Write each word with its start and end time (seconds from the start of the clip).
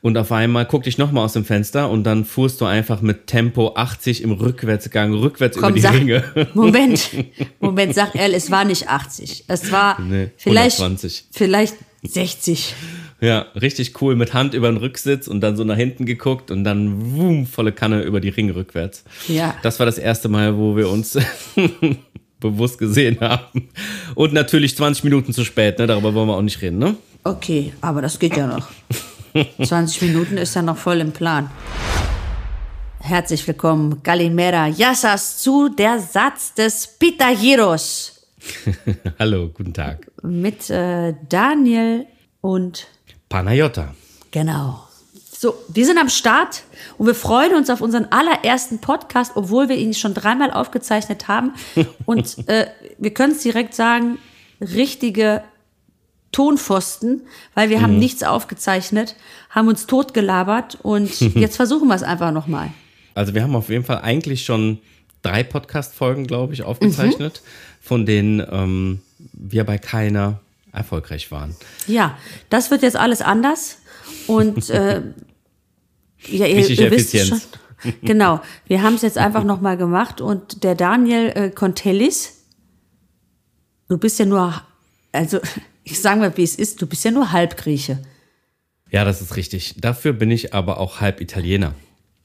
Und 0.00 0.16
auf 0.16 0.30
einmal 0.30 0.64
guckte 0.64 0.88
ich 0.88 0.96
nochmal 0.96 1.24
aus 1.24 1.32
dem 1.32 1.44
Fenster 1.44 1.90
und 1.90 2.04
dann 2.04 2.24
fuhrst 2.24 2.60
du 2.60 2.66
einfach 2.66 3.00
mit 3.00 3.26
Tempo 3.26 3.72
80 3.74 4.22
im 4.22 4.30
Rückwärtsgang 4.30 5.12
rückwärts 5.12 5.56
Komm, 5.56 5.70
über 5.70 5.74
die 5.74 5.80
sag, 5.80 5.94
Ringe. 5.94 6.22
Moment, 6.54 7.10
Moment, 7.58 7.94
sag 7.94 8.14
ehrlich, 8.14 8.36
es 8.36 8.50
war 8.52 8.64
nicht 8.64 8.88
80. 8.88 9.44
Es 9.48 9.72
war 9.72 10.00
Nee, 10.00 10.30
vielleicht, 10.36 10.78
120. 10.80 11.24
vielleicht 11.32 11.74
60. 12.04 12.74
Ja, 13.20 13.46
richtig 13.60 14.00
cool 14.00 14.14
mit 14.14 14.34
Hand 14.34 14.54
über 14.54 14.70
den 14.70 14.76
Rücksitz 14.76 15.26
und 15.26 15.40
dann 15.40 15.56
so 15.56 15.64
nach 15.64 15.74
hinten 15.76 16.06
geguckt 16.06 16.52
und 16.52 16.62
dann 16.62 17.16
wum, 17.16 17.46
volle 17.46 17.72
Kanne 17.72 18.02
über 18.02 18.20
die 18.20 18.28
Ringe 18.28 18.54
rückwärts. 18.54 19.02
Ja. 19.26 19.56
Das 19.64 19.80
war 19.80 19.86
das 19.86 19.98
erste 19.98 20.28
Mal, 20.28 20.56
wo 20.56 20.76
wir 20.76 20.88
uns 20.88 21.18
bewusst 22.40 22.78
gesehen 22.78 23.18
haben. 23.20 23.68
Und 24.14 24.32
natürlich 24.32 24.76
20 24.76 25.02
Minuten 25.02 25.32
zu 25.32 25.44
spät, 25.44 25.80
ne? 25.80 25.88
Darüber 25.88 26.14
wollen 26.14 26.28
wir 26.28 26.36
auch 26.36 26.42
nicht 26.42 26.62
reden, 26.62 26.78
ne? 26.78 26.94
Okay, 27.24 27.72
aber 27.80 28.00
das 28.00 28.20
geht 28.20 28.36
ja 28.36 28.46
noch. 28.46 28.68
20 29.64 30.02
Minuten 30.02 30.36
ist 30.36 30.54
ja 30.54 30.62
noch 30.62 30.76
voll 30.76 31.00
im 31.00 31.12
Plan. 31.12 31.50
Herzlich 33.00 33.46
willkommen, 33.46 34.02
Galimera 34.02 34.66
Yassas, 34.66 35.38
zu 35.38 35.68
der 35.68 35.98
Satz 35.98 36.54
des 36.54 36.86
Pythagoras 36.98 38.18
Hallo, 39.18 39.48
guten 39.48 39.72
Tag. 39.72 40.10
mit 40.22 40.68
äh, 40.70 41.14
Daniel 41.28 42.06
und 42.40 42.86
Panayota. 43.28 43.94
Genau. 44.30 44.84
So, 45.30 45.54
wir 45.68 45.86
sind 45.86 45.98
am 45.98 46.08
Start 46.08 46.62
und 46.96 47.06
wir 47.06 47.14
freuen 47.14 47.54
uns 47.54 47.70
auf 47.70 47.80
unseren 47.80 48.06
allerersten 48.06 48.80
Podcast, 48.80 49.32
obwohl 49.36 49.68
wir 49.68 49.76
ihn 49.76 49.94
schon 49.94 50.12
dreimal 50.12 50.50
aufgezeichnet 50.50 51.28
haben. 51.28 51.52
Und 52.06 52.48
äh, 52.48 52.66
wir 52.98 53.14
können 53.14 53.34
es 53.34 53.42
direkt 53.44 53.72
sagen, 53.74 54.18
richtige 54.60 55.42
Tonpfosten, 56.32 57.22
weil 57.54 57.70
wir 57.70 57.80
haben 57.80 57.98
nichts 57.98 58.22
aufgezeichnet, 58.22 59.16
haben 59.50 59.68
uns 59.68 59.86
totgelabert 59.86 60.78
und 60.82 61.20
jetzt 61.34 61.56
versuchen 61.56 61.88
wir 61.88 61.94
es 61.94 62.02
einfach 62.02 62.32
nochmal. 62.32 62.70
Also 63.14 63.34
wir 63.34 63.42
haben 63.42 63.56
auf 63.56 63.68
jeden 63.68 63.84
Fall 63.84 64.00
eigentlich 64.02 64.44
schon 64.44 64.78
drei 65.22 65.42
Podcast-Folgen, 65.42 66.26
glaube 66.26 66.54
ich, 66.54 66.62
aufgezeichnet, 66.62 67.42
von 67.80 68.06
denen 68.06 68.46
ähm, 68.50 69.00
wir 69.32 69.64
bei 69.64 69.78
keiner 69.78 70.40
erfolgreich 70.72 71.30
waren. 71.30 71.56
Ja, 71.86 72.16
das 72.50 72.70
wird 72.70 72.82
jetzt 72.82 72.96
alles 72.96 73.22
anders 73.22 73.78
und 74.26 74.70
äh, 74.70 75.02
ja, 76.26 76.46
ihr, 76.46 76.56
Richtig 76.56 76.80
ihr 76.80 76.90
wisst 76.90 77.14
es 77.14 77.28
schon. 77.28 77.40
Genau, 78.02 78.40
wir 78.66 78.82
haben 78.82 78.94
es 78.94 79.02
jetzt 79.02 79.18
einfach 79.18 79.44
nochmal 79.44 79.76
gemacht 79.76 80.20
und 80.20 80.64
der 80.64 80.74
Daniel 80.74 81.32
äh, 81.34 81.50
Contellis, 81.50 82.44
du 83.88 83.98
bist 83.98 84.18
ja 84.18 84.24
nur, 84.24 84.62
also 85.12 85.38
ich 85.90 86.00
sage 86.00 86.20
mal, 86.20 86.36
wie 86.36 86.42
es 86.42 86.54
ist, 86.54 86.80
du 86.82 86.86
bist 86.86 87.04
ja 87.04 87.10
nur 87.10 87.32
Halbgrieche. 87.32 87.98
Ja, 88.90 89.04
das 89.04 89.20
ist 89.20 89.36
richtig. 89.36 89.74
Dafür 89.78 90.12
bin 90.12 90.30
ich 90.30 90.54
aber 90.54 90.78
auch 90.78 91.00
halb 91.00 91.20
Italiener. 91.20 91.74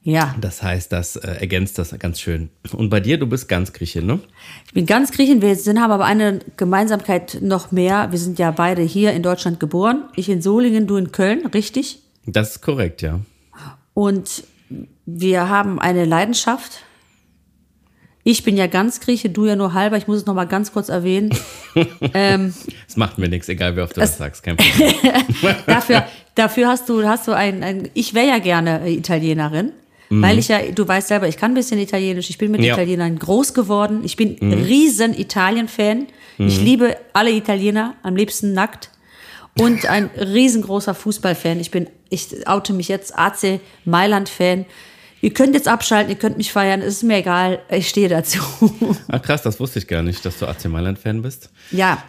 Ja, 0.05 0.35
Das 0.39 0.61
heißt, 0.61 0.91
das 0.91 1.15
äh, 1.15 1.35
ergänzt 1.39 1.77
das 1.77 1.97
ganz 1.97 2.19
schön. 2.19 2.49
Und 2.73 2.89
bei 2.89 2.99
dir, 2.99 3.17
du 3.17 3.25
bist 3.25 3.47
ganz 3.47 3.71
Grieche, 3.71 4.01
ne? 4.01 4.19
ich 4.65 4.73
bin 4.73 4.85
ganz 4.85 5.11
Griechin, 5.11 5.41
wir 5.41 5.55
sind, 5.55 5.79
haben 5.79 5.93
aber 5.93 6.03
eine 6.03 6.39
Gemeinsamkeit 6.57 7.37
noch 7.41 7.71
mehr. 7.71 8.11
Wir 8.11 8.19
sind 8.19 8.37
ja 8.37 8.51
beide 8.51 8.81
hier 8.81 9.13
in 9.13 9.23
Deutschland 9.23 9.61
geboren. 9.61 10.09
Ich 10.17 10.27
in 10.27 10.41
Solingen, 10.41 10.87
du 10.87 10.97
in 10.97 11.13
Köln, 11.13 11.45
richtig? 11.47 11.99
Das 12.25 12.51
ist 12.51 12.61
korrekt, 12.61 13.01
ja. 13.01 13.21
Und 13.93 14.43
wir 15.05 15.47
haben 15.47 15.79
eine 15.79 16.03
Leidenschaft. 16.03 16.83
Ich 18.25 18.43
bin 18.43 18.55
ja 18.55 18.67
ganz 18.67 19.01
Grieche, 19.01 19.29
du 19.29 19.45
ja 19.45 19.55
nur 19.55 19.73
halber. 19.73 19.97
Ich 19.97 20.07
muss 20.07 20.17
es 20.17 20.25
noch 20.25 20.33
mal 20.33 20.45
ganz 20.45 20.71
kurz 20.71 20.89
erwähnen. 20.89 21.29
ähm, 22.13 22.53
Es 22.87 22.95
macht 22.95 23.17
mir 23.17 23.27
nichts, 23.27 23.49
egal 23.49 23.75
wie 23.75 23.81
oft 23.81 23.97
du 23.97 24.01
das 24.01 24.17
sagst. 24.17 24.43
Kein 24.43 24.55
Problem. 24.55 24.93
dafür, 25.65 26.05
dafür 26.35 26.67
hast 26.69 26.87
du, 26.87 27.05
hast 27.07 27.27
du 27.27 27.33
ein, 27.33 27.63
ein 27.63 27.89
ich 27.93 28.13
wäre 28.13 28.27
ja 28.27 28.39
gerne 28.39 28.89
Italienerin. 28.89 29.71
Weil 30.09 30.37
ich 30.37 30.47
ja, 30.49 30.59
du 30.61 30.87
weißt 30.87 31.07
selber, 31.07 31.27
ich 31.27 31.37
kann 31.37 31.51
ein 31.51 31.55
bisschen 31.55 31.79
Italienisch, 31.79 32.29
ich 32.29 32.37
bin 32.37 32.51
mit 32.51 32.61
Ja. 32.61 32.73
Italienern 32.73 33.17
groß 33.17 33.55
geworden, 33.55 34.01
ich 34.03 34.15
bin 34.15 34.37
riesen 34.53 35.17
Italien-Fan, 35.17 36.05
ich 36.37 36.61
liebe 36.61 36.97
alle 37.13 37.31
Italiener, 37.31 37.95
am 38.03 38.15
liebsten 38.15 38.53
nackt 38.53 38.91
und 39.59 39.87
ein 39.87 40.11
riesengroßer 40.15 40.93
Fußballfan. 40.93 41.59
Ich 41.59 41.71
bin, 41.71 41.87
ich 42.09 42.47
oute 42.47 42.73
mich 42.73 42.89
jetzt 42.89 43.17
AC 43.17 43.59
Mailand-Fan. 43.85 44.65
Ihr 45.23 45.33
könnt 45.33 45.55
jetzt 45.55 45.69
abschalten, 45.69 46.09
ihr 46.09 46.17
könnt 46.17 46.35
mich 46.35 46.51
feiern, 46.51 46.81
es 46.81 46.95
ist 46.95 47.03
mir 47.03 47.15
egal, 47.15 47.61
ich 47.69 47.87
stehe 47.87 48.09
dazu. 48.09 48.39
Ah, 49.07 49.19
krass, 49.19 49.41
das 49.41 49.57
wusste 49.57 49.79
ich 49.79 49.87
gar 49.87 50.01
nicht, 50.01 50.25
dass 50.25 50.37
du 50.37 50.45
AC 50.45 50.65
Mailand-Fan 50.65 51.21
bist. 51.21 51.49
ja, 51.71 52.03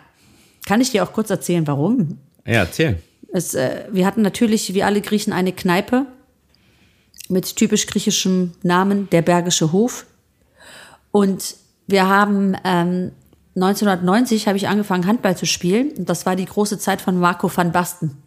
kann 0.66 0.80
ich 0.80 0.90
dir 0.90 1.04
auch 1.04 1.12
kurz 1.12 1.30
erzählen, 1.30 1.64
warum? 1.68 2.18
Ja, 2.44 2.54
erzähl. 2.54 3.00
Es, 3.32 3.54
äh, 3.54 3.84
wir 3.92 4.04
hatten 4.04 4.22
natürlich, 4.22 4.74
wie 4.74 4.82
alle 4.82 5.00
Griechen, 5.00 5.32
eine 5.32 5.52
Kneipe 5.52 6.06
mit 7.28 7.54
typisch 7.54 7.86
griechischem 7.86 8.54
Namen, 8.64 9.08
der 9.10 9.22
Bergische 9.22 9.70
Hof. 9.70 10.06
Und 11.12 11.54
wir 11.86 12.08
haben 12.08 12.56
ähm, 12.64 13.12
1990 13.54 14.48
habe 14.48 14.56
ich 14.56 14.66
angefangen 14.66 15.06
Handball 15.06 15.36
zu 15.36 15.46
spielen 15.46 15.92
und 15.92 16.08
das 16.08 16.26
war 16.26 16.34
die 16.34 16.46
große 16.46 16.80
Zeit 16.80 17.00
von 17.00 17.20
Marco 17.20 17.48
van 17.54 17.70
Basten. 17.70 18.23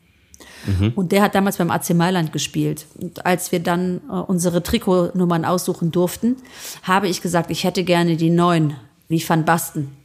Und 0.96 1.12
der 1.12 1.22
hat 1.22 1.36
damals 1.36 1.58
beim 1.58 1.72
AC 1.72 1.92
Mailand 1.92 2.34
gespielt. 2.34 2.86
Und 3.00 3.26
als 3.26 3.52
wir 3.52 3.60
dann 3.60 4.02
äh, 4.10 4.14
unsere 4.14 4.62
Trikotnummern 4.64 5.46
aussuchen 5.46 5.92
durften, 5.92 6.36
habe 6.84 7.08
ich 7.08 7.22
gesagt, 7.22 7.52
ich 7.52 7.64
hätte 7.64 7.84
gerne 7.84 8.18
die 8.18 8.30
neun, 8.30 8.76
wie 9.08 9.24
Van 9.28 9.46
Basten. 9.46 9.96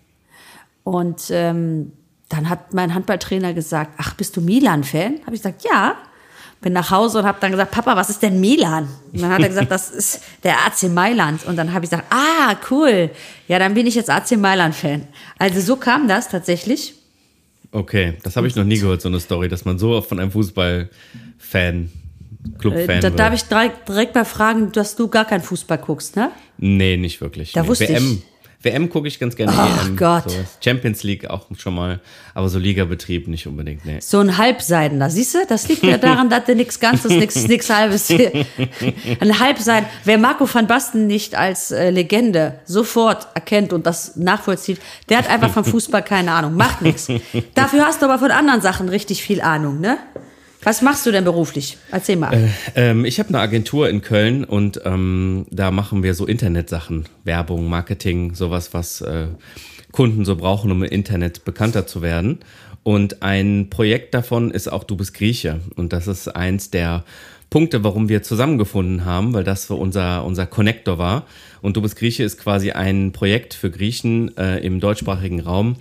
Und 0.85 1.31
ähm, 1.31 1.93
dann 2.29 2.49
hat 2.49 2.73
mein 2.73 2.95
Handballtrainer 2.95 3.55
gesagt, 3.55 3.93
ach, 3.99 4.15
bist 4.15 4.37
du 4.37 4.41
Milan-Fan? 4.41 5.21
Habe 5.27 5.35
ich 5.35 5.43
gesagt, 5.43 5.65
ja. 5.65 5.97
Bin 6.61 6.73
nach 6.73 6.93
Hause 6.93 7.19
und 7.19 7.27
habe 7.27 7.39
dann 7.41 7.51
gesagt, 7.51 7.73
Papa, 7.73 7.97
was 7.97 8.09
ist 8.09 8.23
denn 8.23 8.41
Milan? 8.41 8.89
Und 9.13 9.21
dann 9.21 9.33
hat 9.33 9.41
er 9.41 9.49
gesagt, 9.49 9.71
das 9.71 9.91
ist 9.91 10.21
der 10.45 10.55
AC 10.65 10.85
Mailand. 10.85 11.45
Und 11.45 11.57
dann 11.57 11.73
habe 11.73 11.85
ich 11.85 11.91
gesagt, 11.91 12.07
ah, 12.11 12.55
cool. 12.71 13.11
Ja, 13.49 13.59
dann 13.59 13.75
bin 13.75 13.87
ich 13.87 13.97
jetzt 13.97 14.09
AC 14.09 14.37
Mailand-Fan. 14.37 15.09
Also 15.39 15.61
so 15.61 15.77
kam 15.77 16.07
das 16.07 16.29
tatsächlich. 16.29 16.95
Okay, 17.73 18.15
das 18.23 18.37
habe 18.37 18.47
ich 18.47 18.55
noch 18.55 18.65
nie 18.65 18.79
gehört, 18.79 19.01
so 19.01 19.09
eine 19.09 19.19
Story, 19.19 19.49
dass 19.49 19.65
man 19.65 19.79
so 19.79 20.01
von 20.03 20.21
einem 20.21 20.31
Fußball-Fan, 20.31 21.91
Club-Fan 22.59 22.89
Äh, 22.89 23.01
da 23.01 23.03
wird. 23.05 23.19
darf 23.19 23.35
ich 23.35 23.43
direkt, 23.45 23.89
direkt 23.89 24.15
mal 24.15 24.25
fragen, 24.27 24.73
dass 24.73 24.95
du 24.95 25.09
gar 25.09 25.25
keinen 25.25 25.41
Fußball 25.43 25.79
guckst, 25.79 26.17
ne? 26.17 26.31
Nee, 26.59 26.97
nicht 26.99 27.21
wirklich. 27.23 27.53
Da 27.53 27.63
nee. 27.63 27.69
wusste 27.69 27.89
WM, 27.89 28.21
ich. 28.21 28.32
WM 28.63 28.89
gucke 28.89 29.09
ich 29.09 29.19
ganz 29.19 29.37
gerne. 29.37 29.53
Ach 29.55 29.87
EM, 29.87 29.97
Gott. 29.97 30.31
So. 30.31 30.37
Champions 30.63 31.03
League 31.03 31.29
auch 31.29 31.47
schon 31.59 31.75
mal, 31.75 32.01
aber 32.35 32.49
so 32.49 32.59
Ligabetrieb 32.59 33.29
nicht 33.29 33.47
unbedingt. 33.47 33.85
Nee. 33.85 33.99
So 34.01 34.21
ein 34.21 34.39
Halbseidener, 34.39 35.11
siehst 35.11 35.35
du? 35.35 35.39
Das 35.49 35.69
liegt 35.69 35.83
ja 35.83 35.99
daran, 35.99 36.31
dass 36.31 36.45
du 36.45 36.55
nichts 36.55 36.79
Ganzes, 36.79 37.11
nichts 37.11 37.47
nichts 37.49 37.71
Halbes. 37.71 38.11
Ein 39.21 39.39
Halbseiden. 39.41 39.89
Wer 40.05 40.19
Marco 40.19 40.53
van 40.53 40.67
Basten 40.67 41.07
nicht 41.07 41.35
als 41.35 41.71
äh, 41.71 41.91
Legende 41.91 42.61
sofort 42.65 43.29
erkennt 43.35 43.73
und 43.73 43.87
das 43.87 44.17
nachvollzieht, 44.17 44.81
der 45.09 45.19
hat 45.19 45.29
einfach 45.29 45.51
vom 45.51 45.65
Fußball 45.65 46.03
keine 46.03 46.33
Ahnung. 46.33 46.55
Macht 46.55 46.83
nichts. 46.83 47.09
Dafür 47.55 47.85
hast 47.85 48.03
du 48.03 48.07
aber 48.07 48.19
von 48.19 48.31
anderen 48.31 48.61
Sachen 48.61 48.89
richtig 48.89 49.23
viel 49.23 49.41
Ahnung, 49.41 49.81
ne? 49.81 49.99
Was 50.65 50.81
machst 50.81 51.05
du 51.07 51.11
denn 51.11 51.25
beruflich? 51.25 51.77
Erzähl 51.91 52.17
mal. 52.17 52.51
Ähm, 52.77 53.05
ich 53.05 53.19
habe 53.19 53.31
eine 53.31 53.41
Agentur 53.41 53.89
in 53.89 54.01
Köln 54.01 54.45
und 54.45 54.81
ähm, 54.85 55.47
da 55.51 55.71
machen 55.71 56.03
wir 56.03 56.15
so 56.15 56.27
Internetsachen, 56.27 57.07
Werbung, 57.25 57.69
Marketing, 57.69 58.35
sowas, 58.35 58.73
was 58.73 59.01
äh, 59.01 59.27
Kunden 59.91 60.25
so 60.25 60.37
brauchen, 60.37 60.71
um 60.71 60.85
im 60.85 60.91
Internet 60.91 61.45
bekannter 61.45 61.87
zu 61.87 62.01
werden. 62.01 62.39
Und 62.85 63.23
ein 63.23 63.71
Projekt 63.71 64.15
davon 64.15 64.51
ist 64.51 64.71
auch 64.71 64.85
Du 64.85 64.97
bist 64.97 65.15
Grieche. 65.15 65.61
Und 65.77 65.93
das 65.93 66.07
ist 66.07 66.29
eins 66.29 66.71
der 66.71 67.05
Punkte, 67.53 67.85
warum 67.85 68.09
wir 68.09 68.23
zusammengefunden 68.23 69.05
haben, 69.05 69.35
weil 69.35 69.45
das 69.45 69.67
so 69.67 69.77
unser, 69.77 70.25
unser 70.25 70.47
Connector 70.47 70.97
war. 70.97 71.27
Und 71.61 71.77
Du 71.77 71.83
bist 71.83 71.97
Grieche 71.97 72.25
ist 72.25 72.39
quasi 72.39 72.71
ein 72.71 73.13
Projekt 73.13 73.53
für 73.53 73.71
Griechen 73.71 74.35
äh, 74.39 74.61
im 74.61 74.81
deutschsprachigen 74.81 75.39
Raum, 75.39 75.77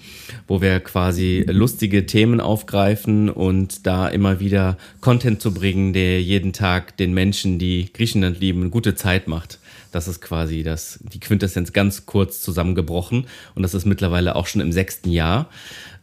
wo 0.50 0.62
wir 0.62 0.82
quasi 0.82 1.46
lustige 1.48 2.06
Themen 2.06 2.42
aufgreifen 2.42 3.30
und 3.30 3.88
da 3.88 4.10
immer 4.10 4.42
wieder 4.42 4.78
Content 5.00 5.42
zu 5.42 5.54
bringen, 5.54 5.94
der 5.94 6.22
jeden 6.22 6.52
Tag 6.52 6.98
den 6.98 7.14
Menschen, 7.14 7.58
die 7.58 7.90
Griechenland 7.94 8.42
lieben, 8.42 8.64
eine 8.64 8.70
gute 8.70 8.94
Zeit 8.96 9.30
macht. 9.30 9.60
Das 9.94 10.10
ist 10.10 10.20
quasi 10.20 10.64
das, 10.64 11.00
die 11.14 11.22
Quintessenz 11.22 11.72
ganz 11.72 12.06
kurz 12.06 12.42
zusammengebrochen. 12.42 13.28
Und 13.56 13.64
das 13.64 13.74
ist 13.74 13.86
mittlerweile 13.86 14.36
auch 14.36 14.48
schon 14.48 14.60
im 14.60 14.74
sechsten 14.74 15.10
Jahr. 15.10 15.48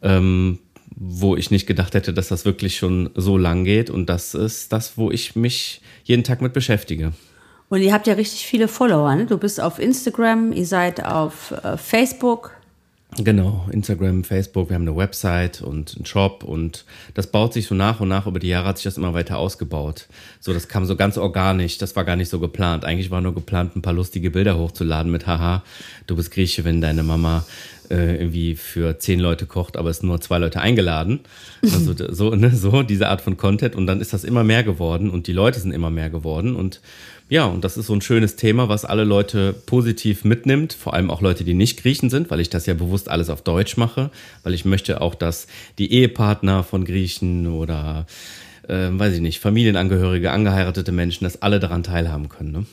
Ähm, 0.00 0.61
wo 1.00 1.37
ich 1.37 1.50
nicht 1.50 1.67
gedacht 1.67 1.95
hätte, 1.95 2.12
dass 2.12 2.29
das 2.29 2.45
wirklich 2.45 2.77
schon 2.77 3.11
so 3.15 3.39
lang 3.39 3.65
geht. 3.65 3.89
Und 3.89 4.06
das 4.06 4.35
ist 4.35 4.73
das, 4.73 4.99
wo 4.99 5.11
ich 5.11 5.37
mich 5.37 5.81
jeden 6.05 6.25
Tag 6.25 6.43
mit 6.43 6.53
beschäftige. 6.53 7.12
Und 7.69 7.83
ihr 7.83 7.93
habt 7.93 8.06
ja 8.06 8.15
richtig 8.15 8.47
viele 8.47 8.67
Follower. 8.67 9.15
Ne? 9.15 9.27
Du 9.27 9.39
bist 9.39 9.61
auf 9.61 9.79
Instagram, 9.79 10.53
ihr 10.53 10.67
seid 10.67 11.05
auf 11.05 11.53
äh, 11.62 11.77
Facebook. 11.77 12.58
Genau, 13.17 13.67
Instagram, 13.73 14.23
Facebook, 14.23 14.69
wir 14.69 14.75
haben 14.75 14.83
eine 14.83 14.95
Website 14.95 15.63
und 15.63 15.95
einen 15.97 16.05
Shop 16.05 16.45
und 16.45 16.85
das 17.15 17.29
baut 17.29 17.55
sich 17.55 17.67
so 17.67 17.75
nach 17.75 18.01
und 18.01 18.09
nach 18.09 18.27
über 18.27 18.39
die 18.39 18.49
Jahre 18.49 18.69
hat 18.69 18.77
sich 18.77 18.85
das 18.85 18.99
immer 18.99 19.15
weiter 19.15 19.39
ausgebaut. 19.39 20.09
So, 20.41 20.53
das 20.53 20.69
kam 20.69 20.85
so 20.85 20.95
ganz 20.95 21.17
organisch, 21.17 21.79
das 21.79 21.97
war 21.97 22.05
gar 22.05 22.17
nicht 22.17 22.29
so 22.29 22.39
geplant. 22.39 22.85
Eigentlich 22.85 23.11
war 23.11 23.23
nur 23.23 23.35
geplant, 23.35 23.75
ein 23.75 23.83
paar 23.83 23.95
lustige 23.95 24.31
Bilder 24.31 24.59
hochzuladen 24.59 25.11
mit 25.11 25.27
Haha, 25.27 25.65
du 26.07 26.17
bist 26.17 26.31
Grieche, 26.31 26.65
wenn 26.65 26.83
deine 26.83 27.03
Mama 27.03 27.47
äh, 27.91 28.17
irgendwie 28.17 28.55
für 28.55 28.99
zehn 28.99 29.21
Leute 29.21 29.47
kocht, 29.47 29.79
aber 29.79 29.89
es 29.89 30.03
nur 30.03 30.21
zwei 30.21 30.39
Leute 30.39 30.61
eingeladen. 30.61 31.21
Also 31.63 31.95
so, 32.13 32.35
ne, 32.35 32.55
so 32.55 32.83
diese 32.83 33.09
Art 33.09 33.23
von 33.23 33.39
Content 33.39 33.75
und 33.75 33.87
dann 33.87 34.01
ist 34.01 34.13
das 34.13 34.23
immer 34.23 34.45
mehr 34.45 34.63
geworden 34.63 35.09
und 35.09 35.27
die 35.27 35.33
Leute 35.33 35.59
sind 35.59 35.73
immer 35.73 35.91
mehr 35.91 36.11
geworden 36.11 36.55
und 36.55 36.81
ja, 37.31 37.45
und 37.45 37.63
das 37.63 37.77
ist 37.77 37.87
so 37.87 37.95
ein 37.95 38.01
schönes 38.01 38.37
Thema, 38.37 38.71
was 38.71 38.87
alle 38.87 39.05
Leute 39.05 39.53
positiv 39.53 40.25
mitnimmt, 40.25 40.73
vor 40.73 40.95
allem 40.95 41.11
auch 41.11 41.21
Leute, 41.21 41.45
die 41.45 41.53
nicht 41.53 41.83
Griechen 41.83 42.09
sind, 42.09 42.31
weil 42.31 42.41
ich 42.41 42.49
das 42.49 42.65
ja 42.65 42.73
bewusst 42.73 43.11
alles 43.11 43.29
auf 43.29 43.43
Deutsch 43.43 43.77
mache, 43.77 44.11
weil 44.45 44.55
ich 44.55 44.65
möchte 44.65 45.03
auch, 45.03 45.15
dass 45.15 45.47
die 45.77 45.93
Ehepartner 45.93 46.65
von 46.65 46.87
Griechen 46.87 47.47
oder, 47.47 48.07
äh, 48.67 48.89
weiß 48.91 49.15
ich 49.15 49.21
nicht, 49.21 49.41
Familienangehörige, 49.41 50.31
angeheiratete 50.31 50.91
Menschen, 50.91 51.25
dass 51.25 51.43
alle 51.43 51.61
daran 51.61 51.83
teilhaben 51.83 52.31
können. 52.31 52.53
Ne? 52.53 52.67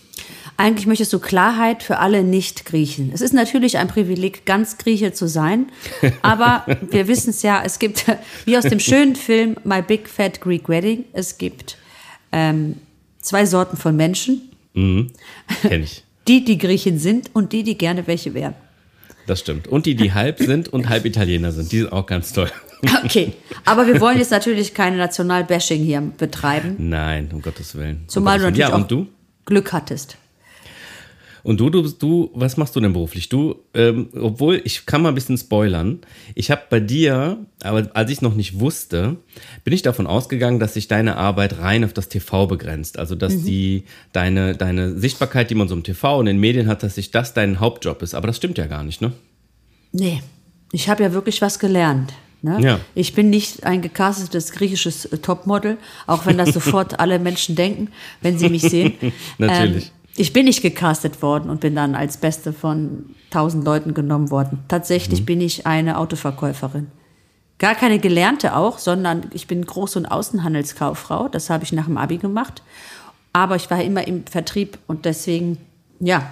Eigentlich 0.56 0.88
möchtest 0.88 1.12
du 1.12 1.20
Klarheit 1.20 1.84
für 1.84 1.98
alle 1.98 2.24
Nicht-Griechen. 2.24 3.12
Es 3.14 3.20
ist 3.20 3.34
natürlich 3.34 3.78
ein 3.78 3.90
Privileg, 3.90 4.46
ganz 4.46 4.78
Grieche 4.78 5.12
zu 5.12 5.28
sein, 5.28 5.68
aber 6.22 6.66
wir 6.92 7.10
wissen 7.10 7.32
es 7.32 7.42
ja, 7.42 7.62
es 7.66 7.78
gibt, 7.78 8.06
wie 8.46 8.58
aus 8.58 8.64
dem 8.64 8.80
schönen 8.80 9.18
Film 9.18 9.58
My 9.66 9.82
Big 9.82 10.08
Fat 10.08 10.40
Greek 10.40 10.70
Wedding, 10.70 11.04
es 11.12 11.38
gibt 11.38 11.78
ähm, 12.32 12.78
zwei 13.26 13.46
Sorten 13.46 13.78
von 13.78 13.96
Menschen. 13.96 14.42
Mhm. 14.74 15.12
Kenn 15.62 15.84
ich. 15.84 16.04
Die, 16.28 16.44
die 16.44 16.58
Griechen 16.58 16.98
sind 16.98 17.30
und 17.36 17.54
die, 17.54 17.62
die 17.62 17.78
gerne 17.78 18.08
welche 18.08 18.34
wären. 18.34 18.56
Das 19.28 19.42
stimmt. 19.42 19.68
Und 19.68 19.86
die, 19.86 19.94
die 19.94 20.12
halb 20.12 20.40
sind 20.52 20.70
und 20.70 20.90
halb 20.90 21.06
Italiener 21.06 21.52
sind. 21.52 21.72
Die 21.72 21.82
sind 21.82 21.92
auch 21.92 22.08
ganz 22.08 22.34
toll. 22.34 22.50
Okay, 23.04 23.34
aber 23.64 23.86
wir 23.86 24.02
wollen 24.02 24.18
jetzt 24.18 24.32
natürlich 24.40 24.74
keine 24.74 24.98
Nationalbashing 24.98 25.84
hier 25.84 26.02
betreiben. 26.02 26.76
Nein, 26.80 27.30
um 27.32 27.44
Gottes 27.44 27.76
Willen. 27.76 27.98
Um 27.98 28.08
Zumal 28.08 28.40
Gottes 28.40 28.58
du 28.58 28.58
Willen. 28.58 28.70
natürlich 28.70 28.70
ja, 28.70 28.76
auch 28.76 28.82
und 28.82 28.92
du? 28.92 29.08
Glück 29.46 29.72
hattest. 29.72 30.18
Und 31.46 31.60
du, 31.60 31.70
du, 31.70 31.84
du, 31.88 32.32
was 32.34 32.58
machst 32.58 32.76
du 32.76 32.80
denn 32.80 32.92
beruflich? 32.92 33.30
Du, 33.30 33.58
ähm, 33.76 34.10
obwohl, 34.20 34.60
ich 34.64 34.88
kann 34.88 35.04
mal 35.04 35.10
ein 35.10 35.16
bisschen 35.16 35.38
spoilern. 35.38 36.00
Ich 36.34 36.50
habe 36.50 36.64
bei 36.72 36.80
dir, 36.80 37.38
aber 37.62 37.88
als 37.94 38.10
ich 38.10 38.24
noch 38.24 38.34
nicht 38.34 38.60
wusste, 38.60 39.18
bin 39.64 39.72
ich 39.72 39.84
davon 39.84 40.08
ausgegangen, 40.08 40.60
dass 40.60 40.74
sich 40.74 40.88
deine 40.88 41.18
Arbeit 41.18 41.60
rein 41.60 41.86
auf 41.86 41.94
das 41.94 42.10
TV 42.10 42.48
begrenzt. 42.48 42.98
Also, 42.98 43.14
dass 43.14 43.44
die, 43.44 43.84
deine, 44.12 44.56
deine 44.56 44.98
Sichtbarkeit, 44.98 45.52
die 45.52 45.56
man 45.56 45.68
so 45.68 45.76
im 45.76 45.84
TV 45.84 46.18
und 46.18 46.26
in 46.26 46.38
den 46.38 46.42
Medien 46.42 46.68
hat, 46.68 46.82
dass 46.82 46.96
sich 46.96 47.12
das 47.12 47.36
dein 47.36 47.60
Hauptjob 47.60 48.02
ist. 48.02 48.16
Aber 48.16 48.26
das 48.26 48.38
stimmt 48.38 48.58
ja 48.58 48.66
gar 48.66 48.82
nicht, 48.82 49.02
ne? 49.02 49.12
Nee, 49.92 50.24
ich 50.72 50.90
habe 50.90 51.04
ja 51.04 51.14
wirklich 51.14 51.44
was 51.44 51.60
gelernt. 51.60 52.12
Ne? 52.42 52.60
Ja. 52.60 52.80
Ich 52.96 53.14
bin 53.14 53.30
nicht 53.30 53.64
ein 53.66 53.82
gecastetes 53.84 54.52
griechisches 54.52 55.06
äh, 55.06 55.20
Topmodel, 55.20 55.78
auch 56.08 56.26
wenn 56.26 56.40
das 56.40 56.54
sofort 56.54 57.00
alle 57.00 57.20
Menschen 57.20 57.56
denken, 57.56 57.90
wenn 58.22 58.40
sie 58.40 58.50
mich 58.50 58.64
sehen. 58.64 58.94
Natürlich. 59.38 59.86
Ähm, 59.86 59.95
ich 60.16 60.34
bin 60.34 60.46
nicht 60.46 60.62
gecastet 60.62 61.22
worden 61.22 61.50
und 61.50 61.60
bin 61.60 61.76
dann 61.76 61.94
als 61.96 62.18
Beste 62.18 62.54
von 62.54 63.16
tausend 63.32 63.66
Leuten 63.66 63.94
genommen 63.94 64.32
worden. 64.32 64.64
Tatsächlich 64.68 65.26
bin 65.26 65.42
ich 65.42 65.68
eine 65.68 65.98
Autoverkäuferin. 65.98 66.88
Gar 67.58 67.76
keine 67.76 68.00
gelernte 68.00 68.56
auch, 68.56 68.80
sondern 68.80 69.30
ich 69.34 69.48
bin 69.48 69.66
Groß- 69.66 69.98
und 69.98 70.06
Außenhandelskauffrau. 70.06 71.28
Das 71.28 71.50
habe 71.50 71.64
ich 71.64 71.74
nach 71.74 71.86
dem 71.86 71.98
Abi 71.98 72.18
gemacht. 72.18 72.64
Aber 73.34 73.56
ich 73.58 73.70
war 73.70 73.82
immer 73.82 74.08
im 74.08 74.26
Vertrieb 74.26 74.78
und 74.88 75.06
deswegen, 75.06 75.58
ja, 76.00 76.26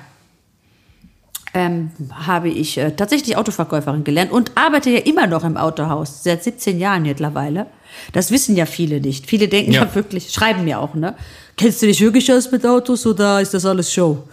ähm, 1.53 1.91
habe 2.11 2.49
ich 2.49 2.77
äh, 2.77 2.91
tatsächlich 2.91 3.37
Autoverkäuferin 3.37 4.03
gelernt 4.03 4.31
und 4.31 4.53
arbeite 4.55 4.89
ja 4.89 4.99
immer 4.99 5.27
noch 5.27 5.43
im 5.43 5.57
Autohaus, 5.57 6.23
seit 6.23 6.43
17 6.43 6.79
Jahren 6.79 7.03
mittlerweile. 7.03 7.67
Das 8.11 8.31
wissen 8.31 8.55
ja 8.55 8.65
viele 8.65 8.99
nicht. 9.01 9.27
Viele 9.27 9.47
denken 9.47 9.71
ja, 9.71 9.83
Ja. 9.83 9.95
wirklich, 9.95 10.31
schreiben 10.31 10.63
mir 10.65 10.79
auch, 10.79 10.93
ne? 10.95 11.15
Kennst 11.57 11.81
du 11.81 11.85
dich 11.85 12.01
wirklich 12.01 12.31
aus 12.31 12.51
mit 12.51 12.65
Autos 12.65 13.05
oder 13.05 13.39
ist 13.41 13.53
das 13.53 13.65
alles 13.65 13.93
Show? 13.93 14.23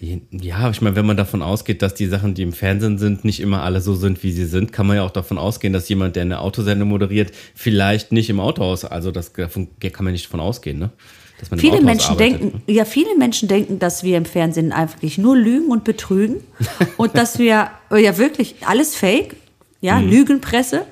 Ja, 0.00 0.70
ich 0.70 0.80
meine, 0.80 0.96
wenn 0.96 1.04
man 1.06 1.16
davon 1.16 1.42
ausgeht, 1.42 1.82
dass 1.82 1.94
die 1.94 2.06
Sachen, 2.06 2.34
die 2.34 2.42
im 2.42 2.52
Fernsehen 2.54 2.96
sind, 2.98 3.24
nicht 3.24 3.40
immer 3.40 3.62
alle 3.62 3.80
so 3.82 3.94
sind, 3.94 4.22
wie 4.22 4.32
sie 4.32 4.46
sind, 4.46 4.72
kann 4.72 4.86
man 4.86 4.96
ja 4.96 5.02
auch 5.04 5.10
davon 5.10 5.36
ausgehen, 5.36 5.72
dass 5.74 5.88
jemand, 5.90 6.16
der 6.16 6.22
eine 6.22 6.40
Autosendung 6.40 6.88
moderiert, 6.88 7.32
vielleicht 7.54 8.10
nicht 8.10 8.30
im 8.30 8.40
Autohaus, 8.40 8.84
also 8.86 9.10
das 9.10 9.32
davon 9.34 9.68
kann 9.78 10.04
man 10.04 10.12
nicht 10.12 10.26
davon 10.26 10.40
ausgehen, 10.40 10.78
ne? 10.78 10.90
Viele 11.56 11.80
Menschen 11.80 12.10
arbeitet, 12.12 12.40
denken, 12.42 12.62
ne? 12.66 12.74
ja, 12.74 12.84
viele 12.84 13.16
Menschen 13.16 13.48
denken, 13.48 13.78
dass 13.78 14.02
wir 14.02 14.18
im 14.18 14.26
Fernsehen 14.26 14.72
eigentlich 14.72 15.16
nur 15.16 15.36
lügen 15.36 15.70
und 15.70 15.84
betrügen 15.84 16.36
und 16.98 17.16
dass 17.16 17.38
wir 17.38 17.70
ja 17.90 18.18
wirklich 18.18 18.56
alles 18.66 18.94
Fake, 18.94 19.36
ja, 19.80 19.98
Mhm. 20.00 20.10
Lügenpresse. 20.10 20.82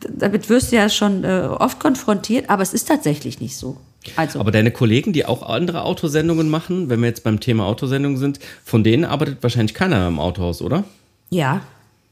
Damit 0.00 0.48
wirst 0.48 0.72
du 0.72 0.76
ja 0.76 0.88
schon 0.88 1.24
äh, 1.24 1.48
oft 1.48 1.80
konfrontiert, 1.80 2.50
aber 2.50 2.62
es 2.62 2.72
ist 2.72 2.88
tatsächlich 2.88 3.40
nicht 3.40 3.56
so. 3.56 3.76
Also, 4.16 4.38
Aber 4.40 4.50
deine 4.52 4.70
Kollegen, 4.70 5.12
die 5.12 5.26
auch 5.26 5.42
andere 5.42 5.82
Autosendungen 5.82 6.48
machen, 6.48 6.88
wenn 6.88 7.00
wir 7.00 7.08
jetzt 7.08 7.24
beim 7.24 7.40
Thema 7.40 7.66
Autosendungen 7.66 8.16
sind, 8.16 8.38
von 8.64 8.84
denen 8.84 9.04
arbeitet 9.04 9.42
wahrscheinlich 9.42 9.74
keiner 9.74 10.06
im 10.08 10.18
Autohaus, 10.18 10.62
oder? 10.62 10.84
ja, 11.30 11.60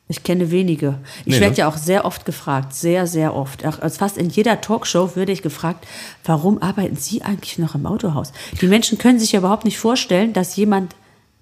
ich 0.09 0.23
kenne 0.23 0.53
wenige. 0.53 0.99
Ich 1.25 1.35
Nee, 1.35 1.41
werde 1.41 1.55
ne? 1.55 1.59
ja 1.59 1.69
auch 1.69 1.77
sehr 1.77 2.05
oft 2.05 2.25
gefragt, 2.25 2.75
sehr, 2.75 3.09
sehr 3.09 3.35
oft. 3.35 3.65
Also 3.65 3.99
fast 3.99 4.17
in 4.17 4.31
jeder 4.31 4.61
Talkshow 4.61 5.17
würde 5.17 5.33
ich 5.33 5.43
gefragt, 5.43 5.85
warum 6.25 6.63
arbeiten 6.63 6.95
Sie 6.95 7.23
eigentlich 7.23 7.59
noch 7.59 7.75
im 7.75 7.87
Autohaus? 7.87 8.33
Die 8.61 8.69
Menschen 8.69 8.99
können 8.99 9.19
sich 9.19 9.33
ja 9.33 9.41
überhaupt 9.41 9.65
nicht 9.65 9.79
vorstellen, 9.79 10.33
dass 10.33 10.55
jemand 10.55 10.95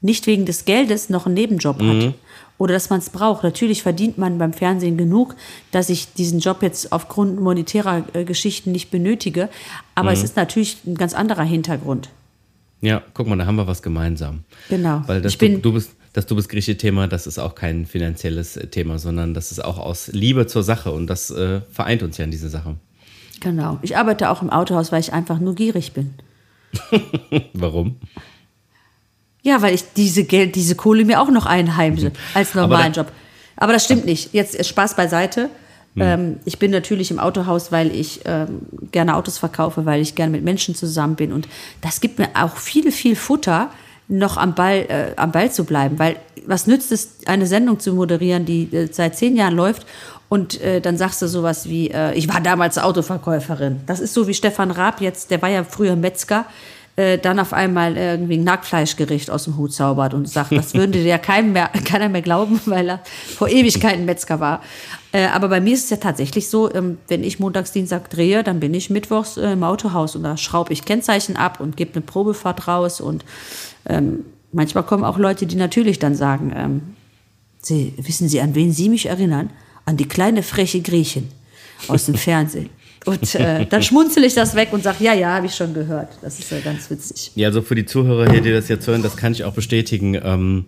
nicht 0.04 0.26
wegen 0.26 0.44
des 0.44 0.64
Geldes 0.66 1.08
noch 1.08 1.26
einen 1.26 1.34
Nebenjob 1.34 1.80
hat. 1.82 2.14
Oder 2.56 2.74
dass 2.74 2.88
man 2.88 3.00
es 3.00 3.10
braucht. 3.10 3.42
Natürlich 3.42 3.82
verdient 3.82 4.16
man 4.16 4.38
beim 4.38 4.52
Fernsehen 4.52 4.96
genug, 4.96 5.34
dass 5.72 5.88
ich 5.90 6.12
diesen 6.12 6.38
Job 6.38 6.62
jetzt 6.62 6.92
aufgrund 6.92 7.40
monetärer 7.40 8.04
äh, 8.12 8.24
Geschichten 8.24 8.70
nicht 8.70 8.92
benötige. 8.92 9.48
Aber 9.96 10.12
es 10.12 10.22
ist 10.22 10.36
natürlich 10.36 10.76
ein 10.86 10.94
ganz 10.94 11.14
anderer 11.14 11.42
Hintergrund. 11.42 12.10
Ja, 12.80 13.02
guck 13.12 13.26
mal, 13.26 13.36
da 13.36 13.46
haben 13.46 13.56
wir 13.56 13.66
was 13.66 13.82
gemeinsam. 13.82 14.44
Genau. 14.68 15.02
Weil 15.06 15.20
das 15.20 15.32
Ich 15.32 15.38
bin- 15.38 15.54
du, 15.54 15.70
du 15.70 15.72
bist, 15.72 15.90
das 16.12 16.26
du 16.26 16.36
bist 16.36 16.48
Grieche-Thema, 16.48 17.08
das 17.08 17.26
ist 17.26 17.38
auch 17.40 17.56
kein 17.56 17.86
finanzielles 17.86 18.56
äh, 18.56 18.68
Thema, 18.68 19.00
sondern 19.00 19.34
das 19.34 19.50
ist 19.50 19.64
auch 19.64 19.78
aus 19.78 20.08
Liebe 20.12 20.46
zur 20.46 20.62
Sache 20.62 20.92
und 20.92 21.08
das 21.08 21.30
äh, 21.30 21.60
vereint 21.72 22.04
uns 22.04 22.18
ja 22.18 22.24
in 22.24 22.30
diese 22.30 22.50
Sache. 22.50 22.76
Genau. 23.40 23.78
Ich 23.82 23.96
arbeite 23.96 24.30
auch 24.30 24.42
im 24.42 24.50
Autohaus, 24.50 24.92
weil 24.92 25.00
ich 25.00 25.12
einfach 25.12 25.40
nur 25.40 25.56
gierig 25.56 25.92
bin. 25.92 26.14
Warum? 27.52 27.96
Ja, 29.44 29.60
weil 29.62 29.74
ich 29.74 29.84
diese 29.94 30.24
Geld, 30.24 30.56
diese 30.56 30.74
Kohle 30.74 31.04
mir 31.04 31.20
auch 31.20 31.30
noch 31.30 31.46
einheimse 31.46 32.10
als 32.32 32.54
normalen 32.54 32.92
da- 32.94 33.02
Job. 33.02 33.12
Aber 33.56 33.72
das 33.72 33.84
stimmt 33.84 34.06
nicht. 34.06 34.32
Jetzt 34.32 34.54
ist 34.54 34.68
Spaß 34.68 34.96
beiseite. 34.96 35.48
Ähm, 35.96 36.40
ich 36.44 36.58
bin 36.58 36.72
natürlich 36.72 37.12
im 37.12 37.20
Autohaus, 37.20 37.70
weil 37.70 37.94
ich 37.94 38.22
ähm, 38.24 38.62
gerne 38.90 39.14
Autos 39.14 39.38
verkaufe, 39.38 39.86
weil 39.86 40.00
ich 40.00 40.16
gerne 40.16 40.32
mit 40.32 40.42
Menschen 40.42 40.74
zusammen 40.74 41.14
bin. 41.14 41.32
Und 41.32 41.46
das 41.82 42.00
gibt 42.00 42.18
mir 42.18 42.30
auch 42.34 42.56
viel, 42.56 42.90
viel 42.90 43.14
Futter, 43.14 43.70
noch 44.08 44.36
am 44.36 44.54
Ball, 44.54 44.86
äh, 44.88 45.12
am 45.16 45.30
Ball 45.30 45.52
zu 45.52 45.64
bleiben. 45.64 45.98
Weil 45.98 46.16
was 46.46 46.66
nützt 46.66 46.90
es, 46.90 47.18
eine 47.26 47.46
Sendung 47.46 47.78
zu 47.78 47.92
moderieren, 47.92 48.44
die 48.44 48.64
äh, 48.74 48.88
seit 48.90 49.16
zehn 49.16 49.36
Jahren 49.36 49.54
läuft 49.54 49.86
und 50.28 50.60
äh, 50.60 50.80
dann 50.80 50.96
sagst 50.96 51.22
du 51.22 51.28
sowas 51.28 51.68
wie, 51.68 51.90
äh, 51.90 52.12
ich 52.14 52.28
war 52.28 52.40
damals 52.40 52.76
Autoverkäuferin. 52.78 53.80
Das 53.86 54.00
ist 54.00 54.14
so 54.14 54.26
wie 54.26 54.34
Stefan 54.34 54.72
Raab 54.72 55.00
jetzt, 55.00 55.30
der 55.30 55.40
war 55.42 55.48
ja 55.48 55.62
früher 55.64 55.94
Metzger 55.96 56.44
äh, 56.96 57.18
dann 57.18 57.40
auf 57.40 57.52
einmal 57.52 57.96
irgendwie 57.96 58.36
ein 58.36 58.44
Nacktfleischgericht 58.44 59.30
aus 59.30 59.44
dem 59.44 59.56
Hut 59.56 59.72
zaubert 59.72 60.14
und 60.14 60.28
sagt, 60.28 60.52
das 60.52 60.74
würde 60.74 60.92
dir 60.92 61.02
ja 61.02 61.18
keinem 61.18 61.52
mehr, 61.52 61.68
keiner 61.84 62.08
mehr 62.08 62.22
glauben, 62.22 62.60
weil 62.66 62.88
er 62.88 63.00
vor 63.36 63.48
Ewigkeiten 63.48 64.04
Metzger 64.04 64.38
war. 64.40 64.62
Äh, 65.12 65.26
aber 65.26 65.48
bei 65.48 65.60
mir 65.60 65.74
ist 65.74 65.84
es 65.84 65.90
ja 65.90 65.96
tatsächlich 65.96 66.48
so, 66.48 66.72
ähm, 66.72 66.98
wenn 67.08 67.24
ich 67.24 67.40
montags, 67.40 67.72
Dienstag 67.72 68.10
drehe, 68.10 68.44
dann 68.44 68.60
bin 68.60 68.74
ich 68.74 68.90
mittwochs 68.90 69.36
äh, 69.36 69.52
im 69.52 69.64
Autohaus 69.64 70.14
und 70.16 70.22
da 70.22 70.36
schraube 70.36 70.72
ich 70.72 70.84
Kennzeichen 70.84 71.36
ab 71.36 71.60
und 71.60 71.76
gebe 71.76 71.94
eine 71.94 72.02
Probefahrt 72.02 72.68
raus 72.68 73.00
und 73.00 73.24
ähm, 73.86 74.24
manchmal 74.52 74.84
kommen 74.84 75.04
auch 75.04 75.18
Leute, 75.18 75.46
die 75.46 75.56
natürlich 75.56 75.98
dann 75.98 76.14
sagen, 76.14 76.52
ähm, 76.54 76.82
Sie, 77.60 77.94
wissen 77.96 78.28
Sie, 78.28 78.40
an 78.40 78.54
wen 78.54 78.72
Sie 78.72 78.88
mich 78.88 79.06
erinnern? 79.06 79.50
An 79.86 79.96
die 79.96 80.06
kleine 80.06 80.42
freche 80.42 80.80
Griechin 80.82 81.28
aus 81.88 82.06
dem 82.06 82.14
Fernsehen. 82.16 82.70
Und 83.04 83.34
äh, 83.34 83.66
dann 83.66 83.82
schmunzel 83.82 84.24
ich 84.24 84.34
das 84.34 84.54
weg 84.54 84.68
und 84.72 84.82
sage, 84.82 85.04
ja, 85.04 85.12
ja, 85.14 85.34
habe 85.34 85.46
ich 85.46 85.54
schon 85.54 85.74
gehört. 85.74 86.08
Das 86.22 86.38
ist 86.38 86.50
ja 86.50 86.60
ganz 86.60 86.90
witzig. 86.90 87.32
Ja, 87.34 87.48
also 87.48 87.62
für 87.62 87.74
die 87.74 87.84
Zuhörer 87.84 88.30
hier, 88.30 88.40
die 88.40 88.52
das 88.52 88.68
jetzt 88.68 88.86
hören, 88.86 89.02
das 89.02 89.16
kann 89.16 89.32
ich 89.32 89.44
auch 89.44 89.52
bestätigen, 89.52 90.14
ähm, 90.22 90.64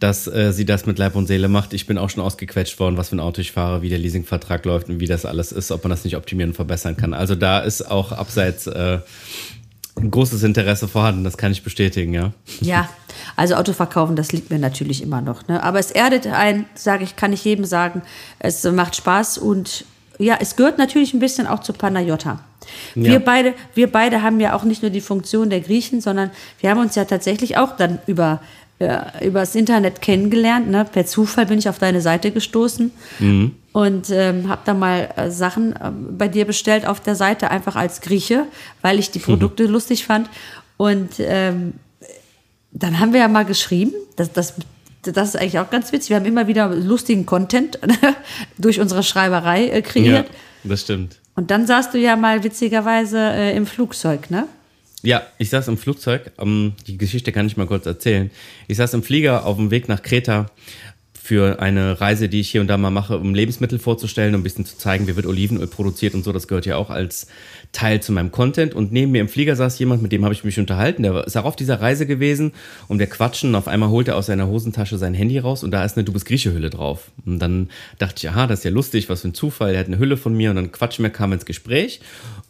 dass 0.00 0.26
äh, 0.26 0.52
sie 0.52 0.64
das 0.64 0.86
mit 0.86 0.98
Leib 0.98 1.14
und 1.16 1.26
Seele 1.26 1.48
macht. 1.48 1.72
Ich 1.72 1.86
bin 1.86 1.96
auch 1.96 2.10
schon 2.10 2.22
ausgequetscht 2.22 2.78
worden, 2.80 2.96
was 2.96 3.10
für 3.10 3.16
ein 3.16 3.20
Auto 3.20 3.40
ich 3.40 3.52
fahre, 3.52 3.82
wie 3.82 3.88
der 3.88 3.98
Leasingvertrag 3.98 4.64
läuft 4.64 4.88
und 4.88 5.00
wie 5.00 5.06
das 5.06 5.24
alles 5.24 5.52
ist, 5.52 5.70
ob 5.70 5.84
man 5.84 5.90
das 5.90 6.04
nicht 6.04 6.16
optimieren 6.16 6.50
und 6.50 6.56
verbessern 6.56 6.96
kann. 6.96 7.14
Also 7.14 7.34
da 7.34 7.60
ist 7.60 7.90
auch 7.90 8.12
abseits 8.12 8.66
äh, 8.66 8.98
ein 9.96 10.10
großes 10.10 10.42
Interesse 10.42 10.88
vorhanden, 10.88 11.24
das 11.24 11.38
kann 11.38 11.52
ich 11.52 11.62
bestätigen, 11.62 12.12
ja. 12.12 12.32
Ja, 12.60 12.88
also 13.34 13.54
Autoverkaufen, 13.54 14.14
das 14.14 14.32
liegt 14.32 14.50
mir 14.50 14.58
natürlich 14.58 15.02
immer 15.02 15.22
noch. 15.22 15.48
Ne? 15.48 15.62
Aber 15.62 15.78
es 15.78 15.90
erdet 15.90 16.26
ein, 16.26 16.66
sage 16.74 17.04
ich, 17.04 17.16
kann 17.16 17.32
ich 17.32 17.44
jedem 17.44 17.64
sagen, 17.64 18.02
es 18.38 18.62
macht 18.64 18.96
Spaß 18.96 19.38
und 19.38 19.86
ja, 20.18 20.36
es 20.40 20.56
gehört 20.56 20.78
natürlich 20.78 21.14
ein 21.14 21.20
bisschen 21.20 21.46
auch 21.46 21.60
zu 21.60 21.72
Panayota. 21.72 22.40
Wir, 22.94 23.12
Ja. 23.12 23.18
beide, 23.18 23.54
wir 23.74 23.90
beide 23.90 24.22
haben 24.22 24.40
ja 24.40 24.54
auch 24.54 24.64
nicht 24.64 24.82
nur 24.82 24.90
die 24.90 25.00
Funktion 25.00 25.50
der 25.50 25.60
Griechen, 25.60 26.00
sondern 26.00 26.30
wir 26.60 26.70
haben 26.70 26.80
uns 26.80 26.94
ja 26.94 27.04
tatsächlich 27.04 27.56
auch 27.56 27.76
dann 27.76 27.98
über 28.06 28.40
äh, 28.78 29.26
übers 29.26 29.54
Internet 29.54 30.02
kennengelernt. 30.02 30.68
Ne? 30.70 30.84
Per 30.84 31.06
Zufall 31.06 31.46
bin 31.46 31.58
ich 31.58 31.68
auf 31.68 31.78
deine 31.78 32.02
Seite 32.02 32.30
gestoßen 32.30 32.90
und 33.72 34.10
ähm, 34.10 34.48
habe 34.48 34.60
da 34.66 34.74
mal 34.74 35.08
äh, 35.16 35.30
Sachen 35.30 35.74
ähm, 35.82 36.18
bei 36.18 36.28
dir 36.28 36.44
bestellt 36.44 36.86
auf 36.86 37.00
der 37.00 37.14
Seite, 37.14 37.50
einfach 37.50 37.76
als 37.76 38.02
Grieche, 38.02 38.44
weil 38.82 38.98
ich 38.98 39.10
die 39.10 39.18
Produkte 39.18 39.64
lustig 39.64 40.04
fand. 40.04 40.28
Und 40.76 41.12
ähm, 41.20 41.74
dann 42.72 43.00
haben 43.00 43.14
wir 43.14 43.20
ja 43.20 43.28
mal 43.28 43.46
geschrieben, 43.46 43.92
das, 44.16 44.30
das, 44.32 44.52
das 45.12 45.28
ist 45.30 45.36
eigentlich 45.36 45.58
auch 45.58 45.70
ganz 45.70 45.92
witzig. 45.92 46.10
Wir 46.10 46.16
haben 46.16 46.26
immer 46.26 46.46
wieder 46.46 46.68
lustigen 46.74 47.26
Content 47.26 47.78
durch 48.58 48.80
unsere 48.80 49.02
Schreiberei 49.02 49.66
äh, 49.68 49.74
Ja, 49.76 49.80
kreiert. 49.82 50.30
das 50.64 50.82
stimmt. 50.82 51.16
Und 51.34 51.50
dann 51.50 51.66
saßt 51.66 51.92
du 51.92 51.98
ja 51.98 52.16
mal 52.16 52.44
witzigerweise 52.44 53.18
äh, 53.18 53.56
im 53.56 53.66
Flugzeug, 53.66 54.30
ne? 54.30 54.46
Ja, 55.02 55.22
ich 55.38 55.50
saß 55.50 55.68
im 55.68 55.76
Flugzeug. 55.78 56.32
Ähm, 56.38 56.72
die 56.86 56.96
Geschichte 56.98 57.30
kann 57.30 57.46
ich 57.46 57.56
mal 57.56 57.66
kurz 57.66 57.86
erzählen. 57.86 58.30
Ich 58.66 58.78
saß 58.78 58.94
im 58.94 59.02
Flieger 59.02 59.44
auf 59.44 59.56
dem 59.56 59.70
Weg 59.70 59.88
nach 59.88 60.02
Kreta 60.02 60.46
für 61.22 61.60
eine 61.60 62.00
Reise, 62.00 62.28
die 62.28 62.40
ich 62.40 62.50
hier 62.50 62.60
und 62.60 62.68
da 62.68 62.78
mal 62.78 62.90
mache, 62.90 63.18
um 63.18 63.34
Lebensmittel 63.34 63.78
vorzustellen 63.78 64.34
und 64.34 64.40
ein 64.40 64.44
bisschen 64.44 64.64
zu 64.64 64.78
zeigen, 64.78 65.06
wie 65.08 65.16
wird 65.16 65.26
Olivenöl 65.26 65.66
produziert 65.66 66.14
und 66.14 66.24
so. 66.24 66.32
Das 66.32 66.48
gehört 66.48 66.66
ja 66.66 66.76
auch 66.76 66.88
als 66.88 67.26
Teil 67.76 68.00
zu 68.00 68.10
meinem 68.12 68.32
Content. 68.32 68.74
Und 68.74 68.90
neben 68.90 69.12
mir 69.12 69.20
im 69.20 69.28
Flieger 69.28 69.54
saß 69.54 69.78
jemand, 69.78 70.02
mit 70.02 70.10
dem 70.12 70.24
habe 70.24 70.32
ich 70.32 70.44
mich 70.44 70.58
unterhalten. 70.58 71.02
Der 71.02 71.26
ist 71.26 71.36
auch 71.36 71.44
auf 71.44 71.56
dieser 71.56 71.80
Reise 71.80 72.06
gewesen 72.06 72.52
und 72.88 72.98
wir 72.98 73.06
quatschen. 73.06 73.50
Und 73.50 73.54
auf 73.56 73.68
einmal 73.68 73.90
holt 73.90 74.08
er 74.08 74.16
aus 74.16 74.26
seiner 74.26 74.46
Hosentasche 74.46 74.96
sein 74.98 75.12
Handy 75.14 75.38
raus 75.38 75.62
und 75.62 75.70
da 75.72 75.84
ist 75.84 75.96
eine 75.96 76.04
Du 76.04 76.12
bist 76.12 76.24
Grieche-Hülle 76.26 76.70
drauf. 76.70 77.10
Und 77.26 77.38
dann 77.38 77.68
dachte 77.98 78.14
ich, 78.18 78.30
aha, 78.30 78.46
das 78.46 78.60
ist 78.60 78.64
ja 78.64 78.70
lustig, 78.70 79.08
was 79.10 79.20
für 79.20 79.28
ein 79.28 79.34
Zufall. 79.34 79.74
Er 79.74 79.80
hat 79.80 79.86
eine 79.88 79.98
Hülle 79.98 80.16
von 80.16 80.34
mir 80.34 80.50
und 80.50 80.56
dann 80.56 80.72
quatschen 80.72 81.02
wir, 81.02 81.10
kamen 81.10 81.34
ins 81.34 81.44
Gespräch. 81.44 82.00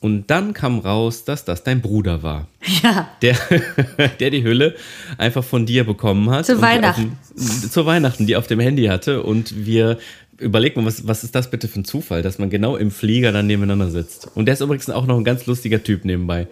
Und 0.01 0.31
dann 0.31 0.53
kam 0.53 0.79
raus, 0.79 1.25
dass 1.25 1.45
das 1.45 1.65
dein 1.65 1.81
Bruder 1.81 2.23
war 2.23 2.47
Ja. 2.83 3.09
der, 3.23 3.37
der 4.21 4.31
die 4.31 4.45
Hülle 4.45 4.77
einfach 5.19 5.43
von 5.43 5.67
dir 5.67 5.85
bekommen 5.85 6.31
hat. 6.31 6.47
Zu 6.47 6.61
Weihnachten. 6.61 7.17
Dem, 7.37 7.71
zu 7.71 7.85
Weihnachten, 7.87 8.27
die 8.27 8.37
auf 8.37 8.47
dem 8.47 8.61
Handy 8.61 8.85
hatte. 8.87 9.23
Und 9.23 9.67
wir 9.67 9.99
überlegen, 10.39 10.85
was, 10.85 11.07
was 11.07 11.25
ist 11.25 11.35
das 11.35 11.51
bitte 11.51 11.69
für 11.69 11.81
ein 11.81 11.85
Zufall, 11.85 12.23
dass 12.23 12.39
man 12.39 12.51
genau 12.51 12.77
im 12.77 12.91
Flieger 12.91 13.33
dann 13.33 13.47
nebeneinander 13.47 13.91
sitzt. 13.91 14.29
Und 14.35 14.47
der 14.47 14.55
ist 14.55 14.61
übrigens 14.61 14.89
auch 14.91 15.07
noch 15.07 15.17
ein 15.17 15.25
ganz 15.25 15.47
lustiger 15.47 15.83
Typ 15.83 16.05
nebenbei. 16.05 16.47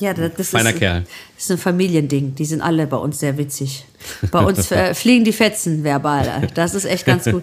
Ja, 0.00 0.14
das, 0.14 0.50
Feiner 0.50 0.70
ist, 0.70 0.78
Kerl. 0.78 1.04
Das 1.34 1.44
ist 1.44 1.50
ein 1.50 1.58
Familiending. 1.58 2.34
Die 2.34 2.44
sind 2.44 2.60
alle 2.60 2.86
bei 2.86 2.96
uns 2.96 3.18
sehr 3.20 3.36
witzig. 3.38 3.84
Bei 4.30 4.44
uns 4.44 4.70
äh, 4.70 4.94
fliegen 4.94 5.24
die 5.24 5.32
Fetzen 5.32 5.84
verbal. 5.84 6.48
Das 6.54 6.74
ist 6.74 6.84
echt 6.84 7.06
ganz 7.06 7.24
gut. 7.24 7.42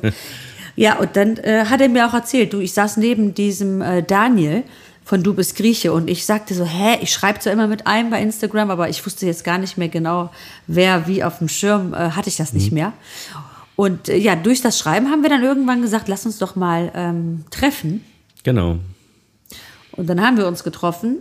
Ja, 0.76 0.98
und 1.00 1.16
dann 1.16 1.38
äh, 1.38 1.66
hat 1.66 1.82
er 1.82 1.90
mir 1.90 2.08
auch 2.08 2.14
erzählt, 2.14 2.54
du, 2.54 2.60
ich 2.60 2.74
saß 2.74 2.98
neben 2.98 3.34
diesem 3.34 3.82
äh, 3.82 4.04
Daniel 4.04 4.64
von 5.04 5.24
Du 5.24 5.34
bist 5.34 5.58
Grieche 5.58 5.92
und 5.92 6.10
ich 6.10 6.26
sagte 6.26 6.54
so, 6.54 6.66
hä, 6.66 6.98
ich 7.02 7.12
schreibe 7.12 7.40
zwar 7.40 7.52
immer 7.52 7.68
mit 7.68 7.88
einem 7.88 8.10
bei 8.10 8.22
Instagram, 8.22 8.70
aber 8.70 8.88
ich 8.88 9.06
wusste 9.06 9.26
jetzt 9.26 9.44
gar 9.44 9.58
nicht 9.58 9.78
mehr 9.78 9.90
genau, 9.90 10.30
wer 10.68 11.08
wie 11.08 11.24
auf 11.24 11.40
dem 11.40 11.50
Schirm, 11.50 11.94
äh, 11.94 12.12
hatte 12.12 12.30
ich 12.30 12.38
das 12.38 12.54
nicht 12.54 12.72
mehr. 12.72 12.94
Und 13.76 14.10
äh, 14.10 14.18
ja, 14.18 14.36
durch 14.36 14.62
das 14.62 14.78
Schreiben 14.78 15.10
haben 15.10 15.24
wir 15.24 15.30
dann 15.30 15.44
irgendwann 15.44 15.82
gesagt, 15.82 16.08
lass 16.08 16.26
uns 16.26 16.38
doch 16.38 16.56
mal 16.56 16.92
ähm, 16.96 17.46
treffen. 17.52 18.04
Genau. 18.44 18.78
Und 19.94 20.08
dann 20.08 20.22
haben 20.22 20.38
wir 20.38 20.48
uns 20.48 20.64
getroffen. 20.64 21.18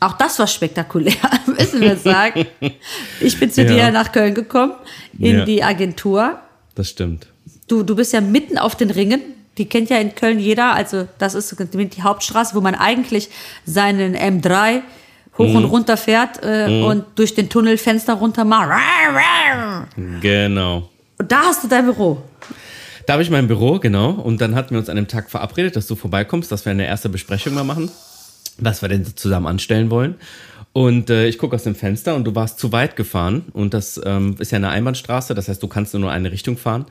Auch 0.00 0.12
das 0.14 0.38
war 0.38 0.46
spektakulär, 0.48 1.14
müssen 1.46 1.80
wir 1.80 1.96
sagen. 1.96 2.46
Ich 3.20 3.38
bin 3.38 3.50
zu 3.50 3.62
Ja. 3.62 3.68
dir 3.72 3.90
nach 3.92 4.10
Köln 4.12 4.34
gekommen, 4.34 4.72
in 5.18 5.38
Ja. 5.38 5.44
die 5.44 5.62
Agentur. 5.62 6.40
Das 6.74 6.88
stimmt. 6.88 7.28
Du, 7.68 7.82
du 7.82 7.94
bist 7.94 8.12
ja 8.12 8.20
mitten 8.20 8.58
auf 8.58 8.74
den 8.76 8.90
Ringen. 8.90 9.20
Die 9.58 9.66
kennt 9.68 9.90
ja 9.90 9.98
in 9.98 10.14
Köln 10.14 10.38
jeder. 10.38 10.72
Also, 10.74 11.06
das 11.18 11.34
ist 11.34 11.54
die 11.58 12.02
Hauptstraße, 12.02 12.54
wo 12.54 12.60
man 12.60 12.74
eigentlich 12.74 13.28
seinen 13.64 14.14
M3 14.16 14.80
hoch 15.38 15.46
Mhm. 15.48 15.56
und 15.56 15.64
runter 15.66 15.96
fährt 15.96 16.42
äh, 16.42 16.82
und 16.82 17.04
durch 17.14 17.34
den 17.34 17.48
Tunnelfenster 17.48 18.14
runter 18.14 18.44
macht. 18.44 18.70
Genau. 20.20 20.88
Und 21.22 21.30
da 21.30 21.42
hast 21.42 21.62
du 21.62 21.68
dein 21.68 21.84
Büro. 21.84 22.20
Da 23.06 23.12
habe 23.12 23.22
ich 23.22 23.30
mein 23.30 23.46
Büro, 23.46 23.78
genau. 23.78 24.10
Und 24.10 24.40
dann 24.40 24.56
hatten 24.56 24.70
wir 24.70 24.78
uns 24.80 24.88
an 24.88 24.96
dem 24.96 25.06
Tag 25.06 25.30
verabredet, 25.30 25.76
dass 25.76 25.86
du 25.86 25.94
vorbeikommst, 25.94 26.50
dass 26.50 26.64
wir 26.64 26.72
eine 26.72 26.84
erste 26.84 27.08
Besprechung 27.08 27.54
mal 27.54 27.62
machen, 27.62 27.92
was 28.58 28.82
wir 28.82 28.88
denn 28.88 29.06
zusammen 29.14 29.46
anstellen 29.46 29.88
wollen. 29.88 30.16
Und 30.72 31.10
äh, 31.10 31.28
ich 31.28 31.38
gucke 31.38 31.54
aus 31.54 31.62
dem 31.62 31.76
Fenster 31.76 32.16
und 32.16 32.24
du 32.24 32.34
warst 32.34 32.58
zu 32.58 32.72
weit 32.72 32.96
gefahren. 32.96 33.44
Und 33.52 33.72
das 33.72 34.00
ähm, 34.04 34.34
ist 34.40 34.50
ja 34.50 34.56
eine 34.56 34.70
Einbahnstraße, 34.70 35.32
das 35.32 35.46
heißt, 35.46 35.62
du 35.62 35.68
kannst 35.68 35.94
nur 35.94 36.10
eine 36.10 36.32
Richtung 36.32 36.56
fahren. 36.56 36.86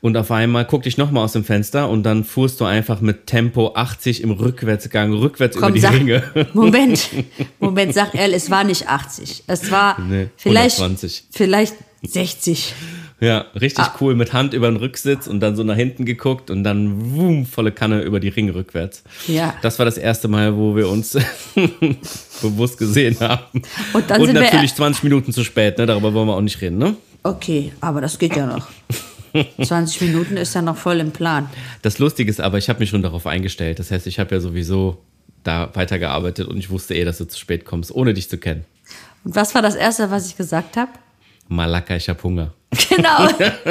Und 0.00 0.16
auf 0.16 0.30
einmal 0.30 0.64
guckte 0.64 0.88
ich 0.88 0.96
nochmal 0.96 1.24
aus 1.24 1.32
dem 1.32 1.44
Fenster 1.44 1.90
und 1.90 2.04
dann 2.04 2.24
fuhrst 2.24 2.58
du 2.62 2.64
einfach 2.64 3.02
mit 3.02 3.26
Tempo 3.26 3.74
80 3.74 4.22
im 4.22 4.30
Rückwärtsgang, 4.30 5.12
rückwärts 5.12 5.56
über 5.56 5.66
Komm, 5.66 5.74
die 5.74 5.80
sag, 5.80 5.92
Ringe. 5.92 6.22
Moment, 6.54 7.10
Moment, 7.60 7.92
sag 7.92 8.14
ehrlich, 8.14 8.36
es 8.36 8.50
war 8.50 8.64
nicht 8.64 8.88
80. 8.88 9.44
Es 9.46 9.70
war 9.70 10.00
Nee, 10.00 10.28
vielleicht, 10.38 10.80
120. 10.80 11.24
vielleicht 11.32 11.74
60. 12.02 12.72
Ja, 13.24 13.46
richtig 13.60 13.84
Ah. 13.84 13.94
cool, 14.00 14.14
mit 14.14 14.32
Hand 14.32 14.54
über 14.54 14.68
den 14.68 14.76
Rücksitz 14.76 15.26
und 15.26 15.40
dann 15.40 15.56
so 15.56 15.62
nach 15.64 15.76
hinten 15.76 16.04
geguckt 16.04 16.50
und 16.50 16.62
dann 16.64 17.14
wum, 17.14 17.46
volle 17.46 17.72
Kanne 17.72 18.02
über 18.02 18.20
die 18.20 18.28
Ringe 18.28 18.54
rückwärts. 18.54 19.02
Ja. 19.26 19.54
Das 19.62 19.78
war 19.78 19.86
das 19.86 19.96
erste 19.98 20.28
Mal, 20.28 20.56
wo 20.56 20.76
wir 20.76 20.88
uns 20.88 21.16
bewusst 22.42 22.78
gesehen 22.78 23.18
haben. 23.20 23.62
Und 23.92 24.10
dann 24.10 24.20
sind 24.24 24.34
wir- 24.34 24.42
natürlich 24.42 24.74
20 24.74 25.02
Minuten 25.04 25.32
zu 25.32 25.44
spät, 25.44 25.78
ne? 25.78 25.86
darüber 25.86 26.12
wollen 26.14 26.28
wir 26.28 26.36
auch 26.36 26.40
nicht 26.40 26.60
reden, 26.60 26.78
ne? 26.78 26.96
Okay, 27.22 27.72
aber 27.80 28.00
das 28.00 28.18
geht 28.18 28.36
ja 28.36 28.46
noch. 28.46 28.68
20 29.64 30.00
Minuten 30.02 30.36
ist 30.36 30.54
ja 30.54 30.62
noch 30.62 30.76
voll 30.76 31.00
im 31.00 31.10
Plan. 31.10 31.48
Das 31.82 31.98
Lustige 31.98 32.30
ist 32.30 32.40
aber, 32.40 32.58
ich 32.58 32.68
habe 32.68 32.78
mich 32.80 32.90
schon 32.90 33.02
darauf 33.02 33.26
eingestellt. 33.26 33.78
Das 33.78 33.90
heißt, 33.90 34.06
ich 34.06 34.18
habe 34.20 34.34
ja 34.34 34.40
sowieso 34.40 34.98
da 35.42 35.70
weitergearbeitet 35.74 36.46
und 36.46 36.58
ich 36.58 36.70
wusste 36.70 36.94
eh, 36.94 37.04
dass 37.04 37.18
du 37.18 37.24
zu 37.26 37.38
spät 37.38 37.64
kommst, 37.64 37.92
ohne 37.94 38.14
dich 38.14 38.28
zu 38.30 38.38
kennen. 38.38 38.64
Und 39.24 39.34
was 39.34 39.54
war 39.54 39.62
das 39.62 39.74
Erste, 39.74 40.10
was 40.10 40.26
ich 40.28 40.36
gesagt 40.36 40.76
habe? 40.76 40.90
Malaka, 41.48 41.96
ich 41.96 42.08
hab 42.08 42.22
Hunger. 42.22 42.52
Genau. 42.88 43.28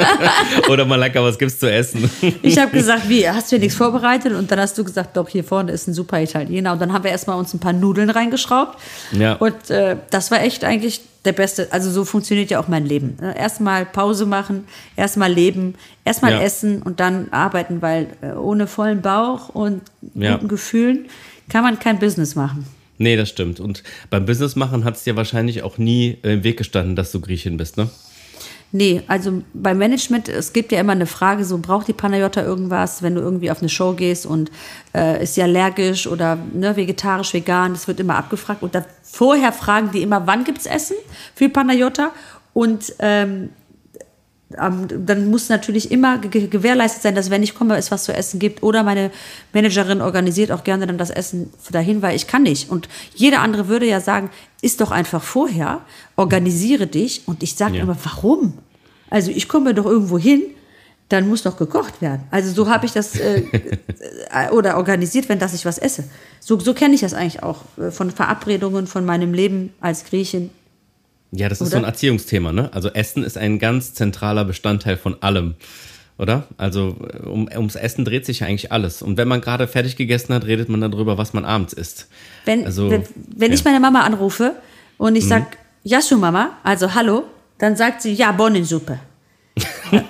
Oder 0.70 0.86
Malaka, 0.86 1.22
was 1.22 1.38
gibt's 1.38 1.58
zu 1.58 1.70
essen? 1.70 2.08
Ich 2.42 2.58
habe 2.58 2.70
gesagt, 2.70 3.06
wie, 3.08 3.28
hast 3.28 3.50
du 3.52 3.56
hier 3.56 3.58
nichts 3.60 3.76
vorbereitet? 3.76 4.32
Und 4.32 4.50
dann 4.50 4.58
hast 4.60 4.78
du 4.78 4.84
gesagt, 4.84 5.16
doch, 5.16 5.28
hier 5.28 5.44
vorne 5.44 5.72
ist 5.72 5.86
ein 5.88 5.92
super 5.94 6.20
Italiener. 6.22 6.72
Und 6.72 6.80
dann 6.80 6.92
haben 6.92 7.04
wir 7.04 7.10
erstmal 7.10 7.36
uns 7.38 7.52
ein 7.52 7.58
paar 7.60 7.74
Nudeln 7.74 8.08
reingeschraubt. 8.08 8.78
Ja. 9.12 9.34
Und 9.34 9.68
äh, 9.70 9.96
das 10.10 10.30
war 10.30 10.42
echt 10.42 10.64
eigentlich 10.64 11.02
der 11.26 11.32
beste, 11.32 11.68
also 11.70 11.90
so 11.90 12.04
funktioniert 12.04 12.50
ja 12.50 12.60
auch 12.60 12.68
mein 12.68 12.86
Leben. 12.86 13.16
ne? 13.20 13.36
Erstmal 13.36 13.84
Pause 13.86 14.24
machen, 14.26 14.64
erstmal 14.96 15.30
leben, 15.32 15.74
erstmal 16.04 16.32
Ja. 16.32 16.40
essen 16.40 16.80
und 16.82 17.00
dann 17.00 17.28
arbeiten, 17.30 17.82
weil 17.82 18.06
äh, 18.22 18.32
ohne 18.32 18.66
vollen 18.66 19.02
Bauch 19.02 19.48
und 19.50 19.82
Ja. 20.14 20.32
guten 20.34 20.48
Gefühlen 20.48 21.06
kann 21.50 21.62
man 21.62 21.78
kein 21.78 21.98
Business 21.98 22.34
machen. 22.36 22.66
Nee, 22.98 23.16
das 23.16 23.28
stimmt. 23.28 23.60
Und 23.60 23.82
beim 24.10 24.24
Business 24.24 24.56
machen 24.56 24.84
hat 24.84 24.96
es 24.96 25.04
dir 25.04 25.16
wahrscheinlich 25.16 25.62
auch 25.62 25.78
nie 25.78 26.18
im 26.22 26.44
Weg 26.44 26.56
gestanden, 26.56 26.96
dass 26.96 27.10
du 27.12 27.20
Griechin 27.20 27.56
bist, 27.56 27.76
ne? 27.76 27.88
Nee, 28.76 29.02
also 29.06 29.44
beim 29.52 29.78
Management, 29.78 30.28
es 30.28 30.52
gibt 30.52 30.72
ja 30.72 30.80
immer 30.80 30.92
eine 30.92 31.06
Frage, 31.06 31.44
so 31.44 31.58
braucht 31.58 31.86
die 31.86 31.92
Panayota 31.92 32.42
irgendwas, 32.42 33.04
wenn 33.04 33.14
du 33.14 33.20
irgendwie 33.20 33.52
auf 33.52 33.60
eine 33.60 33.68
Show 33.68 33.92
gehst 33.92 34.26
und 34.26 34.50
äh, 34.92 35.22
ist 35.22 35.34
sie 35.34 35.44
allergisch 35.44 36.08
oder 36.08 36.36
ne, 36.52 36.74
vegetarisch, 36.74 37.34
vegan, 37.34 37.72
das 37.72 37.86
wird 37.86 38.00
immer 38.00 38.16
abgefragt. 38.16 38.64
Und 38.64 38.74
da, 38.74 38.84
vorher 39.04 39.52
fragen 39.52 39.92
die 39.92 40.02
immer, 40.02 40.26
wann 40.26 40.42
gibt's 40.42 40.66
Essen 40.66 40.96
für 41.36 41.48
Panayota? 41.48 42.10
Und 42.52 42.94
ähm, 42.98 43.50
dann 44.50 45.30
muss 45.30 45.48
natürlich 45.48 45.90
immer 45.90 46.18
ge 46.18 46.46
gewährleistet 46.46 47.02
sein, 47.02 47.14
dass 47.14 47.30
wenn 47.30 47.42
ich 47.42 47.54
komme, 47.54 47.76
es 47.76 47.90
was 47.90 48.04
zu 48.04 48.12
essen 48.12 48.38
gibt. 48.38 48.62
Oder 48.62 48.82
meine 48.82 49.10
Managerin 49.52 50.00
organisiert 50.00 50.52
auch 50.52 50.64
gerne 50.64 50.86
dann 50.86 50.98
das 50.98 51.10
Essen 51.10 51.50
dahin, 51.72 52.02
weil 52.02 52.14
ich 52.14 52.26
kann 52.26 52.42
nicht. 52.42 52.70
Und 52.70 52.88
jeder 53.14 53.40
andere 53.40 53.68
würde 53.68 53.86
ja 53.86 54.00
sagen, 54.00 54.30
ist 54.62 54.80
doch 54.80 54.90
einfach 54.90 55.22
vorher, 55.22 55.80
organisiere 56.16 56.86
dich. 56.86 57.22
Und 57.26 57.42
ich 57.42 57.54
sage 57.54 57.76
Ja. 57.76 57.82
immer, 57.82 57.96
warum? 58.04 58.54
Also 59.10 59.30
ich 59.30 59.48
komme 59.48 59.74
doch 59.74 59.86
irgendwo 59.86 60.18
hin, 60.18 60.42
dann 61.08 61.28
muss 61.28 61.42
doch 61.42 61.56
gekocht 61.56 62.00
werden. 62.00 62.22
Also 62.30 62.52
so 62.52 62.68
habe 62.70 62.86
ich 62.86 62.92
das 62.92 63.16
äh, 63.18 63.42
äh, 64.30 64.50
oder 64.50 64.76
organisiert, 64.76 65.28
wenn 65.28 65.38
dass 65.38 65.54
ich 65.54 65.64
was 65.64 65.78
esse. 65.78 66.04
So, 66.40 66.58
so 66.60 66.74
kenne 66.74 66.94
ich 66.94 67.00
das 67.00 67.14
eigentlich 67.14 67.42
auch 67.42 67.62
äh, 67.78 67.90
von 67.90 68.10
Verabredungen, 68.10 68.86
von 68.86 69.04
meinem 69.04 69.32
Leben 69.34 69.72
als 69.80 70.04
Griechin. 70.04 70.50
Ja, 71.36 71.48
das 71.48 71.60
ist 71.60 71.68
Oder? 71.68 71.70
so 71.70 71.76
ein 71.78 71.84
Erziehungsthema, 71.84 72.52
ne? 72.52 72.70
Also 72.72 72.90
Essen 72.90 73.24
ist 73.24 73.36
ein 73.36 73.58
ganz 73.58 73.94
zentraler 73.94 74.44
Bestandteil 74.44 74.96
von 74.96 75.22
allem. 75.22 75.54
Oder? 76.16 76.46
Also 76.56 76.96
äh, 77.12 77.26
um, 77.26 77.48
ums 77.52 77.74
Essen 77.74 78.04
dreht 78.04 78.24
sich 78.24 78.40
ja 78.40 78.46
eigentlich 78.46 78.70
alles. 78.70 79.02
Und 79.02 79.16
wenn 79.16 79.26
man 79.26 79.40
gerade 79.40 79.66
fertig 79.66 79.96
gegessen 79.96 80.32
hat, 80.32 80.44
redet 80.46 80.68
man 80.68 80.80
darüber, 80.80 81.18
was 81.18 81.32
man 81.32 81.44
abends 81.44 81.72
isst. 81.72 82.08
Wenn, 82.44 82.64
Also, 82.64 82.90
wenn, 82.90 83.02
wenn 83.36 83.52
ich 83.52 83.64
ja. 83.64 83.70
Mhm. 83.70 83.80
meine 83.80 83.80
Mama 83.80 84.06
anrufe 84.06 84.54
und 84.96 85.16
ich 85.16 85.26
sag, 85.26 85.58
Yasu 85.82 86.16
Mama, 86.16 86.56
also 86.62 86.94
hallo, 86.94 87.24
dann 87.58 87.76
sagt 87.76 88.02
sie, 88.02 88.12
ja, 88.12 88.30
Bohnensuppe. 88.32 89.00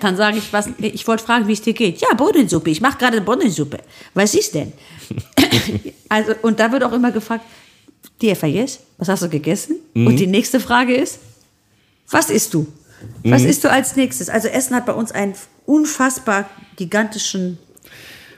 dann 0.00 0.16
sage 0.16 0.38
ich, 0.38 0.52
was, 0.52 0.68
ich 0.78 1.06
wollte 1.06 1.24
fragen, 1.24 1.48
wie 1.48 1.52
es 1.52 1.62
dir 1.62 1.74
geht. 1.74 2.00
Ja, 2.00 2.14
Bohnensuppe, 2.14 2.70
ich 2.70 2.80
mache 2.80 2.98
gerade 2.98 3.20
Bohnensuppe. 3.20 3.78
Was 4.14 4.34
ist 4.34 4.54
denn? 4.54 4.72
also, 6.08 6.32
und 6.42 6.58
da 6.58 6.72
wird 6.72 6.82
auch 6.84 6.92
immer 6.92 7.12
gefragt, 7.12 7.44
vergiss, 8.34 8.80
was 8.98 9.08
hast 9.08 9.22
du 9.22 9.28
gegessen? 9.28 9.76
Mhm. 9.94 10.06
Und 10.06 10.16
die 10.16 10.26
nächste 10.26 10.60
Frage 10.60 10.94
ist, 10.94 11.18
was 12.10 12.30
isst 12.30 12.54
du? 12.54 12.66
Mhm. 13.22 13.30
Was 13.30 13.42
isst 13.42 13.64
du 13.64 13.70
als 13.70 13.96
nächstes? 13.96 14.28
Also 14.28 14.48
Essen 14.48 14.76
hat 14.76 14.86
bei 14.86 14.92
uns 14.92 15.12
einen 15.12 15.34
unfassbar 15.66 16.48
gigantischen 16.76 17.58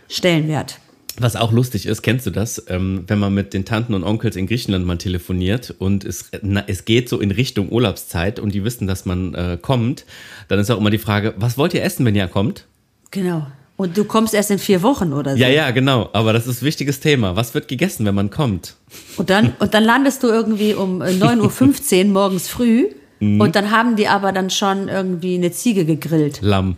Stellenwert. 0.08 0.78
Was 1.16 1.36
auch 1.36 1.52
lustig 1.52 1.86
ist, 1.86 2.02
kennst 2.02 2.26
du 2.26 2.30
das, 2.30 2.64
ähm, 2.68 3.04
wenn 3.06 3.20
man 3.20 3.32
mit 3.32 3.54
den 3.54 3.64
Tanten 3.64 3.94
und 3.94 4.02
Onkels 4.02 4.34
in 4.34 4.48
Griechenland 4.48 4.84
mal 4.84 4.98
telefoniert 4.98 5.72
und 5.78 6.04
es, 6.04 6.30
na, 6.42 6.64
es 6.66 6.84
geht 6.86 7.08
so 7.08 7.20
in 7.20 7.30
Richtung 7.30 7.70
Urlaubszeit 7.70 8.40
und 8.40 8.52
die 8.52 8.64
wissen, 8.64 8.88
dass 8.88 9.04
man 9.04 9.32
äh, 9.34 9.58
kommt, 9.60 10.06
dann 10.48 10.58
ist 10.58 10.70
auch 10.70 10.78
immer 10.78 10.90
die 10.90 10.98
Frage, 10.98 11.34
was 11.36 11.56
wollt 11.56 11.72
ihr 11.72 11.84
essen, 11.84 12.04
wenn 12.04 12.16
ihr 12.16 12.26
kommt? 12.26 12.66
Genau. 13.12 13.46
Und 13.76 13.96
du 13.96 14.04
kommst 14.04 14.34
erst 14.34 14.50
in 14.52 14.58
vier 14.58 14.82
Wochen 14.82 15.12
oder 15.12 15.32
so. 15.32 15.38
Ja, 15.38 15.48
ja, 15.48 15.70
genau. 15.72 16.08
Aber 16.12 16.32
das 16.32 16.46
ist 16.46 16.62
ein 16.62 16.66
wichtiges 16.66 17.00
Thema. 17.00 17.34
Was 17.34 17.54
wird 17.54 17.66
gegessen, 17.66 18.06
wenn 18.06 18.14
man 18.14 18.30
kommt? 18.30 18.76
Und 19.16 19.30
dann, 19.30 19.54
und 19.58 19.74
dann 19.74 19.82
landest 19.82 20.22
du 20.22 20.28
irgendwie 20.28 20.74
um 20.74 21.02
9.15 21.02 22.06
Uhr 22.06 22.12
morgens 22.12 22.48
früh 22.48 22.86
und 23.20 23.56
dann 23.56 23.70
haben 23.70 23.96
die 23.96 24.06
aber 24.08 24.32
dann 24.32 24.50
schon 24.50 24.88
irgendwie 24.88 25.36
eine 25.36 25.50
Ziege 25.50 25.84
gegrillt. 25.86 26.40
Lamm. 26.42 26.76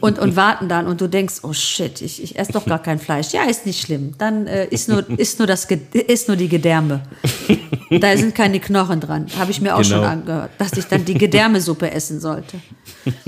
und, 0.00 0.18
und 0.18 0.36
warten 0.36 0.68
dann 0.68 0.86
und 0.86 1.00
du 1.00 1.08
denkst, 1.08 1.40
oh 1.42 1.52
shit, 1.52 2.00
ich, 2.00 2.22
ich 2.22 2.38
esse 2.38 2.52
doch 2.52 2.64
gar 2.64 2.80
kein 2.80 2.98
Fleisch. 2.98 3.32
Ja, 3.32 3.42
ist 3.44 3.66
nicht 3.66 3.82
schlimm. 3.82 4.14
Dann 4.16 4.46
äh, 4.46 4.66
ist, 4.68 4.88
nur, 4.88 5.04
ist, 5.18 5.38
nur 5.38 5.46
das, 5.46 5.66
ist 5.92 6.28
nur 6.28 6.36
die 6.36 6.48
Gedärme. 6.48 7.02
Da 7.90 8.16
sind 8.16 8.34
keine 8.34 8.60
Knochen 8.60 9.00
dran. 9.00 9.26
Habe 9.38 9.50
ich 9.50 9.60
mir 9.60 9.74
auch 9.74 9.82
Genau. 9.82 9.96
schon 9.96 10.04
angehört, 10.04 10.52
dass 10.58 10.72
ich 10.72 10.86
dann 10.86 11.04
die 11.04 11.14
Gedärmesuppe 11.14 11.90
essen 11.90 12.18
sollte. 12.18 12.58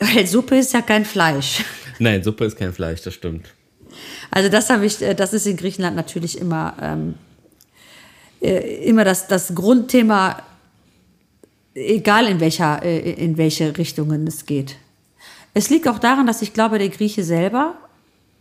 Weil 0.00 0.26
Suppe 0.26 0.58
ist 0.58 0.74
ja 0.74 0.82
kein 0.82 1.04
Fleisch. 1.04 1.64
Nein, 1.98 2.22
Suppe 2.22 2.44
ist 2.44 2.56
kein 2.58 2.72
Fleisch, 2.72 3.02
das 3.02 3.14
stimmt. 3.14 3.46
Also 4.30 4.48
das 4.48 4.68
habe 4.70 4.84
ich, 4.86 5.00
äh, 5.02 5.14
das 5.14 5.32
ist 5.32 5.46
in 5.46 5.56
Griechenland 5.56 5.96
natürlich 5.96 6.38
immer, 6.38 6.74
ähm, 6.80 7.14
äh, 8.40 8.84
immer 8.84 9.04
das, 9.04 9.28
das 9.28 9.54
Grundthema, 9.54 10.42
egal 11.74 12.26
in 12.26 12.40
welcher, 12.40 12.82
äh, 12.82 13.12
in 13.12 13.36
welche 13.38 13.76
Richtungen 13.76 14.26
es 14.26 14.46
geht. 14.46 14.76
Es 15.54 15.70
liegt 15.70 15.88
auch 15.88 15.98
daran, 15.98 16.26
dass 16.26 16.42
ich 16.42 16.52
glaube, 16.52 16.78
der 16.78 16.90
Grieche 16.90 17.24
selber, 17.24 17.74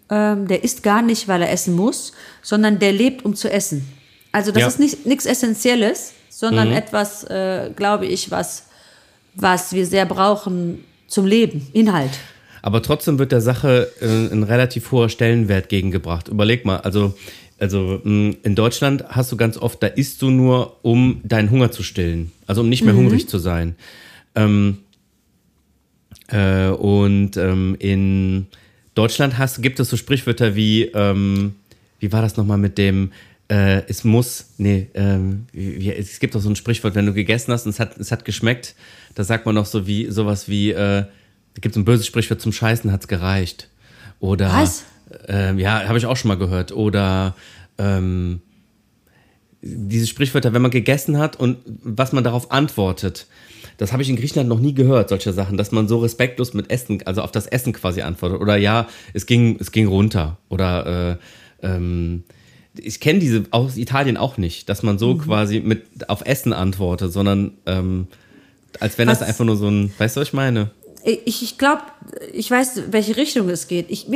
ähm, 0.10 0.48
der 0.48 0.64
isst 0.64 0.84
gar 0.84 1.02
nicht, 1.02 1.28
weil 1.28 1.42
er 1.42 1.52
essen 1.52 1.76
muss, 1.76 2.12
sondern 2.42 2.80
der 2.80 2.92
lebt, 2.92 3.24
um 3.24 3.36
zu 3.36 3.50
essen. 3.50 3.88
Also 4.32 4.52
das 4.52 4.62
Ja. 4.62 4.68
ist 4.68 4.80
nicht 4.80 5.06
nichts 5.06 5.26
Essentielles, 5.26 6.12
sondern 6.30 6.72
etwas, 6.74 7.24
äh, 7.24 7.72
glaube 7.74 8.06
ich, 8.06 8.30
was, 8.30 8.66
was 9.36 9.72
wir 9.72 9.86
sehr 9.86 10.06
brauchen 10.06 10.84
zum 11.08 11.26
Leben, 11.26 11.68
Inhalt. 11.72 12.12
Aber 12.66 12.82
trotzdem 12.82 13.20
wird 13.20 13.32
der 13.32 13.42
Sache 13.42 13.92
äh, 14.02 14.34
ein 14.34 14.42
relativ 14.42 14.92
hoher 14.92 15.08
Stellenwert 15.08 15.70
gegengebracht. 15.70 16.30
Überleg 16.30 16.66
mal, 16.66 16.78
also, 16.78 17.16
also 17.60 18.02
mh, 18.04 18.38
in 18.42 18.56
Deutschland 18.56 19.06
hast 19.08 19.32
du 19.32 19.38
ganz 19.38 19.56
oft, 19.56 19.84
da 19.84 19.88
isst 19.88 20.20
du 20.24 20.32
nur, 20.32 20.84
um 20.84 21.22
deinen 21.24 21.52
Hunger 21.52 21.70
zu 21.70 21.84
stillen. 21.84 22.32
Also 22.48 22.62
um 22.62 22.70
nicht 22.70 22.84
mehr 22.84 22.96
hungrig 22.96 23.30
zu 23.30 23.38
sein. 23.38 23.76
Ähm, 24.34 24.80
äh, 26.30 26.70
und 26.70 27.38
ähm, 27.38 27.76
in 27.78 28.48
Deutschland 28.96 29.38
hast, 29.38 29.62
gibt 29.62 29.80
es 29.80 29.92
so 29.92 29.96
Sprichwörter 29.96 30.56
wie, 30.56 30.86
ähm, 30.86 31.54
wie 32.00 32.12
war 32.12 32.24
das 32.24 32.36
nochmal 32.36 32.58
mit 32.58 32.80
dem, 32.80 33.12
äh, 33.48 33.84
es 33.88 34.04
muss, 34.04 34.54
nee, 34.58 34.88
ähm, 34.96 35.46
wie, 35.52 35.92
es 35.92 36.20
gibt 36.20 36.34
doch 36.34 36.42
so 36.42 36.50
ein 36.50 36.56
Sprichwort, 36.56 36.96
wenn 36.96 37.06
du 37.06 37.14
gegessen 37.14 37.54
hast 37.54 37.68
und 37.68 37.74
es 37.74 37.80
hat, 37.80 37.96
es 38.00 38.12
hat 38.12 38.26
geschmeckt, 38.26 38.74
da 39.14 39.24
sagt 39.24 39.46
man 39.46 39.54
noch 39.54 39.68
so 39.68 39.86
wie, 39.86 40.10
sowas 40.10 40.50
wie, 40.50 40.72
äh, 40.72 41.04
da 41.56 41.62
gibt 41.62 41.76
es 41.76 41.78
ein 41.82 41.86
böses 41.86 42.06
Sprichwort, 42.06 42.40
zum 42.42 42.52
Scheißen 42.54 42.92
hat's 42.92 43.08
gereicht. 43.08 43.70
Oder, 44.20 44.52
Was? 44.54 44.86
Ähm, 45.28 45.58
ja, 45.60 45.88
habe 45.88 45.98
ich 45.98 46.06
auch 46.06 46.18
schon 46.18 46.30
mal 46.30 46.38
gehört. 46.38 46.72
Oder, 46.72 47.36
ähm, 47.78 48.42
diese 49.62 50.06
Sprichwörter, 50.06 50.54
wenn 50.54 50.62
man 50.62 50.70
gegessen 50.72 51.18
hat 51.18 51.40
und 51.40 51.58
was 51.84 52.12
man 52.12 52.24
darauf 52.24 52.52
antwortet. 52.52 53.26
Das 53.78 53.92
habe 53.92 54.04
ich 54.04 54.10
in 54.10 54.16
Griechenland 54.16 54.48
noch 54.48 54.60
nie 54.60 54.74
gehört, 54.74 55.10
solche 55.10 55.34
Sachen, 55.34 55.58
dass 55.58 55.72
man 55.72 55.88
so 55.88 55.98
respektlos 56.00 56.54
mit 56.54 56.70
Essen, 56.70 57.02
also 57.06 57.22
auf 57.24 57.32
das 57.32 57.48
Essen 57.48 57.74
quasi 57.74 58.02
antwortet. 58.02 58.40
Oder 58.40 58.58
ja, 58.58 58.88
es 59.14 59.26
ging, 59.26 59.58
es 59.60 59.72
ging 59.72 59.88
runter. 59.88 60.38
Oder 60.50 61.18
äh, 61.62 61.68
ähm, 61.68 62.24
ich 62.78 63.00
kenne 63.00 63.20
diese 63.20 63.44
aus 63.52 63.76
Italien 63.78 64.18
auch 64.18 64.38
nicht, 64.38 64.70
dass 64.70 64.84
man 64.84 65.00
so 65.00 65.16
quasi 65.18 65.62
mit 65.62 66.10
auf 66.10 66.26
Essen 66.26 66.54
antwortet, 66.54 67.12
sondern 67.12 67.52
ähm, 67.66 68.08
als 68.80 68.98
wenn 68.98 69.08
das 69.08 69.22
Was- 69.22 69.28
einfach 69.28 69.46
nur 69.46 69.58
so 69.58 69.68
ein, 69.70 69.92
weißt 69.98 70.16
du, 70.16 70.22
was 70.22 70.28
ich 70.28 70.34
meine? 70.34 70.70
Ich, 71.06 71.44
ich 71.44 71.58
glaube, 71.60 71.84
ich 72.34 72.50
weiß, 72.50 72.84
welche 72.90 73.16
Richtung 73.16 73.48
es 73.50 73.68
geht. 73.68 73.92
Ich, 73.92 74.08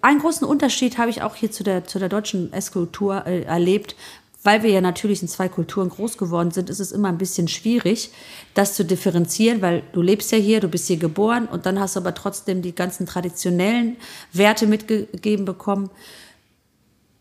einen 0.00 0.18
großen 0.18 0.46
Unterschied 0.46 0.96
habe 0.96 1.10
ich 1.10 1.20
auch 1.20 1.34
hier 1.34 1.50
zu 1.50 1.62
der, 1.62 1.84
zu 1.84 1.98
der 1.98 2.08
deutschen 2.08 2.52
Esskultur 2.54 3.26
äh, 3.26 3.42
erlebt. 3.42 3.94
Weil 4.44 4.64
wir 4.64 4.70
ja 4.70 4.80
natürlich 4.80 5.22
in 5.22 5.28
zwei 5.28 5.48
Kulturen 5.48 5.88
groß 5.88 6.18
geworden 6.18 6.50
sind, 6.50 6.68
ist 6.68 6.80
es 6.80 6.90
immer 6.90 7.08
ein 7.08 7.18
bisschen 7.18 7.46
schwierig, 7.46 8.10
das 8.54 8.74
zu 8.74 8.84
differenzieren, 8.84 9.62
weil 9.62 9.84
du 9.92 10.02
lebst 10.02 10.32
ja 10.32 10.38
hier, 10.38 10.58
du 10.58 10.66
bist 10.66 10.88
hier 10.88 10.96
geboren 10.96 11.46
und 11.46 11.64
dann 11.64 11.78
hast 11.78 11.94
du 11.94 12.00
aber 12.00 12.12
trotzdem 12.12 12.60
die 12.60 12.74
ganzen 12.74 13.06
traditionellen 13.06 13.98
Werte 14.32 14.66
mitgegeben 14.66 15.44
bekommen. 15.44 15.90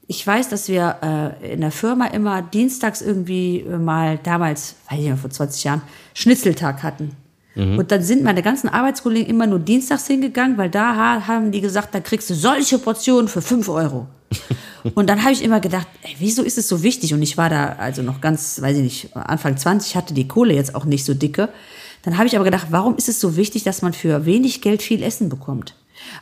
Ich 0.07 0.25
weiß, 0.25 0.49
dass 0.49 0.67
wir 0.67 1.35
äh, 1.41 1.53
in 1.53 1.61
der 1.61 1.71
Firma 1.71 2.07
immer 2.07 2.41
dienstags 2.41 3.03
irgendwie 3.03 3.59
äh, 3.59 3.77
mal 3.77 4.17
damals, 4.17 4.75
weiß 4.89 4.99
ich 4.99 5.09
nicht, 5.09 5.19
vor 5.19 5.29
20 5.29 5.63
Jahren, 5.63 5.81
Schnitzeltag 6.15 6.81
hatten. 6.81 7.15
Und 7.53 7.91
dann 7.91 8.01
sind 8.01 8.23
meine 8.23 8.41
ganzen 8.41 8.69
Arbeitskollegen 8.69 9.29
immer 9.29 9.45
nur 9.45 9.59
dienstags 9.59 10.07
hingegangen, 10.07 10.57
weil 10.57 10.69
da 10.69 10.95
ha- 10.95 11.27
haben 11.27 11.51
die 11.51 11.59
gesagt, 11.59 11.93
da 11.93 11.99
kriegst 11.99 12.29
du 12.29 12.33
solche 12.33 12.79
Portionen 12.79 13.27
für 13.27 13.41
5 13.41 13.67
Euro. 13.67 14.07
Und 14.95 15.09
dann 15.09 15.21
habe 15.23 15.33
ich 15.33 15.43
immer 15.43 15.59
gedacht, 15.59 15.85
ey, 16.03 16.15
wieso 16.17 16.43
ist 16.43 16.57
es 16.57 16.67
so 16.69 16.81
wichtig? 16.81 17.13
Und 17.13 17.21
ich 17.21 17.37
war 17.37 17.49
da 17.49 17.75
also 17.77 18.01
noch 18.03 18.21
ganz, 18.21 18.61
weiß 18.61 18.77
ich 18.77 18.83
nicht, 18.83 19.15
Anfang 19.17 19.57
20, 19.57 19.95
hatte 19.97 20.13
die 20.13 20.27
Kohle 20.29 20.53
jetzt 20.53 20.75
auch 20.75 20.85
nicht 20.85 21.03
so 21.05 21.13
dicke. 21.13 21.49
Dann 22.03 22.17
habe 22.17 22.25
ich 22.27 22.35
aber 22.35 22.45
gedacht, 22.45 22.67
warum 22.69 22.95
ist 22.95 23.09
es 23.09 23.19
so 23.19 23.35
wichtig, 23.35 23.63
dass 23.63 23.81
man 23.81 23.91
für 23.93 24.25
wenig 24.25 24.61
Geld 24.61 24.81
viel 24.81 25.03
Essen 25.03 25.27
bekommt? 25.27 25.75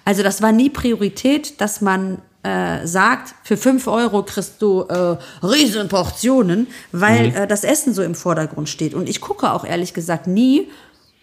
Also 0.06 0.24
das 0.24 0.42
war 0.42 0.52
nie 0.52 0.70
Priorität, 0.70 1.62
dass 1.62 1.80
man 1.80 2.18
äh, 2.44 2.86
sagt, 2.88 3.36
für 3.44 3.56
5 3.56 3.88
Euro 3.88 4.24
kriegst 4.24 4.62
du 4.62 4.82
äh, 4.82 5.18
riesen 5.46 5.88
Portionen, 5.88 6.68
weil 6.92 7.28
äh, 7.36 7.48
das 7.48 7.64
Essen 7.64 7.94
so 7.94 8.02
im 8.02 8.16
Vordergrund 8.16 8.68
steht. 8.68 8.94
Und 8.94 9.08
ich 9.08 9.22
gucke 9.22 9.52
auch 9.54 9.64
ehrlich 9.64 9.94
gesagt 9.94 10.26
nie 10.28 10.68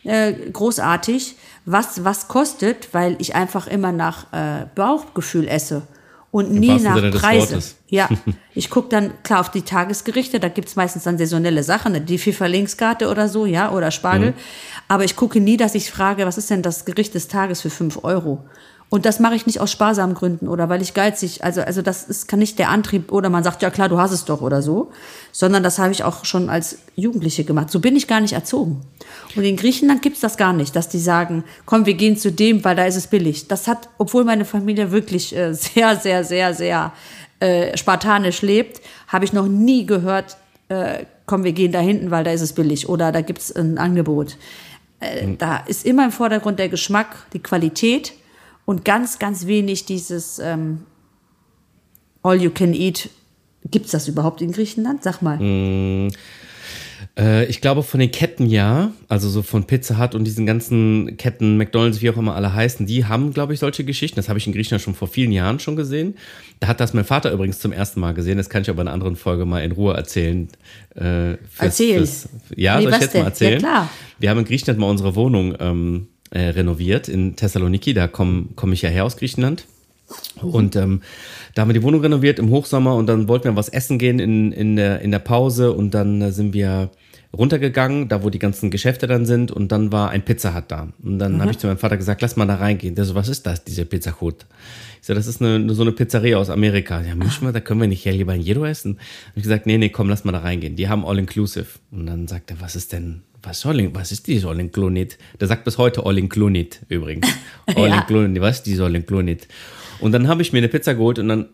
äh, 0.06 0.32
großartig, 0.52 1.36
was 1.64 2.04
was 2.04 2.28
kostet, 2.28 2.92
weil 2.92 3.16
ich 3.18 3.34
einfach 3.34 3.66
immer 3.66 3.92
nach 3.92 4.32
äh, 4.32 4.66
Bauchgefühl 4.74 5.48
esse 5.48 5.82
und 6.30 6.52
nie 6.52 6.68
wahrsten 6.68 6.84
nach 6.84 6.96
Sinne 6.96 7.10
des 7.10 7.22
Preise. 7.22 7.48
Wortes. 7.50 7.76
Ja, 7.88 8.08
ich 8.54 8.70
gucke 8.70 8.88
dann 8.88 9.12
klar 9.22 9.40
auf 9.40 9.50
die 9.50 9.62
Tagesgerichte, 9.62 10.38
da 10.40 10.48
gibt's 10.48 10.76
meistens 10.76 11.04
dann 11.04 11.18
saisonelle 11.18 11.62
Sachen, 11.62 12.04
die 12.04 12.18
FIFA-Linkskarte 12.18 13.08
oder 13.08 13.28
so, 13.28 13.46
ja, 13.46 13.72
oder 13.72 13.90
Spargel. 13.90 14.34
Aber 14.88 15.04
ich 15.04 15.16
gucke 15.16 15.40
nie, 15.40 15.56
dass 15.56 15.74
ich 15.74 15.90
frage, 15.90 16.26
was 16.26 16.38
ist 16.38 16.50
denn 16.50 16.62
das 16.62 16.84
Gericht 16.84 17.14
des 17.14 17.28
Tages 17.28 17.62
für 17.62 17.70
5 17.70 18.04
Euro? 18.04 18.44
Und 18.88 19.04
das 19.04 19.18
mache 19.18 19.34
ich 19.34 19.46
nicht 19.46 19.60
aus 19.60 19.72
sparsamen 19.72 20.14
Gründen 20.14 20.46
oder 20.46 20.68
weil 20.68 20.80
ich 20.80 20.94
geizig, 20.94 21.42
also, 21.42 21.60
also 21.60 21.82
das 21.82 22.04
ist, 22.04 22.28
kann 22.28 22.38
nicht 22.38 22.58
der 22.58 22.70
Antrieb 22.70 23.10
oder 23.10 23.30
man 23.30 23.42
sagt, 23.42 23.62
ja 23.62 23.70
klar, 23.70 23.88
du 23.88 23.98
hast 23.98 24.12
es 24.12 24.24
doch 24.24 24.42
oder 24.42 24.62
so, 24.62 24.92
sondern 25.32 25.64
das 25.64 25.80
habe 25.80 25.90
ich 25.90 26.04
auch 26.04 26.24
schon 26.24 26.48
als 26.48 26.78
Jugendliche 26.94 27.42
gemacht. 27.42 27.70
So 27.70 27.80
bin 27.80 27.96
ich 27.96 28.06
gar 28.06 28.20
nicht 28.20 28.34
erzogen. 28.34 28.82
Und 29.34 29.42
in 29.42 29.56
Griechenland 29.56 30.02
gibt's 30.02 30.20
das 30.20 30.36
gar 30.36 30.52
nicht, 30.52 30.76
dass 30.76 30.88
die 30.88 31.00
sagen, 31.00 31.42
komm, 31.64 31.84
wir 31.84 31.94
gehen 31.94 32.16
zu 32.16 32.30
dem, 32.30 32.64
weil 32.64 32.76
da 32.76 32.84
ist 32.84 32.96
es 32.96 33.08
billig. 33.08 33.48
Das 33.48 33.66
hat, 33.66 33.88
obwohl 33.98 34.24
meine 34.24 34.44
Familie 34.44 34.92
wirklich 34.92 35.34
äh, 35.34 35.52
sehr, 35.54 35.96
sehr, 35.96 36.22
sehr, 36.22 36.54
sehr 36.54 36.92
äh, 37.40 37.76
spartanisch 37.76 38.42
lebt, 38.42 38.80
habe 39.08 39.24
ich 39.24 39.32
noch 39.32 39.48
nie 39.48 39.84
gehört, 39.84 40.36
äh, 40.68 41.06
komm, 41.26 41.42
wir 41.42 41.52
gehen 41.52 41.72
da 41.72 41.80
hinten, 41.80 42.12
weil 42.12 42.22
da 42.22 42.30
ist 42.30 42.40
es 42.40 42.52
billig 42.52 42.88
oder 42.88 43.10
da 43.10 43.20
gibt's 43.20 43.50
ein 43.50 43.78
Angebot. 43.78 44.36
Äh, 45.00 45.34
Da 45.36 45.58
ist 45.66 45.84
immer 45.84 46.04
im 46.04 46.12
Vordergrund 46.12 46.60
der 46.60 46.68
Geschmack, 46.68 47.26
die 47.32 47.40
Qualität 47.40 48.12
und 48.66 48.84
ganz, 48.84 49.18
ganz 49.18 49.46
wenig 49.46 49.86
dieses 49.86 50.38
ähm, 50.38 50.82
All 52.22 52.40
You 52.42 52.50
Can 52.50 52.74
Eat. 52.74 53.08
Gibt's 53.70 53.90
das 53.92 54.06
überhaupt 54.08 54.42
in 54.42 54.52
Griechenland? 54.52 55.02
Sag 55.02 55.22
mal. 55.22 55.38
Äh, 57.18 57.44
ich 57.46 57.60
glaube 57.60 57.82
von 57.82 57.98
den 58.00 58.10
Ketten 58.10 58.46
ja, 58.46 58.92
also 59.08 59.28
so 59.28 59.42
von 59.42 59.64
Pizza 59.64 59.98
Hut 59.98 60.14
und 60.14 60.24
diesen 60.24 60.46
ganzen 60.46 61.16
Ketten, 61.16 61.56
McDonalds, 61.56 62.00
wie 62.02 62.10
auch 62.10 62.16
immer 62.16 62.34
alle 62.34 62.52
heißen, 62.54 62.86
die 62.86 63.04
haben, 63.06 63.32
glaube 63.32 63.54
ich, 63.54 63.60
solche 63.60 63.84
Geschichten. 63.84 64.16
Das 64.16 64.28
habe 64.28 64.38
ich 64.38 64.46
in 64.46 64.52
Griechenland 64.52 64.82
schon 64.82 64.94
vor 64.94 65.08
vielen 65.08 65.32
Jahren 65.32 65.58
schon 65.58 65.76
gesehen. 65.76 66.14
Da 66.60 66.68
hat 66.68 66.80
das 66.80 66.94
mein 66.94 67.04
Vater 67.04 67.32
übrigens 67.32 67.58
zum 67.58 67.72
ersten 67.72 68.00
Mal 68.00 68.12
gesehen. 68.14 68.36
Das 68.38 68.48
kann 68.50 68.62
ich 68.62 68.70
aber 68.70 68.82
in 68.82 68.88
einer 68.88 68.94
anderen 68.94 69.16
Folge 69.16 69.44
mal 69.46 69.60
in 69.64 69.72
Ruhe 69.72 69.94
erzählen. 69.94 70.48
Äh, 70.94 71.00
fürs- 71.00 71.38
Erzähl. 71.58 71.96
fürs- 71.98 72.28
ja, 72.54 72.76
Nee, 72.78 72.84
soll 72.84 72.92
ich 72.94 73.00
jetzt 73.00 73.14
denn? 73.14 73.20
mal 73.22 73.28
erzählen? 73.28 73.52
Ja, 73.54 73.58
klar. 73.58 73.90
Wir 74.18 74.30
haben 74.30 74.38
in 74.38 74.44
Griechenland 74.44 74.78
mal 74.80 74.90
unsere 74.90 75.14
Wohnung 75.14 75.54
ähm, 75.58 76.08
äh, 76.36 76.50
renoviert 76.50 77.08
in 77.08 77.34
Thessaloniki. 77.34 77.94
Da 77.94 78.08
komme 78.08 78.46
komm 78.56 78.72
ich 78.72 78.82
ja 78.82 78.90
her 78.90 79.04
aus 79.04 79.16
Griechenland. 79.16 79.64
Und 80.40 80.76
ähm, 80.76 81.00
da 81.54 81.62
haben 81.62 81.68
wir 81.68 81.74
die 81.74 81.82
Wohnung 81.82 82.00
renoviert 82.00 82.38
im 82.38 82.50
Hochsommer 82.50 82.94
und 82.94 83.06
dann 83.06 83.26
wollten 83.26 83.44
wir 83.44 83.56
was 83.56 83.68
essen 83.68 83.98
gehen 83.98 84.20
in, 84.20 84.52
in, 84.52 84.76
der, 84.76 85.00
in 85.00 85.10
der 85.10 85.18
Pause 85.18 85.72
und 85.72 85.94
dann 85.94 86.22
äh, 86.22 86.30
sind 86.30 86.52
wir 86.52 86.90
runtergegangen, 87.36 88.08
da 88.08 88.22
wo 88.22 88.30
die 88.30 88.38
ganzen 88.38 88.70
Geschäfte 88.70 89.06
dann 89.08 89.26
sind 89.26 89.50
und 89.50 89.72
dann 89.72 89.90
war 89.90 90.10
ein 90.10 90.24
Pizza 90.24 90.54
Hut 90.54 90.64
da. 90.68 90.88
Und 91.02 91.18
dann 91.18 91.40
habe 91.40 91.50
ich 91.50 91.58
zu 91.58 91.66
meinem 91.66 91.78
Vater 91.78 91.96
gesagt, 91.96 92.22
lass 92.22 92.36
mal 92.36 92.46
da 92.46 92.56
reingehen. 92.56 92.94
Der 92.94 93.04
so, 93.04 93.14
was 93.14 93.28
ist 93.28 93.46
das, 93.46 93.64
diese 93.64 93.84
Pizza 93.84 94.20
Hut? 94.20 94.46
Ich 95.00 95.06
so, 95.06 95.14
das 95.14 95.26
ist 95.26 95.42
eine, 95.42 95.74
so 95.74 95.82
eine 95.82 95.92
Pizzeria 95.92 96.36
aus 96.36 96.50
Amerika. 96.50 97.00
Ja, 97.02 97.14
müssen 97.14 97.44
wir, 97.44 97.52
da 97.52 97.60
können 97.60 97.80
wir 97.80 97.88
nicht 97.88 98.04
ja 98.04 98.12
lieber 98.12 98.34
in 98.34 98.42
Jedo 98.42 98.64
essen. 98.64 98.98
Hab 99.28 99.36
ich 99.36 99.42
gesagt, 99.42 99.66
nee, 99.66 99.78
nee, 99.78 99.88
komm, 99.88 100.08
lass 100.08 100.24
mal 100.24 100.32
da 100.32 100.38
reingehen. 100.38 100.76
Die 100.76 100.88
haben 100.88 101.04
All-Inclusive. 101.04 101.66
Und 101.90 102.06
dann 102.06 102.28
sagt 102.28 102.50
er, 102.52 102.60
was 102.60 102.76
ist 102.76 102.92
denn, 102.92 103.22
was, 103.46 103.64
in, 103.64 103.94
was 103.94 104.12
ist 104.12 104.26
die 104.26 104.36
Included? 104.36 105.16
Der 105.40 105.48
sagt 105.48 105.64
bis 105.64 105.78
heute 105.78 106.02
Included 106.02 106.80
übrigens. 106.88 107.28
All 107.66 107.88
Ja. 107.88 108.06
Was 108.40 108.56
ist 108.56 108.66
die 108.66 108.74
Included? 108.74 109.46
Und 109.98 110.12
dann 110.12 110.28
habe 110.28 110.42
ich 110.42 110.52
mir 110.52 110.58
eine 110.58 110.68
Pizza 110.68 110.94
geholt 110.94 111.18
und 111.18 111.28
dann 111.28 111.46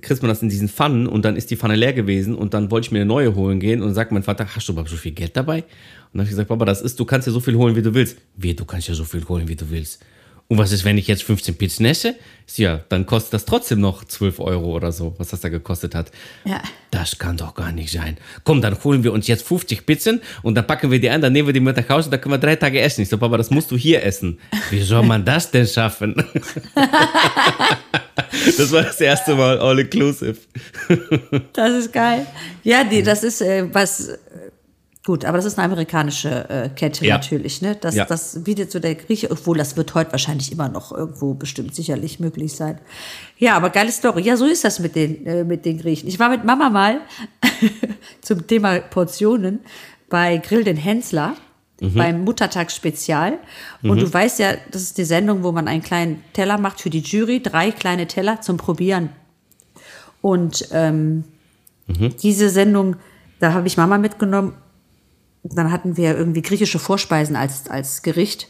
kriegt 0.00 0.22
man 0.22 0.28
das 0.28 0.42
in 0.42 0.48
diesen 0.48 0.68
Pfannen 0.68 1.06
und 1.06 1.24
dann 1.24 1.36
ist 1.36 1.50
die 1.50 1.56
Pfanne 1.56 1.74
leer 1.74 1.92
gewesen 1.92 2.34
und 2.34 2.54
dann 2.54 2.70
wollte 2.70 2.86
ich 2.86 2.92
mir 2.92 2.98
eine 2.98 3.06
neue 3.06 3.34
holen 3.34 3.58
gehen 3.58 3.82
und 3.82 3.94
sagt 3.94 4.12
mein 4.12 4.22
Vater, 4.22 4.46
hast 4.54 4.68
du 4.68 4.72
überhaupt 4.72 4.90
so 4.90 4.96
viel 4.96 5.12
Geld 5.12 5.36
dabei? 5.36 5.58
Und 5.58 5.64
dann 6.12 6.20
habe 6.20 6.24
ich 6.24 6.30
gesagt, 6.30 6.48
Papa, 6.48 6.64
das 6.64 6.80
ist, 6.80 7.00
du 7.00 7.04
kannst 7.04 7.26
ja 7.26 7.32
so 7.32 7.40
viel 7.40 7.56
holen, 7.56 7.74
wie 7.74 7.82
du 7.82 7.92
willst. 7.92 8.18
Wie, 8.36 8.54
du 8.54 8.64
kannst 8.64 8.88
ja 8.88 8.94
so 8.94 9.04
viel 9.04 9.26
holen, 9.28 9.48
wie 9.48 9.56
du 9.56 9.68
willst. 9.68 10.00
Und 10.48 10.58
was 10.58 10.70
ist, 10.70 10.84
wenn 10.84 10.96
ich 10.96 11.08
jetzt 11.08 11.24
15 11.24 11.56
Pizzen 11.56 11.86
esse? 11.86 12.14
Ja, 12.54 12.80
dann 12.88 13.04
kostet 13.04 13.34
das 13.34 13.44
trotzdem 13.44 13.80
noch 13.80 14.04
12 14.04 14.38
Euro 14.38 14.76
oder 14.76 14.92
so, 14.92 15.16
was 15.18 15.28
das 15.28 15.40
da 15.40 15.48
gekostet 15.48 15.96
hat. 15.96 16.12
Ja. 16.44 16.62
Das 16.92 17.18
kann 17.18 17.36
doch 17.36 17.54
gar 17.54 17.72
nicht 17.72 17.90
sein. 17.90 18.16
Komm, 18.44 18.62
dann 18.62 18.76
holen 18.84 19.02
wir 19.02 19.12
uns 19.12 19.26
jetzt 19.26 19.44
50 19.46 19.84
Pizzen 19.84 20.22
und 20.42 20.54
dann 20.54 20.64
packen 20.64 20.92
wir 20.92 21.00
die 21.00 21.10
ein, 21.10 21.20
dann 21.20 21.32
nehmen 21.32 21.48
wir 21.48 21.52
die 21.52 21.58
mit 21.58 21.76
nach 21.76 21.88
Hause, 21.88 22.08
dann 22.08 22.20
können 22.20 22.34
wir 22.34 22.38
drei 22.38 22.54
Tage 22.54 22.80
essen. 22.80 23.02
Ich 23.02 23.08
so, 23.08 23.18
Papa, 23.18 23.36
das 23.36 23.50
musst 23.50 23.72
du 23.72 23.76
hier 23.76 24.04
essen. 24.04 24.38
Wie 24.70 24.80
soll 24.82 25.02
man 25.02 25.24
das 25.24 25.50
denn 25.50 25.66
schaffen? 25.66 26.14
das 28.56 28.70
war 28.70 28.82
das 28.82 29.00
erste 29.00 29.34
Mal 29.34 29.58
all 29.58 29.80
inclusive. 29.80 30.36
Das 31.52 31.72
ist 31.72 31.92
geil. 31.92 32.24
Ja, 32.62 32.84
die, 32.84 33.02
das 33.02 33.24
ist 33.24 33.42
äh, 33.42 33.66
was. 33.72 34.16
Gut, 35.06 35.24
aber 35.24 35.36
das 35.38 35.44
ist 35.44 35.56
eine 35.56 35.66
amerikanische 35.66 36.50
äh, 36.50 36.68
Kette 36.68 37.06
Ja. 37.06 37.14
natürlich, 37.14 37.62
ne? 37.62 37.76
Das, 37.80 37.94
Ja. 37.94 38.06
das 38.06 38.42
bietet 38.42 38.72
so 38.72 38.80
der 38.80 38.96
Grieche, 38.96 39.30
obwohl 39.30 39.56
das 39.56 39.76
wird 39.76 39.94
heute 39.94 40.10
wahrscheinlich 40.10 40.50
immer 40.50 40.68
noch 40.68 40.90
irgendwo 40.90 41.32
bestimmt 41.32 41.76
sicherlich 41.76 42.18
möglich 42.18 42.54
sein. 42.54 42.80
Ja, 43.38 43.56
aber 43.56 43.70
geile 43.70 43.92
Story. 43.92 44.22
Ja, 44.22 44.36
so 44.36 44.46
ist 44.46 44.64
das 44.64 44.80
mit 44.80 44.96
den, 44.96 45.24
äh, 45.24 45.44
mit 45.44 45.64
den 45.64 45.78
Griechen. 45.78 46.08
Ich 46.08 46.18
war 46.18 46.28
mit 46.28 46.42
Mama 46.44 46.70
mal 46.70 47.02
zum 48.20 48.48
Thema 48.48 48.80
Portionen 48.80 49.60
bei 50.10 50.38
Grill 50.38 50.64
den 50.64 50.76
Hensler 50.76 51.36
beim 51.80 52.24
Muttertagsspezial. 52.24 53.34
Und 53.82 54.00
du 54.00 54.12
weißt 54.12 54.40
ja, 54.40 54.54
das 54.72 54.82
ist 54.82 54.98
die 54.98 55.04
Sendung, 55.04 55.44
wo 55.44 55.52
man 55.52 55.68
einen 55.68 55.82
kleinen 55.82 56.24
Teller 56.32 56.58
macht 56.58 56.80
für 56.80 56.90
die 56.90 57.00
Jury, 57.00 57.40
drei 57.40 57.70
kleine 57.70 58.08
Teller 58.08 58.40
zum 58.40 58.56
Probieren. 58.56 59.10
Und 60.20 60.66
ähm, 60.72 61.22
diese 62.22 62.48
Sendung, 62.48 62.96
da 63.38 63.52
habe 63.52 63.66
ich 63.68 63.76
Mama 63.76 63.98
mitgenommen. 63.98 64.54
Dann 65.54 65.70
hatten 65.70 65.96
wir 65.96 66.16
irgendwie 66.16 66.42
griechische 66.42 66.78
Vorspeisen 66.78 67.36
als, 67.36 67.68
als 67.68 68.02
Gericht. 68.02 68.48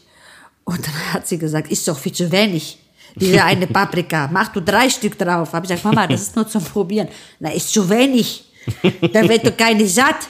Und 0.63 0.85
dann 0.85 1.13
hat 1.13 1.27
sie 1.27 1.37
gesagt, 1.37 1.71
ist 1.71 1.87
doch 1.87 1.97
viel 1.97 2.11
zu 2.11 2.31
wenig. 2.31 2.79
Diese 3.15 3.43
eine 3.43 3.67
Paprika, 3.67 4.29
mach 4.31 4.49
du 4.49 4.61
drei 4.61 4.89
Stück 4.89 5.17
drauf. 5.17 5.53
Habe 5.53 5.65
ich 5.65 5.69
gesagt, 5.69 5.85
Mama, 5.85 6.07
das 6.07 6.21
ist 6.21 6.35
nur 6.35 6.47
zum 6.47 6.63
Probieren. 6.63 7.07
Na, 7.39 7.51
ist 7.51 7.71
zu 7.73 7.89
wenig. 7.89 8.43
Da 9.13 9.27
wird 9.27 9.45
doch 9.45 9.55
keine 9.55 9.87
satt. 9.87 10.27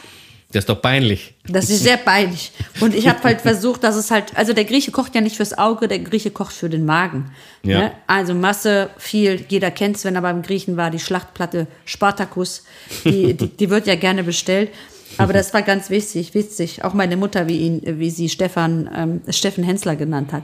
Das 0.52 0.62
ist 0.62 0.70
doch 0.70 0.82
peinlich. 0.82 1.34
Das 1.46 1.70
ist 1.70 1.84
sehr 1.84 1.98
peinlich. 1.98 2.52
Und 2.80 2.96
ich 2.96 3.08
habe 3.08 3.22
halt 3.24 3.42
versucht, 3.42 3.84
dass 3.84 3.98
es 3.98 4.12
halt, 4.12 4.36
also 4.38 4.54
der 4.54 4.64
Grieche 4.64 4.92
kocht 4.92 5.14
ja 5.14 5.20
nicht 5.20 5.36
fürs 5.36 5.58
Auge, 5.58 5.90
der 5.90 6.00
Grieche 6.00 6.32
kocht 6.32 6.54
für 6.54 6.70
den 6.70 6.86
Magen. 6.86 7.32
Ja. 7.64 7.80
Ne? 7.80 7.92
Also 8.08 8.34
Masse, 8.34 8.90
viel, 8.98 9.44
jeder 9.50 9.72
kennt's, 9.72 10.06
wenn 10.06 10.16
er 10.16 10.22
beim 10.22 10.42
Griechen 10.44 10.78
war, 10.78 10.90
die 10.90 11.00
Schlachtplatte 11.00 11.68
Spartacus, 11.84 12.64
die, 13.04 13.34
die, 13.34 13.50
die 13.50 13.70
wird 13.70 13.88
ja 13.88 13.96
gerne 13.96 14.24
bestellt. 14.24 14.70
Aber 15.18 15.34
das 15.34 15.54
war 15.54 15.62
ganz 15.62 15.90
witzig, 15.90 16.34
witzig. 16.34 16.84
Auch 16.84 16.94
meine 16.94 17.18
Mutter, 17.18 17.48
wie 17.48 17.58
ihn, 17.58 17.82
wie 18.00 18.10
sie 18.10 18.30
Stefan, 18.30 18.90
ähm, 18.96 19.22
Steffen 19.34 19.64
Hensler 19.64 19.96
genannt 19.96 20.34
hat. 20.34 20.44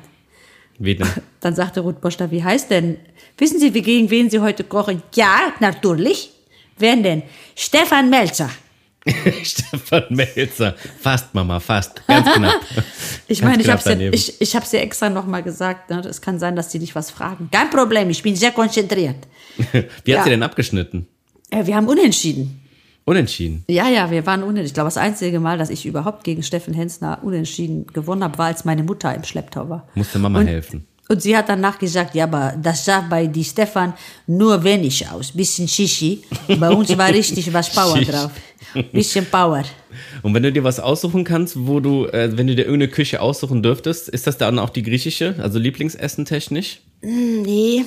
Wie 0.80 0.96
denn? 0.96 1.08
Dann 1.40 1.56
sagte 1.56 1.82
Ruth 1.82 2.02
Boschler, 2.02 2.32
wie 2.32 2.44
heißt 2.44 2.70
denn? 2.72 2.98
Wissen 3.38 3.60
Sie, 3.60 3.74
wie 3.74 3.82
gegen 3.82 4.10
wen 4.10 4.30
Sie 4.30 4.40
heute 4.40 4.64
kochen? 4.64 5.02
Ja, 5.16 5.54
natürlich. 5.60 6.32
Wer 6.78 6.96
denn? 6.98 7.24
Stefan 7.56 8.10
Melzer. 8.10 8.50
Stefan 9.44 10.06
Melzer. 10.10 10.76
Fast, 11.00 11.34
Mama, 11.34 11.60
fast. 11.60 12.06
Ganz 12.08 12.32
knapp. 12.32 12.62
Ich 13.28 13.40
Ganz 13.40 13.52
meine, 13.52 13.64
ich 13.64 13.70
habe 13.70 14.04
ja, 14.04 14.12
ich, 14.12 14.42
ich 14.42 14.56
hab's 14.56 14.72
ja 14.74 14.80
extra 14.80 15.10
nochmal 15.10 15.42
gesagt. 15.44 15.90
Ne? 15.90 16.00
Es 16.02 16.22
kann 16.22 16.40
sein, 16.40 16.56
dass 16.58 16.70
die 16.70 16.80
dich 16.80 16.94
was 16.94 17.10
fragen. 17.10 17.50
Kein 17.52 17.70
Problem, 17.70 18.10
ich 18.10 18.22
bin 18.22 18.36
sehr 18.36 18.52
konzentriert. 18.52 19.16
Wie 19.72 19.78
hat 19.80 19.88
Ja. 20.06 20.24
sie 20.24 20.30
denn 20.32 20.44
abgeschnitten? 20.44 21.08
Äh, 21.50 21.66
wir 21.66 21.76
haben 21.76 21.88
unentschieden. 21.88 22.60
Unentschieden. 23.06 23.66
Ja, 23.68 23.90
ja, 23.90 24.10
wir 24.12 24.26
waren 24.26 24.44
unentschieden. 24.44 24.68
Ich 24.68 24.74
glaube, 24.74 24.88
das 24.88 24.98
einzige 24.98 25.40
Mal, 25.40 25.58
dass 25.58 25.70
ich 25.70 25.86
überhaupt 25.86 26.24
gegen 26.24 26.42
Steffen 26.42 26.74
Hensner 26.74 27.20
unentschieden 27.22 27.88
gewonnen 27.88 28.24
habe, 28.24 28.38
war, 28.38 28.48
als 28.48 28.64
meine 28.64 28.84
Mutter 28.84 29.14
im 29.14 29.24
Schlepptau 29.24 29.70
war. 29.70 29.88
Musste 29.96 30.20
Mama 30.20 30.40
und, 30.40 30.48
helfen. 30.48 30.86
Und 31.10 31.22
sie 31.22 31.36
hat 31.36 31.50
danach 31.50 31.78
gesagt, 31.80 32.16
ja, 32.16 32.24
aber 32.24 32.56
das 32.62 32.86
sah 32.86 33.02
bei 33.02 33.28
die 33.28 33.44
Stefan 33.44 33.94
nur 34.26 34.64
wenig 34.64 35.08
aus. 35.10 35.34
Bisschen 35.34 35.68
Shishi. 35.68 36.24
Bei 36.60 36.70
uns 36.70 36.98
war 36.98 37.10
richtig 37.14 37.54
was 37.54 37.70
Power 37.72 38.00
drauf. 38.00 38.32
Bisschen 38.94 39.26
Power. 39.26 39.64
Und 40.22 40.34
wenn 40.34 40.44
du 40.44 40.52
dir 40.52 40.64
was 40.64 40.80
aussuchen 40.80 41.26
kannst, 41.26 41.68
wo 41.68 41.82
du, 41.82 42.06
äh, 42.06 42.38
wenn 42.38 42.48
du 42.48 42.56
dir 42.56 42.64
irgendeine 42.64 42.92
Küche 42.92 43.22
aussuchen 43.22 43.62
dürftest, 43.62 44.08
ist 44.10 44.28
das 44.28 44.38
dann 44.38 44.58
auch 44.60 44.70
die 44.70 44.82
griechische, 44.82 45.36
also 45.40 45.60
Lieblingsessen 45.60 46.24
technisch? 46.24 46.80
Nee, 47.02 47.84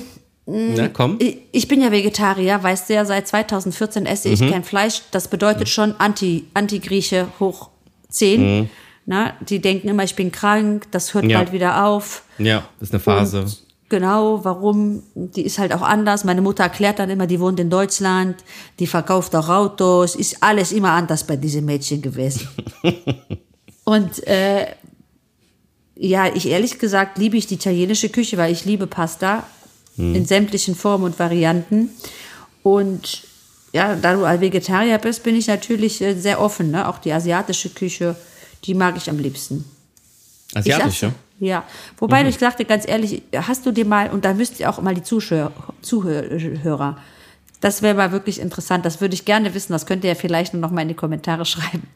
Na, 0.47 0.89
komm. 0.89 1.19
Ich- 1.53 1.67
bin 1.69 1.81
ja 1.83 1.91
Vegetarier, 1.91 2.63
weißt 2.63 2.89
du 2.89 2.95
ja, 2.95 3.05
seit 3.05 3.27
2014 3.27 4.07
esse 4.07 4.29
Mhm. 4.29 4.35
ich 4.35 4.51
kein 4.51 4.63
Fleisch. 4.65 5.03
Das 5.11 5.27
bedeutet 5.29 5.69
schon 5.69 5.95
Anti, 5.99 6.45
Anti-Grieche 6.55 7.27
hoch 7.41 7.71
10. 8.09 8.71
Na, 9.07 9.35
die 9.49 9.61
denken 9.61 9.89
immer, 9.89 10.05
ich 10.05 10.15
bin 10.15 10.31
krank, 10.33 10.87
das 10.93 11.15
hört 11.15 11.25
Mhm. 11.25 11.31
Ja. 11.31 11.39
bald 11.39 11.53
wieder 11.53 11.85
auf. 11.87 12.23
Ja, 12.39 12.69
das 12.79 12.89
ist 12.89 12.95
eine 12.95 13.01
Phase. 13.01 13.41
Und 13.43 13.63
genau, 13.89 14.45
warum? 14.45 15.03
Die 15.15 15.43
ist 15.43 15.59
halt 15.59 15.73
auch 15.73 15.83
anders. 15.83 16.23
Meine 16.25 16.43
Mutter 16.43 16.63
erklärt 16.65 16.99
dann 17.01 17.11
immer, 17.11 17.27
die 17.27 17.41
wohnt 17.41 17.59
in 17.59 17.71
Deutschland, 17.71 18.37
die 18.79 18.87
verkauft 18.87 19.35
auch 19.35 19.49
Autos, 19.49 20.15
ist 20.15 20.43
alles 20.43 20.71
immer 20.73 20.91
anders 20.93 21.25
bei 21.25 21.37
diesem 21.37 21.65
Mädchen 21.65 22.03
gewesen. 22.03 22.49
Und 23.85 24.27
äh, 24.27 24.67
ja, 25.97 26.27
ich 26.35 26.49
ehrlich 26.49 26.79
gesagt 26.79 27.19
liebe 27.19 27.37
ich 27.37 27.47
die 27.47 27.55
italienische 27.55 28.09
Küche, 28.11 28.37
weil 28.37 28.53
ich 28.53 28.65
liebe 28.65 28.87
Pasta 28.87 29.45
in 29.97 30.27
sämtlichen 30.27 30.75
Formen 30.75 31.05
und 31.05 31.19
Varianten. 31.19 31.91
Und 32.63 33.23
ja, 33.73 33.95
da 33.95 34.15
du 34.15 34.41
Vegetarier 34.41 34.99
bist, 34.99 35.23
bin 35.23 35.37
ich 35.37 35.47
natürlich 35.47 36.01
äh, 36.01 36.15
sehr 36.15 36.41
offen. 36.41 36.71
Ne? 36.71 36.89
Auch 36.89 36.99
die 36.99 37.13
asiatische 37.13 37.71
Küche, 37.71 38.17
die 38.65 38.75
mag 38.75 38.97
ich 38.97 39.09
am 39.09 39.19
liebsten. 39.19 39.65
Asiatische? 40.55 41.13
Ja. 41.39 41.65
Wobei 41.99 42.23
du, 42.23 42.29
ich 42.29 42.39
sagte 42.39 42.65
ganz 42.65 42.89
ehrlich, 42.89 43.23
hast 43.35 43.67
du 43.67 43.73
dir 43.73 43.85
mal, 43.85 44.11
und 44.11 44.25
da 44.25 44.33
müsst 44.33 44.61
ihr 44.61 44.71
auch 44.71 44.81
mal 44.81 44.95
die 44.95 45.03
Zuschauer, 45.03 45.53
Zuhörer, 45.83 46.97
das 47.61 47.83
wäre 47.83 47.95
mal 47.95 48.13
wirklich 48.13 48.41
interessant, 48.41 48.85
das 48.85 49.01
würde 49.01 49.15
ich 49.15 49.25
gerne 49.25 49.55
wissen, 49.55 49.73
das 49.73 49.87
könnt 49.87 50.05
ihr 50.05 50.09
ja 50.09 50.15
vielleicht 50.15 50.55
noch 50.55 50.71
mal 50.71 50.83
in 50.83 50.89
die 50.89 50.95
Kommentare 50.95 51.45
schreiben. 51.47 51.87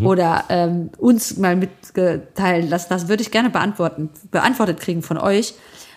Oder 0.00 0.44
ähm, 0.48 0.90
uns 0.98 1.36
mal 1.36 1.56
mitteilen 1.56 2.68
lassen, 2.68 2.86
das 2.90 3.08
würde 3.08 3.22
ich 3.22 3.30
gerne 3.30 3.50
beantworten, 3.50 4.10
beantwortet 4.30 4.80
kriegen 4.80 5.02
von 5.02 5.18
euch. 5.18 5.54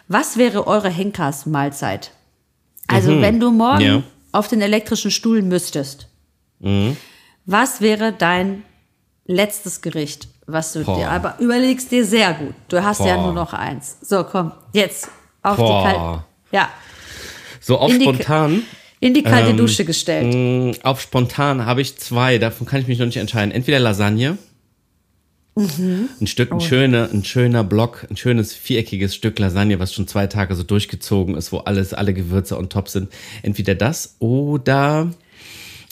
Was 0.08 0.38
wäre 0.38 0.68
eure 0.68 0.90
Henkersmahlzeit? 0.90 2.12
Also 2.88 3.20
wenn 3.22 3.40
du 3.40 3.52
morgen 3.52 3.82
Ja. 3.82 4.04
auf 4.32 4.48
den 4.48 4.62
elektrischen 4.62 5.12
Stuhl 5.12 5.42
müsstest, 5.42 6.08
was 7.46 7.82
wäre 7.82 8.14
dein 8.14 8.64
letztes 9.26 9.82
Gericht, 9.82 10.30
was 10.46 10.72
du 10.74 10.84
Boah. 10.86 10.98
dir, 10.98 11.10
aber 11.12 11.36
überlegst 11.40 11.92
dir 11.92 12.06
sehr 12.06 12.34
gut. 12.34 12.54
Du 12.70 12.82
hast 12.82 13.02
ja 13.02 13.16
Boah. 13.18 13.24
nur 13.24 13.34
noch 13.34 13.54
eins. 13.54 13.98
So, 14.02 14.24
komm, 14.24 14.54
jetzt 14.74 15.10
auf 15.44 15.58
Boah. 15.58 15.66
die 15.68 15.92
kalte, 15.94 16.24
ja, 16.52 16.70
So 17.60 17.78
auf 17.78 17.92
In 17.92 18.00
die- 18.00 18.06
spontan. 18.06 18.64
in 19.02 19.14
die 19.14 19.24
kalte 19.24 19.50
Ähm, 19.50 19.58
Dusche 19.58 19.84
gestellt. 19.84 20.34
mh, 20.34 20.78
Auf 20.84 21.02
spontan 21.02 21.66
habe 21.66 21.82
ich 21.82 21.98
zwei, 21.98 22.38
davon 22.38 22.66
kann 22.66 22.80
ich 22.80 22.88
mich 22.88 22.98
noch 23.00 23.06
nicht 23.08 23.18
entscheiden. 23.18 23.52
Entweder 23.52 23.80
Lasagne. 23.80 24.38
Mhm. 25.58 26.10
Ein 26.22 26.28
Stück, 26.28 26.52
ein 26.52 26.62
schöner, 26.62 27.10
ein 27.12 27.24
schöner 27.24 27.64
Block, 27.64 28.06
ein 28.10 28.18
schönes 28.18 28.54
viereckiges 28.54 29.16
Stück 29.16 29.40
Lasagne, 29.40 29.80
was 29.80 29.94
schon 29.94 30.08
zwei 30.08 30.28
Tage 30.28 30.56
so 30.56 30.64
durchgezogen 30.64 31.36
ist, 31.36 31.52
wo 31.52 31.60
alles, 31.60 31.94
alle 31.94 32.14
Gewürze 32.14 32.58
on 32.58 32.70
top 32.70 32.90
sind. 32.90 33.10
Entweder 33.44 33.76
das 33.76 34.16
oder 34.20 35.12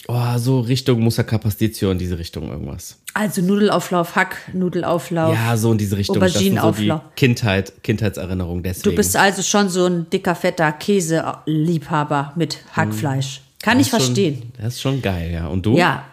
oh, 0.08 0.38
so 0.38 0.60
Richtung 0.60 1.00
Moussaka 1.00 1.38
Pasticcio 1.38 1.90
in 1.90 1.98
diese 1.98 2.18
Richtung 2.18 2.48
irgendwas. 2.50 2.98
Also 3.14 3.42
Nudelauflauf, 3.42 4.14
Hack, 4.14 4.36
Nudelauflauf. 4.52 5.34
Ja, 5.34 5.56
so 5.56 5.72
in 5.72 5.78
diese 5.78 5.96
Richtung. 5.96 6.16
Sind 6.20 6.28
so 6.28 6.38
Auberginenauflauf. 6.38 7.00
Kindheit, 7.16 7.82
Kindheitserinnerung 7.82 8.62
deswegen. 8.62 8.90
Du 8.90 8.96
bist 8.96 9.16
also 9.16 9.42
schon 9.42 9.68
so 9.68 9.86
ein 9.86 10.08
dicker, 10.10 10.34
fetter 10.34 10.72
Käseliebhaber 10.72 12.32
mit 12.36 12.58
Hackfleisch. 12.72 13.42
Kann 13.62 13.80
ich 13.80 13.90
Das 13.90 14.00
ist 14.00 14.06
verstehen. 14.06 14.38
Schon, 14.38 14.52
das 14.58 14.74
ist 14.74 14.80
schon 14.80 15.02
geil, 15.02 15.32
ja. 15.32 15.46
Und 15.46 15.66
du? 15.66 15.76
Ja. 15.76 16.04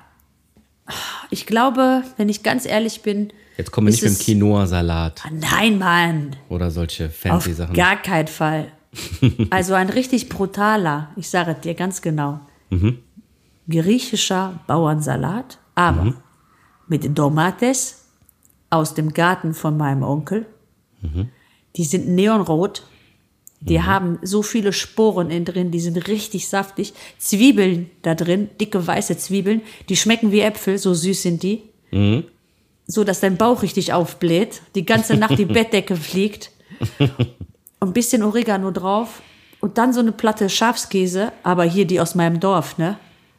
Ich 1.30 1.46
glaube, 1.46 2.04
wenn 2.18 2.30
ich 2.30 2.44
ganz 2.44 2.66
ehrlich 2.66 3.02
bin. 3.02 3.32
Jetzt 3.58 3.72
kommen 3.72 3.88
wir 3.88 3.92
nicht 3.92 4.04
mit 4.04 4.12
dem 4.18 4.20
Quinoa-Salat 4.20 5.22
Nein, 5.32 5.78
Mann. 5.78 6.36
oder 6.50 6.72
solche 6.72 7.06
Auf 7.06 7.16
fancy 7.16 7.54
Sachen. 7.54 7.74
gar 7.76 7.98
keinen 8.02 8.28
Fall. 8.28 8.72
Also 9.50 9.74
ein 9.74 9.90
richtig 9.90 10.30
brutaler, 10.30 11.10
ich 11.16 11.28
sage 11.30 11.52
es 11.52 11.62
dir 11.62 11.74
ganz 11.74 12.02
genau, 12.02 12.40
Mhm. 12.70 13.00
griechischer 13.70 14.60
Bauernsalat, 14.68 15.58
aber 15.76 16.04
Mhm. 16.04 16.16
mit 16.88 17.16
Tomates 17.16 18.06
aus 18.70 18.94
dem 18.94 19.14
Garten 19.14 19.54
von 19.54 19.78
meinem 19.78 20.04
Onkel. 20.04 20.46
Mhm. 21.02 21.30
Die 21.76 21.84
sind 21.86 22.08
neonrot. 22.10 22.84
Die 23.62 23.82
haben 23.82 24.20
so 24.24 24.42
viele 24.44 24.74
Sporen 24.74 25.32
in 25.32 25.46
drin, 25.46 25.72
die 25.72 25.80
sind 25.80 26.08
richtig 26.10 26.50
saftig. 26.50 26.94
Zwiebeln 27.18 27.90
da 28.02 28.14
drin, 28.14 28.50
dicke 28.60 28.86
weiße 28.86 29.18
Zwiebeln, 29.18 29.62
die 29.88 29.96
schmecken 29.96 30.34
wie 30.34 30.42
Äpfel, 30.42 30.78
so 30.78 30.94
süß 30.94 31.22
sind 31.22 31.44
die. 31.44 31.64
Mhm. 31.92 32.26
So 32.94 33.04
dass 33.04 33.20
dein 33.20 33.38
Bauch 33.38 33.62
richtig 33.62 33.94
aufbläht, 33.94 34.62
die 34.76 34.86
ganze 34.86 35.16
Nacht 35.16 35.38
die 35.38 35.46
Bettdecke 35.58 35.96
fliegt, 35.96 36.52
ein 37.80 37.94
bisschen 37.94 38.24
Oregano 38.24 38.72
drauf 38.72 39.22
und 39.60 39.78
dann 39.78 39.94
so 39.94 40.00
eine 40.00 40.12
Platte 40.12 40.50
Schafskäse, 40.50 41.32
aber 41.44 41.64
hier 41.64 41.86
die 41.86 42.00
aus 42.00 42.16
meinem 42.16 42.40
Dorf, 42.40 42.78
ne? 42.78 42.98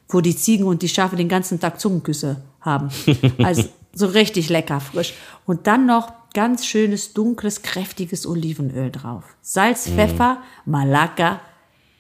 Wo 0.09 0.21
die 0.21 0.37
Ziegen 0.37 0.67
und 0.67 0.83
die 0.83 0.89
Schafe 0.89 1.17
den 1.17 1.29
ganzen 1.29 1.61
Tag 1.61 1.81
Zungenküsse 1.81 2.43
haben. 2.61 2.89
Also 3.43 3.65
so 3.95 4.07
richtig 4.07 4.49
lecker 4.49 4.81
frisch. 4.81 5.15
Und 5.47 5.67
dann 5.67 5.87
noch 5.87 6.13
ganz 6.35 6.67
schönes, 6.67 7.15
dunkles, 7.15 7.63
kräftiges 7.63 8.27
Olivenöl 8.27 8.91
drauf. 8.91 9.25
Salz, 9.41 9.89
Pfeffer, 9.89 10.39
Malaka, 10.67 11.41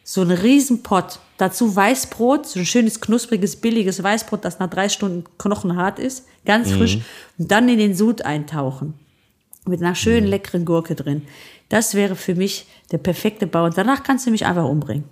so 0.04 0.20
ein 0.20 0.30
Riesenpott. 0.30 1.18
Dazu 1.38 1.74
Weißbrot, 1.74 2.46
so 2.46 2.60
ein 2.60 2.66
schönes, 2.66 3.00
knuspriges, 3.00 3.56
billiges 3.56 4.00
Weißbrot, 4.00 4.44
das 4.44 4.60
nach 4.60 4.70
drei 4.70 4.88
Stunden 4.88 5.24
knochenhart 5.38 5.98
ist, 5.98 6.26
ganz 6.44 6.70
frisch. 6.70 6.98
Und 7.38 7.50
dann 7.50 7.68
in 7.68 7.78
den 7.78 7.96
Sud 7.96 8.22
eintauchen. 8.22 8.94
Mit 9.66 9.80
einer 9.80 9.94
schönen, 9.94 10.26
leckeren 10.26 10.64
Gurke 10.64 10.94
drin. 10.94 11.22
Das 11.70 11.94
wäre 11.94 12.14
für 12.14 12.34
mich 12.34 12.66
der 12.92 12.98
perfekte 12.98 13.46
Bau. 13.46 13.64
Und 13.64 13.76
danach 13.76 14.02
kannst 14.04 14.26
du 14.26 14.30
mich 14.30 14.44
einfach 14.46 14.68
umbringen. 14.68 15.04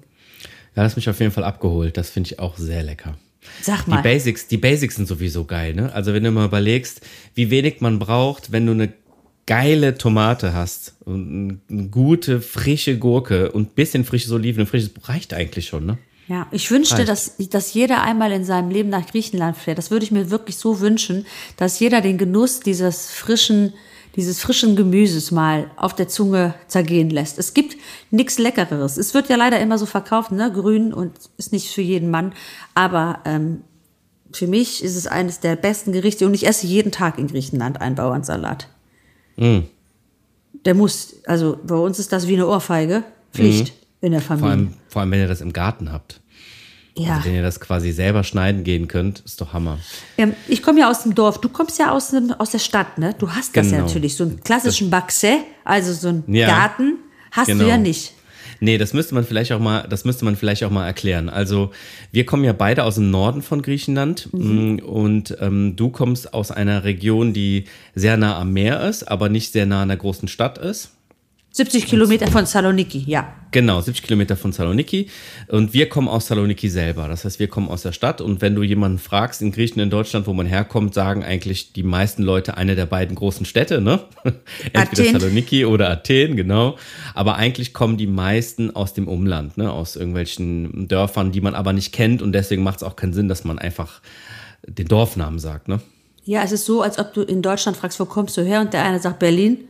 Ja, 0.77 0.83
das 0.85 0.93
hat 0.93 0.97
mich 0.97 1.09
auf 1.09 1.19
jeden 1.19 1.33
Fall 1.33 1.45
abgeholt. 1.45 1.97
Das 1.97 2.11
finde 2.11 2.29
ich 2.29 2.39
auch 2.39 2.57
sehr 2.57 2.83
lecker. 2.83 3.17
Sag 3.61 3.87
Die 3.87 3.91
mal. 3.91 4.03
Basics, 4.03 4.47
die 4.47 4.59
Basics 4.59 4.97
sind 4.97 5.09
sowieso 5.09 5.45
geil, 5.45 5.75
ne? 5.75 5.93
Also 5.93 6.13
wenn 6.15 6.23
du 6.23 6.31
mal 6.31 6.47
überlegst, 6.47 7.01
wie 7.35 7.51
wenig 7.51 7.81
man 7.81 7.99
braucht, 7.99 8.53
wenn 8.53 8.67
du 8.67 8.73
eine 8.73 8.93
geile 9.47 9.99
Tomate 9.99 10.53
hast 10.53 10.95
und 11.05 11.61
eine 11.69 11.89
gute, 11.89 12.41
frische 12.41 12.99
Gurke 12.99 13.51
und 13.53 13.63
ein 13.63 13.75
bisschen 13.75 14.05
frisches 14.05 14.31
Oliven, 14.33 14.63
ein 14.63 14.67
frisches 14.67 14.91
reicht 15.05 15.35
eigentlich 15.35 15.67
schon, 15.67 15.87
ne? 15.87 15.99
Ja, 16.29 16.47
ich 16.53 16.71
wünschte, 16.71 16.99
Reicht. 16.99 17.09
dass, 17.09 17.37
dass 17.51 17.75
jeder 17.75 18.03
einmal 18.03 18.33
in 18.33 18.45
seinem 18.45 18.71
Leben 18.71 18.89
nach 18.89 19.07
Griechenland 19.07 19.57
fährt. 19.57 19.77
Das 19.77 19.91
würde 19.91 20.05
ich 20.05 20.13
mir 20.13 20.31
wirklich 20.31 20.57
so 20.57 20.81
wünschen, 20.81 21.27
dass 21.57 21.81
jeder 21.81 22.01
den 22.01 22.17
Genuss 22.17 22.61
dieses 22.61 23.11
frischen, 23.11 23.75
dieses 24.15 24.41
frischen 24.41 24.77
Gemüses 24.77 25.33
mal 25.33 25.71
auf 25.77 25.95
der 25.95 26.07
Zunge 26.07 26.55
zergehen 26.69 27.11
lässt. 27.11 27.39
Es 27.39 27.55
gibt 27.55 27.77
nichts 28.11 28.39
Leckereres. 28.39 28.97
Es 28.97 29.15
wird 29.15 29.29
ja 29.29 29.37
leider 29.37 29.59
immer 29.59 29.79
so 29.79 29.85
verkauft, 29.85 30.31
ne, 30.31 30.51
grün 30.53 30.95
und 30.95 31.13
ist 31.39 31.53
nicht 31.53 31.69
für 31.69 31.83
jeden 31.83 32.11
Mann. 32.11 32.33
Aber 32.75 33.19
ähm, 33.25 33.65
für 34.33 34.47
mich 34.47 34.83
ist 34.85 34.97
es 34.97 35.09
eines 35.09 35.41
der 35.41 35.57
besten 35.57 35.93
Gerichte 35.93 36.25
und 36.25 36.35
ich 36.35 36.47
esse 36.47 36.67
jeden 36.67 36.93
Tag 36.93 37.19
in 37.19 37.27
Griechenland 37.27 37.81
einen 37.81 37.97
Bauernsalat. 37.97 38.69
Der 39.37 40.75
muss, 40.75 41.17
also 41.27 41.59
bei 41.65 41.75
uns 41.75 41.99
ist 41.99 42.13
das 42.13 42.29
wie 42.29 42.35
eine 42.35 42.47
Ohrfeige, 42.47 43.05
Pflicht 43.33 43.73
in 44.01 44.13
der 44.13 44.21
Vor 44.21 44.37
Familie. 44.39 44.51
allem, 44.51 44.75
vor 44.89 45.01
allem, 45.03 45.11
wenn 45.11 45.21
ihr 45.21 45.29
das 45.29 45.41
im 45.41 45.53
Garten 45.53 45.91
habt. 45.93 46.21
ja. 46.97 47.15
Also 47.17 47.27
wenn 47.27 47.35
ihr 47.37 47.43
das 47.43 47.59
quasi 47.61 47.91
selber 47.93 48.23
schneiden 48.25 48.63
gehen 48.65 48.87
könnt, 48.89 49.21
ist 49.21 49.41
doch 49.41 49.53
Hammer. 49.53 49.79
Ähm, 50.19 50.35
ich 50.49 50.63
komme 50.63 50.81
ja 50.81 50.91
aus 50.91 51.03
dem 51.05 51.15
Dorf, 51.15 51.41
du 51.41 51.49
kommst 51.49 51.79
ja 51.79 51.91
aus, 51.93 52.11
dem, 52.11 52.33
aus 52.33 52.51
der 52.51 52.59
Stadt, 52.59 52.99
ne? 52.99 53.15
Du 53.19 53.31
hast 53.31 53.57
das 53.57 53.67
ja 53.71 53.79
Genau. 53.79 53.87
natürlich, 53.87 54.17
so 54.17 54.25
einen 54.25 54.41
klassischen 54.43 54.91
Baxe, 54.91 55.39
also 55.65 55.93
so 55.95 56.09
einen 56.09 56.25
Ja. 56.33 56.47
Garten, 56.49 56.99
hast 57.31 57.47
Genau. 57.47 57.65
du 57.65 57.71
ja 57.71 57.79
nicht. 57.79 58.13
Nee, 58.65 58.79
das 58.79 58.93
müsste 58.93 59.17
man 59.17 59.25
vielleicht 59.25 59.51
auch 59.51 59.59
mal, 59.59 59.89
das 59.91 60.05
müsste 60.05 60.25
man 60.25 60.37
vielleicht 60.37 60.63
auch 60.63 60.71
mal 60.71 60.87
erklären. 60.87 61.29
Also 61.29 61.73
wir 62.13 62.25
kommen 62.25 62.45
ja 62.45 62.53
beide 62.53 62.85
aus 62.85 62.95
dem 62.95 63.11
Norden 63.11 63.43
von 63.43 63.61
Griechenland 63.61 64.29
Mhm. 64.33 64.75
mm, 64.75 64.79
und 64.79 65.37
ähm, 65.41 65.75
du 65.75 65.89
kommst 65.91 66.33
aus 66.33 66.53
einer 66.53 66.85
Region, 66.85 67.33
die 67.33 67.65
sehr 67.97 68.17
nah 68.17 68.39
am 68.39 68.53
Meer 68.53 68.89
ist, 68.89 69.03
aber 69.03 69.29
nicht 69.29 69.51
sehr 69.53 69.67
nah 69.67 69.83
an 69.83 69.89
der 69.89 69.97
großen 69.97 70.29
Stadt 70.29 70.59
ist. 70.59 70.93
70 71.55 71.85
Kilometer 71.85 72.29
von 72.29 72.47
Saloniki, 72.47 73.05
ja. 73.07 73.35
Genau, 73.51 73.79
70 73.79 74.03
Kilometer 74.03 74.39
von 74.39 74.53
Saloniki. 74.53 75.11
Und 75.49 75.75
wir 75.75 75.91
kommen 75.91 76.09
aus 76.09 76.27
Saloniki 76.27 76.71
selber. 76.71 77.09
Das 77.09 77.27
heißt, 77.27 77.39
wir 77.39 77.49
kommen 77.49 77.69
aus 77.69 77.83
der 77.83 77.93
Stadt. 77.93 78.23
Und 78.23 78.41
wenn 78.41 78.55
du 78.55 78.63
jemanden 78.63 78.99
fragst 78.99 79.43
in 79.43 79.53
Griechenland, 79.53 79.89
in 79.89 79.91
Deutschland, 79.91 80.27
wo 80.27 80.33
man 80.33 80.47
herkommt, 80.47 80.95
sagen 80.95 81.23
eigentlich 81.23 81.75
die 81.75 81.83
meisten 81.83 82.23
Leute 82.23 82.57
eine 82.57 82.75
der 82.75 82.87
beiden 82.87 83.15
großen 83.15 83.45
Städte, 83.45 83.83
ne? 83.83 84.01
Entweder 84.73 85.11
Athen. 85.11 85.21
Saloniki 85.21 85.67
oder 85.67 85.91
Athen, 85.91 86.37
genau. 86.37 86.79
Aber 87.13 87.37
eigentlich 87.37 87.75
kommen 87.75 87.99
die 87.99 88.07
meisten 88.07 88.75
aus 88.75 88.95
dem 88.95 89.07
Umland, 89.07 89.59
ne? 89.59 89.71
Aus 89.71 89.95
irgendwelchen 89.97 90.89
Dörfern, 90.89 91.33
die 91.33 91.43
man 91.43 91.55
aber 91.55 91.75
nicht 91.75 91.93
kennt. 91.93 92.23
Und 92.23 92.33
deswegen 92.33 92.63
macht 92.63 92.79
es 92.79 92.83
auch 92.83 92.97
keinen 92.97 93.13
Sinn, 93.13 93.29
dass 93.29 93.45
man 93.45 93.59
einfach 93.59 94.01
den 94.67 94.89
Dorfnamen 94.89 95.39
sagt, 95.39 95.69
ne? 95.69 95.81
Ja, 96.25 96.43
es 96.45 96.53
ist 96.53 96.65
so, 96.65 96.81
als 96.81 96.99
ob 96.99 97.13
du 97.13 97.21
in 97.21 97.43
Deutschland 97.43 97.77
fragst, 97.77 98.01
wo 98.01 98.07
kommst 98.07 98.39
du 98.39 98.43
her? 98.43 98.63
Und 98.63 98.73
der 98.73 98.85
eine 98.85 99.01
sagt 99.01 99.19
Berlin, 99.19 99.69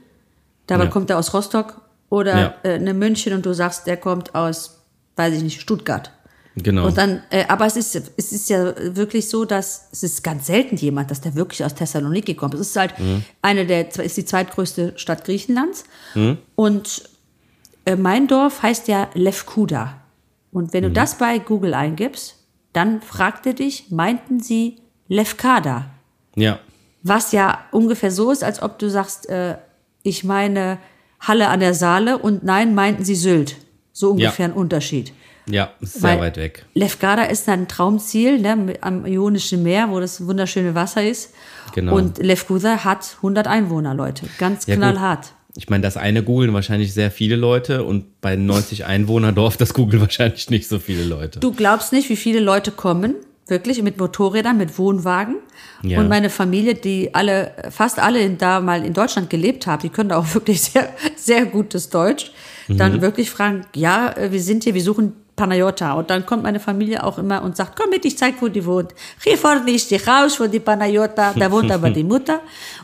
dabei 0.66 0.84
Ja. 0.84 0.90
kommt 0.90 1.10
er 1.10 1.18
aus 1.18 1.32
Rostock 1.34 1.80
oder 2.10 2.38
Ja. 2.38 2.54
äh, 2.62 2.74
eine 2.74 2.94
München 2.94 3.32
und 3.34 3.44
du 3.46 3.52
sagst, 3.54 3.86
der 3.86 3.96
kommt 3.96 4.34
aus, 4.34 4.82
weiß 5.16 5.34
ich 5.34 5.42
nicht, 5.42 5.60
Stuttgart. 5.60 6.10
Genau. 6.54 6.86
Und 6.86 6.98
dann, 6.98 7.22
äh, 7.30 7.46
aber 7.48 7.64
es 7.64 7.76
ist, 7.76 7.94
es 8.16 8.30
ist 8.32 8.50
ja 8.50 8.74
wirklich 8.94 9.30
so, 9.30 9.46
dass 9.46 9.88
es 9.90 10.02
ist 10.02 10.22
ganz 10.22 10.46
selten 10.46 10.76
jemand, 10.76 11.10
dass 11.10 11.22
der 11.22 11.34
wirklich 11.34 11.64
aus 11.64 11.74
Thessaloniki 11.74 12.34
kommt. 12.34 12.52
Es 12.52 12.60
ist 12.60 12.76
halt 12.76 12.92
eine 13.40 13.64
der, 13.64 13.88
ist 14.04 14.16
die 14.18 14.24
zweitgrößte 14.26 14.92
Stadt 14.96 15.24
Griechenlands. 15.24 15.84
Und 16.54 17.08
äh, 17.86 17.96
mein 17.96 18.28
Dorf 18.28 18.62
heißt 18.62 18.86
ja 18.88 19.08
Lefkuda. 19.14 19.94
Und 20.52 20.74
wenn 20.74 20.82
du 20.82 20.90
das 20.90 21.16
bei 21.16 21.38
Google 21.38 21.72
eingibst, 21.72 22.36
dann 22.74 23.00
fragt 23.00 23.46
er 23.46 23.54
dich, 23.54 23.90
meinten 23.90 24.40
sie 24.40 24.76
Lefkada? 25.08 25.86
ja. 26.36 26.58
Was 27.04 27.32
ja 27.32 27.58
ungefähr 27.72 28.12
so 28.12 28.30
ist, 28.30 28.44
als 28.44 28.62
ob 28.62 28.78
du 28.78 28.88
sagst, 28.88 29.28
äh, 29.28 29.56
ich 30.02 30.24
meine 30.24 30.78
Halle 31.20 31.48
an 31.48 31.60
der 31.60 31.74
Saale 31.74 32.18
und 32.18 32.44
nein, 32.44 32.74
meinten 32.74 33.04
sie 33.04 33.14
Sylt. 33.14 33.56
So 33.92 34.10
ungefähr 34.12 34.46
ein 34.46 34.52
Unterschied. 34.52 35.12
Ja, 35.46 35.72
sehr 35.80 36.02
Weil 36.02 36.20
weit 36.20 36.36
weg. 36.36 36.64
Lefkada 36.74 37.24
ist 37.24 37.48
ein 37.48 37.66
Traumziel 37.68 38.38
ne, 38.40 38.74
am 38.80 39.04
Ionischen 39.06 39.62
Meer, 39.62 39.90
wo 39.90 39.98
das 40.00 40.24
wunderschöne 40.26 40.74
Wasser 40.74 41.06
ist. 41.06 41.34
Genau. 41.74 41.96
Und 41.96 42.18
Lefkuda 42.18 42.84
hat 42.84 43.16
100 43.16 43.46
Einwohner, 43.48 43.92
Leute. 43.94 44.26
Ganz 44.38 44.66
Ja, 44.66 44.74
gut. 44.76 44.82
knallhart. 44.82 45.32
Ich 45.54 45.68
meine, 45.68 45.82
das 45.82 45.96
eine 45.96 46.22
googeln 46.22 46.54
wahrscheinlich 46.54 46.94
sehr 46.94 47.10
viele 47.10 47.36
Leute 47.36 47.84
und 47.84 48.20
bei 48.22 48.36
90 48.36 48.86
Einwohner-Dorf, 48.86 49.56
das 49.56 49.74
googeln 49.74 50.00
wahrscheinlich 50.00 50.48
nicht 50.48 50.68
so 50.68 50.78
viele 50.78 51.04
Leute. 51.04 51.40
Du 51.40 51.52
glaubst 51.52 51.92
nicht, 51.92 52.08
wie 52.08 52.16
viele 52.16 52.40
Leute 52.40 52.70
kommen, 52.70 53.16
wirklich 53.46 53.82
mit 53.82 53.98
Motorrädern, 53.98 54.56
mit 54.56 54.78
Wohnwagen. 54.78 55.36
Ja. 55.82 55.98
Und 55.98 56.08
meine 56.08 56.30
Familie, 56.30 56.74
die 56.74 57.14
alle, 57.14 57.52
fast 57.70 57.98
alle 57.98 58.20
in, 58.20 58.38
da 58.38 58.60
mal 58.60 58.84
in 58.84 58.92
Deutschland 58.92 59.30
gelebt 59.30 59.66
haben, 59.66 59.82
die 59.82 59.88
können 59.88 60.12
auch 60.12 60.26
wirklich 60.34 60.62
sehr, 60.62 60.88
sehr 61.16 61.46
gutes 61.46 61.90
Deutsch. 61.90 62.32
Dann 62.68 62.94
Mhm. 62.94 63.00
wirklich 63.02 63.30
fragen, 63.30 63.66
ja, 63.74 64.12
äh, 64.16 64.30
wir 64.30 64.40
sind 64.40 64.64
hier, 64.64 64.74
wir 64.74 64.82
suchen 64.82 65.14
Panayota. 65.36 65.94
Und 65.94 66.10
dann 66.10 66.26
kommt 66.26 66.42
meine 66.42 66.60
Familie 66.60 67.02
auch 67.04 67.18
immer 67.18 67.42
und 67.42 67.56
sagt, 67.56 67.76
komm 67.76 67.90
mit, 67.90 68.04
ich 68.04 68.18
zeig, 68.18 68.34
wo 68.40 68.48
die 68.48 68.64
wohnt. 68.64 68.94
Hier 69.24 69.38
vorne 69.38 69.70
ist 69.70 69.90
die 69.90 69.98
Haus, 69.98 70.38
wo 70.38 70.46
die 70.46 70.60
Panayota, 70.60 71.32
da 71.34 71.50
wohnt 71.50 71.70
aber 71.70 71.90
die 71.90 72.04
Mutter. 72.04 72.40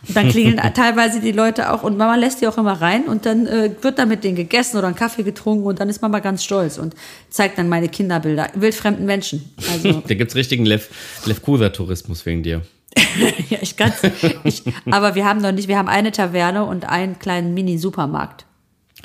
Und 0.07 0.17
dann 0.17 0.29
klingeln 0.29 0.61
teilweise 0.75 1.21
die 1.21 1.33
Leute 1.33 1.73
auch 1.73 1.83
und 1.83 1.99
Mama 1.99 2.17
lässt 2.17 2.41
die 2.41 2.49
auch 2.49 2.57
immer 2.57 2.81
rein 2.81 3.05
und 3.05 3.27
dann 3.27 3.47
äh, 3.47 3.71
wird 3.81 3.99
da 3.99 4.07
mit 4.07 4.25
denen 4.25 4.37
gegessen 4.37 4.79
oder 4.79 4.87
einen 4.87 4.97
Kaffee 4.97 5.23
getrunken 5.23 5.67
und 5.67 5.79
dann 5.79 5.89
ist 5.89 6.01
Mama 6.01 6.21
ganz 6.21 6.43
stolz 6.43 6.79
und 6.79 6.95
zeigt 7.29 7.59
dann 7.59 7.69
meine 7.69 7.89
Kinderbilder, 7.89 8.49
wildfremden 8.55 9.05
Menschen. 9.05 9.53
Also 9.71 10.03
Da 10.07 10.15
gibt's 10.15 10.35
richtigen 10.35 10.65
Lev 10.65 10.89
Lefkusa-Tourismus 11.27 12.25
wegen 12.25 12.43
dir. 12.43 12.63
ja, 13.51 13.59
ich 13.61 13.77
kann's, 13.77 14.01
ich, 14.45 14.63
aber 14.91 15.15
wir 15.15 15.27
haben 15.27 15.41
noch 15.43 15.53
nicht, 15.53 15.69
wir 15.69 15.77
haben 15.77 15.89
eine 15.89 16.13
Taverne 16.13 16.65
und 16.65 16.89
einen 16.89 17.19
kleinen 17.19 17.53
Mini-Supermarkt. 17.53 18.47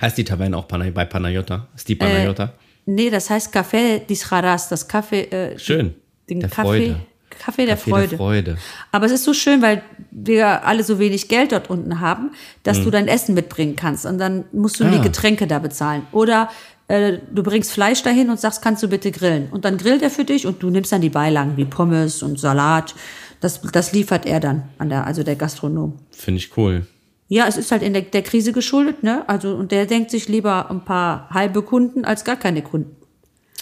Heißt 0.01 0.17
die 0.17 0.23
Taverne 0.23 0.57
auch 0.57 0.65
bei 0.65 1.05
Panayota? 1.05 1.67
Ist 1.75 1.89
die 1.89 1.95
Panayota? 1.95 2.53
Nee, 2.85 3.09
das 3.09 3.29
heißt 3.29 3.53
Café 3.55 3.99
dis 3.99 4.29
Haras, 4.31 4.69
das 4.69 4.87
Kaffee, 4.87 5.21
äh, 5.23 5.57
Schön. 5.59 5.93
den 6.29 6.39
Der 6.41 6.49
Kaffee, 6.49 6.63
Freude. 6.67 6.95
Kaffee 7.39 7.65
der 7.65 7.75
Kaffee 7.75 7.89
Freude. 7.91 8.07
der 8.09 8.17
Freude. 8.17 8.57
Aber 8.91 9.05
es 9.05 9.11
ist 9.11 9.23
so 9.23 9.33
schön, 9.33 9.61
weil 9.61 9.81
wir 10.11 10.65
alle 10.65 10.83
so 10.83 10.99
wenig 10.99 11.27
Geld 11.29 11.51
dort 11.51 11.69
unten 11.69 11.99
haben, 11.99 12.31
dass 12.63 12.79
Mhm. 12.79 12.83
du 12.83 12.91
dein 12.91 13.07
Essen 13.07 13.33
mitbringen 13.35 13.75
kannst 13.75 14.05
und 14.05 14.17
dann 14.17 14.45
musst 14.51 14.79
du 14.79 14.83
Ah. 14.85 14.89
die 14.91 15.01
Getränke 15.01 15.47
da 15.47 15.59
bezahlen. 15.59 16.03
Oder 16.11 16.49
äh, 16.89 17.17
du 17.33 17.41
bringst 17.43 17.71
Fleisch 17.71 18.03
dahin 18.03 18.29
und 18.29 18.39
sagst, 18.39 18.61
kannst 18.61 18.83
du 18.83 18.87
bitte 18.89 19.09
grillen? 19.11 19.47
Und 19.51 19.63
dann 19.65 19.77
grillt 19.77 20.01
er 20.01 20.09
für 20.11 20.25
dich 20.25 20.45
und 20.45 20.61
du 20.61 20.69
nimmst 20.69 20.91
dann 20.91 21.01
die 21.01 21.09
Beilagen 21.09 21.55
wie 21.57 21.65
Pommes 21.65 22.21
und 22.21 22.37
Salat. 22.39 22.93
Das, 23.39 23.61
das 23.61 23.93
liefert 23.93 24.25
er 24.25 24.39
dann 24.41 24.63
an 24.77 24.89
der, 24.89 25.07
also 25.07 25.23
der 25.23 25.35
Gastronom. 25.35 25.93
Finde 26.11 26.39
ich 26.39 26.55
cool. 26.57 26.85
Ja, 27.33 27.47
es 27.47 27.57
ist 27.57 27.71
halt 27.71 27.81
in 27.81 27.93
der, 27.93 28.03
der 28.03 28.21
Krise 28.21 28.51
geschuldet, 28.53 29.01
ne? 29.01 29.23
Also, 29.27 29.55
und 29.55 29.71
der 29.71 29.87
denkt 29.87 30.11
sich 30.11 30.27
lieber 30.27 30.69
ein 30.69 30.85
paar 30.85 31.31
halbe 31.31 31.63
Kunden 31.63 32.05
als 32.05 32.23
gar 32.25 32.35
keine 32.35 32.61
Kunden. 32.61 32.95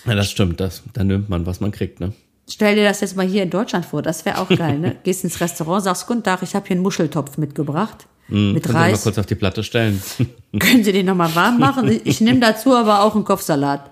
Ja, 0.05 0.13
das 0.13 0.29
stimmt. 0.29 0.60
Das, 0.60 0.84
da 0.91 1.05
nimmt 1.05 1.29
man, 1.29 1.45
was 1.45 1.62
man 1.62 1.71
kriegt, 1.71 2.01
ne? 2.01 2.12
Stell 2.49 2.75
dir 2.75 2.84
das 2.84 2.99
jetzt 2.99 3.15
mal 3.15 3.25
hier 3.25 3.43
in 3.43 3.49
Deutschland 3.49 3.86
vor, 3.86 4.01
das 4.01 4.25
wäre 4.25 4.39
auch 4.39 4.49
geil, 4.57 4.77
ne? 4.77 4.97
Gehst 5.03 5.23
ins 5.23 5.39
Restaurant, 5.39 5.86
sagst, 5.86 6.05
guten 6.05 6.21
Tag, 6.21 6.43
ich 6.43 6.53
habe 6.53 6.67
hier 6.67 6.75
einen 6.75 6.84
Muscheltopf 6.84 7.38
mitgebracht. 7.38 8.07
mit 8.27 8.62
Könnt 8.62 8.65
ihr 8.65 8.73
mal 8.73 8.89
Reis. 8.89 9.03
kurz 9.03 9.17
auf 9.17 9.25
die 9.25 9.36
Platte 9.36 9.63
stellen. 9.63 10.03
Können 10.60 10.84
Sie 10.84 10.91
den 10.91 11.05
nochmal 11.05 11.34
warm 11.34 11.57
machen? 11.57 11.88
Ich, 11.89 12.05
ich 12.05 12.19
nehme 12.19 12.41
dazu 12.41 12.75
aber 12.75 13.03
auch 13.03 13.15
einen 13.15 13.23
Kopfsalat. 13.23 13.89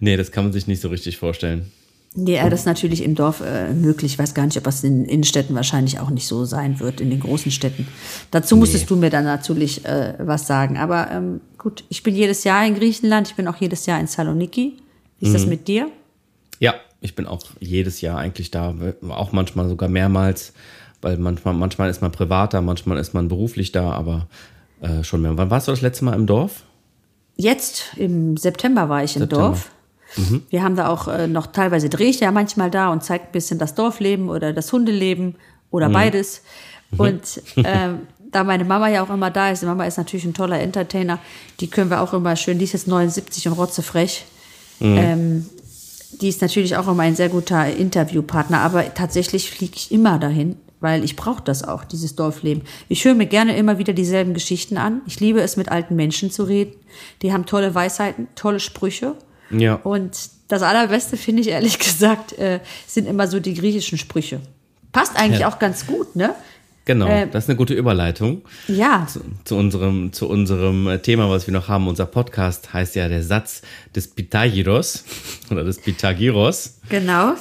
nee, 0.00 0.16
das 0.16 0.32
kann 0.32 0.44
man 0.44 0.54
sich 0.54 0.66
nicht 0.66 0.80
so 0.80 0.88
richtig 0.88 1.18
vorstellen. 1.18 1.70
Nee, 2.16 2.36
äh, 2.36 2.48
das 2.48 2.60
ist 2.60 2.66
natürlich 2.66 3.02
im 3.02 3.14
Dorf 3.16 3.40
äh, 3.40 3.72
möglich. 3.72 4.12
Ich 4.12 4.18
weiß 4.18 4.34
gar 4.34 4.44
nicht, 4.46 4.56
ob 4.56 4.64
das 4.64 4.84
in 4.84 5.04
Innenstädten 5.04 5.54
wahrscheinlich 5.56 5.98
auch 5.98 6.10
nicht 6.10 6.26
so 6.28 6.44
sein 6.44 6.78
wird, 6.78 7.00
in 7.00 7.10
den 7.10 7.20
großen 7.20 7.50
Städten. 7.50 7.88
Dazu 8.30 8.56
musstest 8.56 8.88
du 8.88 8.96
mir 8.96 9.10
dann 9.10 9.24
natürlich 9.24 9.84
äh, 9.84 10.14
was 10.20 10.46
sagen. 10.46 10.76
Aber 10.78 11.10
ähm, 11.10 11.40
gut, 11.58 11.82
ich 11.88 12.02
bin 12.04 12.14
jedes 12.14 12.44
Jahr 12.44 12.64
in 12.66 12.74
Griechenland, 12.76 13.28
ich 13.28 13.34
bin 13.34 13.48
auch 13.48 13.56
jedes 13.56 13.86
Jahr 13.86 13.98
in 13.98 14.06
Saloniki. 14.06 14.76
Wie 15.18 15.26
ist 15.26 15.30
Mhm. 15.30 15.34
das 15.34 15.46
mit 15.46 15.66
dir? 15.68 15.88
Ja, 16.60 16.74
ich 17.00 17.16
bin 17.16 17.26
auch 17.26 17.42
jedes 17.58 18.00
Jahr 18.00 18.18
eigentlich 18.18 18.50
da, 18.52 18.74
auch 19.08 19.32
manchmal 19.32 19.68
sogar 19.68 19.88
mehrmals, 19.88 20.52
weil 21.02 21.18
manchmal, 21.18 21.52
manchmal 21.54 21.90
ist 21.90 22.00
man 22.00 22.12
privat 22.12 22.54
da, 22.54 22.60
manchmal 22.60 22.98
ist 22.98 23.12
man 23.12 23.26
beruflich 23.28 23.72
da, 23.72 23.90
aber 23.90 24.28
äh, 24.80 25.02
schon 25.02 25.20
mehr. 25.22 25.36
Wann 25.36 25.50
warst 25.50 25.66
du 25.66 25.72
das 25.72 25.80
letzte 25.80 26.04
Mal 26.04 26.14
im 26.14 26.26
Dorf? 26.26 26.62
Jetzt 27.36 27.94
im 27.96 28.36
September 28.36 28.88
war 28.88 29.02
ich 29.02 29.16
im 29.16 29.22
September. 29.22 29.48
Dorf. 29.48 29.70
Wir 30.50 30.62
haben 30.62 30.76
da 30.76 30.88
auch 30.88 31.08
äh, 31.08 31.26
noch 31.26 31.48
teilweise 31.48 31.88
drehe 31.88 32.08
ich 32.08 32.20
ja 32.20 32.30
manchmal 32.30 32.70
da 32.70 32.90
und 32.90 33.02
zeige 33.02 33.24
ein 33.24 33.32
bisschen 33.32 33.58
das 33.58 33.74
Dorfleben 33.74 34.28
oder 34.28 34.52
das 34.52 34.72
Hundeleben 34.72 35.36
oder 35.70 35.88
beides. 35.88 36.42
Und 36.96 37.42
ähm, 37.56 38.00
da 38.30 38.44
meine 38.44 38.64
Mama 38.64 38.88
ja 38.88 39.02
auch 39.02 39.10
immer 39.10 39.30
da 39.30 39.50
ist, 39.50 39.62
die 39.62 39.66
Mama 39.66 39.84
ist 39.84 39.96
natürlich 39.96 40.24
ein 40.24 40.34
toller 40.34 40.60
Entertainer, 40.60 41.18
die 41.60 41.68
können 41.68 41.90
wir 41.90 42.00
auch 42.00 42.12
immer 42.12 42.36
schön, 42.36 42.58
die 42.58 42.64
ist 42.64 42.72
jetzt 42.72 42.88
79 42.88 43.48
und 43.48 43.54
rotzefrech. 43.54 44.24
Ähm, 44.80 45.46
die 46.20 46.28
ist 46.28 46.42
natürlich 46.42 46.76
auch 46.76 46.88
immer 46.88 47.02
ein 47.02 47.16
sehr 47.16 47.28
guter 47.28 47.66
Interviewpartner, 47.74 48.60
aber 48.60 48.94
tatsächlich 48.94 49.50
fliege 49.50 49.74
ich 49.76 49.90
immer 49.90 50.18
dahin, 50.18 50.56
weil 50.80 51.04
ich 51.04 51.16
brauche 51.16 51.42
das 51.42 51.66
auch, 51.66 51.84
dieses 51.84 52.14
Dorfleben. 52.14 52.62
Ich 52.88 53.04
höre 53.04 53.14
mir 53.14 53.26
gerne 53.26 53.56
immer 53.56 53.78
wieder 53.78 53.92
dieselben 53.92 54.34
Geschichten 54.34 54.76
an. 54.76 55.02
Ich 55.06 55.20
liebe 55.20 55.40
es, 55.40 55.56
mit 55.56 55.70
alten 55.70 55.96
Menschen 55.96 56.30
zu 56.30 56.44
reden. 56.44 56.74
Die 57.22 57.32
haben 57.32 57.46
tolle 57.46 57.74
Weisheiten, 57.74 58.28
tolle 58.34 58.60
Sprüche. 58.60 59.14
Ja. 59.60 59.74
Und 59.76 60.16
das 60.48 60.62
Allerbeste, 60.62 61.16
finde 61.16 61.42
ich 61.42 61.48
ehrlich 61.48 61.78
gesagt, 61.78 62.32
äh, 62.38 62.60
sind 62.86 63.06
immer 63.06 63.26
so 63.28 63.40
die 63.40 63.54
griechischen 63.54 63.98
Sprüche. 63.98 64.40
Passt 64.92 65.16
eigentlich 65.16 65.40
Ja. 65.40 65.48
auch 65.48 65.58
ganz 65.58 65.86
gut, 65.86 66.14
ne? 66.16 66.34
Genau, 66.86 67.06
Äh, 67.06 67.26
das 67.30 67.44
ist 67.44 67.50
eine 67.50 67.56
gute 67.56 67.72
Überleitung 67.72 68.42
Ja, 68.68 69.06
zu, 69.10 69.20
zu 69.44 69.56
unserem, 69.56 70.12
zu 70.12 70.28
unserem 70.28 70.86
äh, 70.86 70.98
Thema, 70.98 71.30
was 71.30 71.46
wir 71.46 71.54
noch 71.54 71.68
haben. 71.68 71.88
Unser 71.88 72.04
Podcast 72.04 72.74
heißt 72.74 72.94
ja 72.94 73.08
der 73.08 73.22
Satz 73.22 73.62
des 73.96 74.06
Pythagoras 74.08 75.02
oder 75.50 75.64
des 75.64 75.78
Pythagoras. 75.78 76.78
genau. 76.90 77.32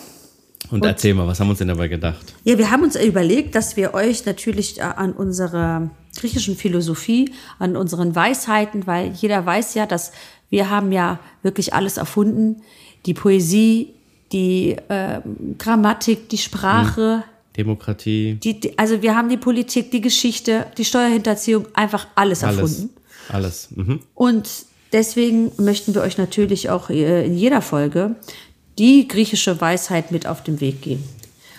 Und, 0.72 0.86
erzähl 0.86 1.14
mal, 1.14 1.28
was 1.28 1.40
haben 1.40 1.48
wir 1.48 1.52
uns 1.52 1.60
denn 1.60 1.68
dabei 1.68 1.90
gedacht? 1.90 2.34
Ja, 2.46 2.58
wir 2.58 2.72
haben 2.72 2.84
uns 2.84 2.96
überlegt, 2.96 3.54
dass 3.54 3.76
wir 3.76 3.94
euch 3.94 4.26
natürlich 4.26 4.80
äh, 4.80 4.84
an 4.84 5.12
unserer 5.12 5.90
griechischen 6.18 6.56
Philosophie, 6.56 7.34
an 7.60 7.76
unseren 7.76 8.16
Weisheiten, 8.16 8.88
weil 8.88 9.12
jeder 9.12 9.46
weiß 9.46 9.74
ja, 9.76 9.86
dass 9.86 10.14
wir 10.54 10.70
haben 10.70 10.92
ja 10.92 11.20
wirklich 11.42 11.74
alles 11.74 11.98
erfunden. 11.98 12.62
Die 13.08 13.16
Poesie, 13.16 13.90
die 14.32 14.76
äh, 14.88 15.20
Grammatik, 15.58 16.30
die 16.30 16.38
Sprache, 16.38 17.24
Demokratie, 17.58 18.36
die, 18.36 18.60
die, 18.60 18.78
also 18.78 19.02
wir 19.02 19.16
haben 19.16 19.30
die 19.30 19.38
Politik, 19.38 19.90
die 19.90 20.00
Geschichte, 20.00 20.68
die 20.78 20.86
Steuerhinterziehung, 20.86 21.66
einfach 21.74 22.06
alles 22.14 22.44
alles. 22.44 22.60
erfunden. 22.60 22.90
Alles. 23.30 23.70
Mhm. 23.76 24.02
Und 24.14 24.48
deswegen 24.92 25.52
möchten 25.58 25.96
wir 25.96 26.04
euch 26.04 26.20
natürlich 26.20 26.70
auch 26.70 26.92
äh, 26.92 27.26
in 27.26 27.36
jeder 27.36 27.64
Folge 27.64 28.16
die 28.78 29.08
griechische 29.08 29.60
Weisheit 29.60 30.12
mit 30.12 30.28
auf 30.28 30.44
den 30.44 30.62
Weg 30.62 30.84
geben. 30.84 31.04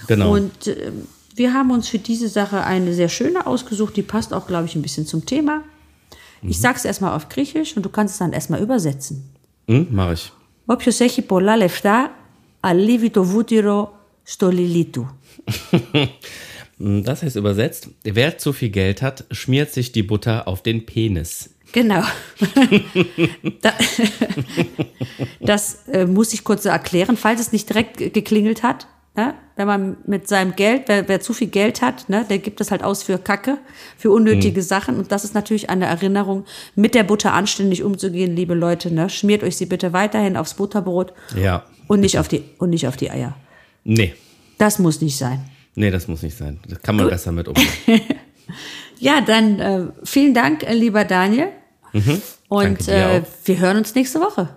Genau. 0.07 0.33
Und 0.33 0.69
äh, 0.69 0.93
wir 1.35 1.53
haben 1.53 1.73
uns 1.73 1.89
für 1.89 1.99
diese 1.99 2.29
Sache 2.29 2.63
eine 2.63 2.95
sehr 2.95 3.09
schöne 3.09 3.45
ausgesucht, 3.49 3.97
die 3.97 4.03
passt 4.03 4.33
auch, 4.33 4.47
glaube 4.47 4.67
ich, 4.67 4.77
ein 4.77 4.83
bisschen 4.83 5.05
zum 5.05 5.27
Thema. 5.27 5.65
Ich 6.44 6.60
sag's 6.60 6.86
erstmal 6.86 7.14
auf 7.16 7.28
Griechisch 7.30 7.76
und 7.76 7.84
du 7.86 7.90
kannst 7.90 8.14
es 8.14 8.20
dann 8.20 8.34
erstmal 8.34 8.62
übersetzen. 8.62 9.16
Hm, 9.68 9.88
mach 9.92 10.12
ich. 10.14 10.32
Όποιος 10.66 11.00
έχει 11.00 11.22
πολλά 11.22 11.56
λεφτά, 11.58 12.12
αλείβει 12.60 13.10
το 13.10 13.24
βούτυρο 13.24 13.94
στο 14.24 14.50
λιλί 14.50 14.86
του. 14.86 15.18
Hm, 16.82 17.04
Das 17.04 17.22
heißt 17.24 17.36
übersetzt, 17.36 17.90
wer 18.04 18.38
zu 18.38 18.54
viel 18.54 18.70
Geld 18.70 19.02
hat, 19.02 19.26
schmiert 19.32 19.70
sich 19.74 19.92
die 19.92 20.04
Butter 20.04 20.48
auf 20.48 20.60
den 20.64 20.86
Penis. 20.86 21.50
Genau. 21.74 22.04
da, 23.62 23.72
das 25.42 25.88
äh, 25.92 26.06
muss 26.06 26.34
ich 26.34 26.44
kurz 26.44 26.64
so 26.64 26.70
erklären, 26.70 27.18
falls 27.18 27.42
es 27.42 27.52
nicht 27.52 27.68
direkt 27.70 27.98
ge- 27.98 28.10
geklingelt 28.10 28.64
hat. 28.64 28.88
Wenn 29.57 29.67
man 29.69 29.97
mit 30.07 30.27
seinem 30.27 30.57
Geld, 30.57 30.83
wer, 30.87 31.07
wer 31.09 31.21
zu 31.21 31.33
viel 31.33 31.47
Geld 31.47 31.81
hat, 31.81 32.09
ne, 32.09 32.27
der 32.29 32.39
gibt 32.39 32.59
das 32.61 32.71
halt 32.73 32.83
aus 32.83 33.05
für 33.05 33.19
Kacke, 33.19 33.59
für 33.97 34.11
unnötige 34.11 34.63
Sachen. 34.63 34.99
Und 34.99 35.13
das 35.13 35.23
ist 35.25 35.35
natürlich 35.35 35.71
eine 35.71 35.87
Erinnerung, 35.87 36.45
mit 36.75 36.95
der 36.95 37.05
Butter 37.05 37.33
anständig 37.33 37.85
umzugehen, 37.85 38.35
liebe 38.35 38.55
Leute. 38.55 38.93
Ne? 38.93 39.09
Schmiert 39.09 39.43
euch 39.45 39.57
sie 39.57 39.67
bitte 39.67 39.93
weiterhin 39.93 40.37
aufs 40.37 40.55
Butterbrot 40.55 41.13
Ja. 41.37 41.65
und 41.87 42.01
nicht 42.01 42.19
auf 42.19 42.27
die, 42.27 42.43
und 42.59 42.71
nicht 42.71 42.89
auf 42.89 42.97
die 42.97 43.11
Eier. 43.11 43.37
Nee. 43.85 44.15
Das 44.59 44.79
muss 44.79 45.01
nicht 45.01 45.17
sein. 45.17 45.45
Nee, 45.77 45.91
das 45.91 46.09
muss 46.09 46.23
nicht 46.23 46.37
sein. 46.37 46.59
Das 46.69 46.81
kann 46.83 46.97
man 46.97 47.09
besser 47.09 47.31
mit 47.33 47.47
umgehen. 47.49 47.69
Ja, 48.99 49.21
dann 49.21 49.59
äh, 49.59 49.87
vielen 50.05 50.35
Dank, 50.35 50.63
äh, 50.63 50.73
lieber 50.73 51.05
Daniel. 51.05 51.49
Und 52.49 52.65
Danke 52.65 52.85
dir 52.85 52.93
äh, 52.93 53.23
wir 53.45 53.59
hören 53.59 53.79
uns 53.79 53.95
nächste 53.95 54.21
Woche. 54.21 54.49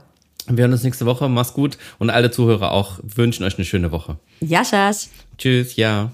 Wir 0.50 0.64
hören 0.64 0.72
uns 0.72 0.84
nächste 0.84 1.06
Woche. 1.06 1.28
Mach's 1.30 1.54
gut. 1.54 1.78
Und 2.00 2.10
alle 2.10 2.32
Zuhörer 2.32 2.72
auch 2.72 3.00
wünschen 3.04 3.44
euch 3.44 3.58
eine 3.58 3.66
schöne 3.66 3.92
Woche. 3.92 4.18
Yaschas. 4.40 5.10
Tschüss, 5.38 5.76
ja. 5.76 6.12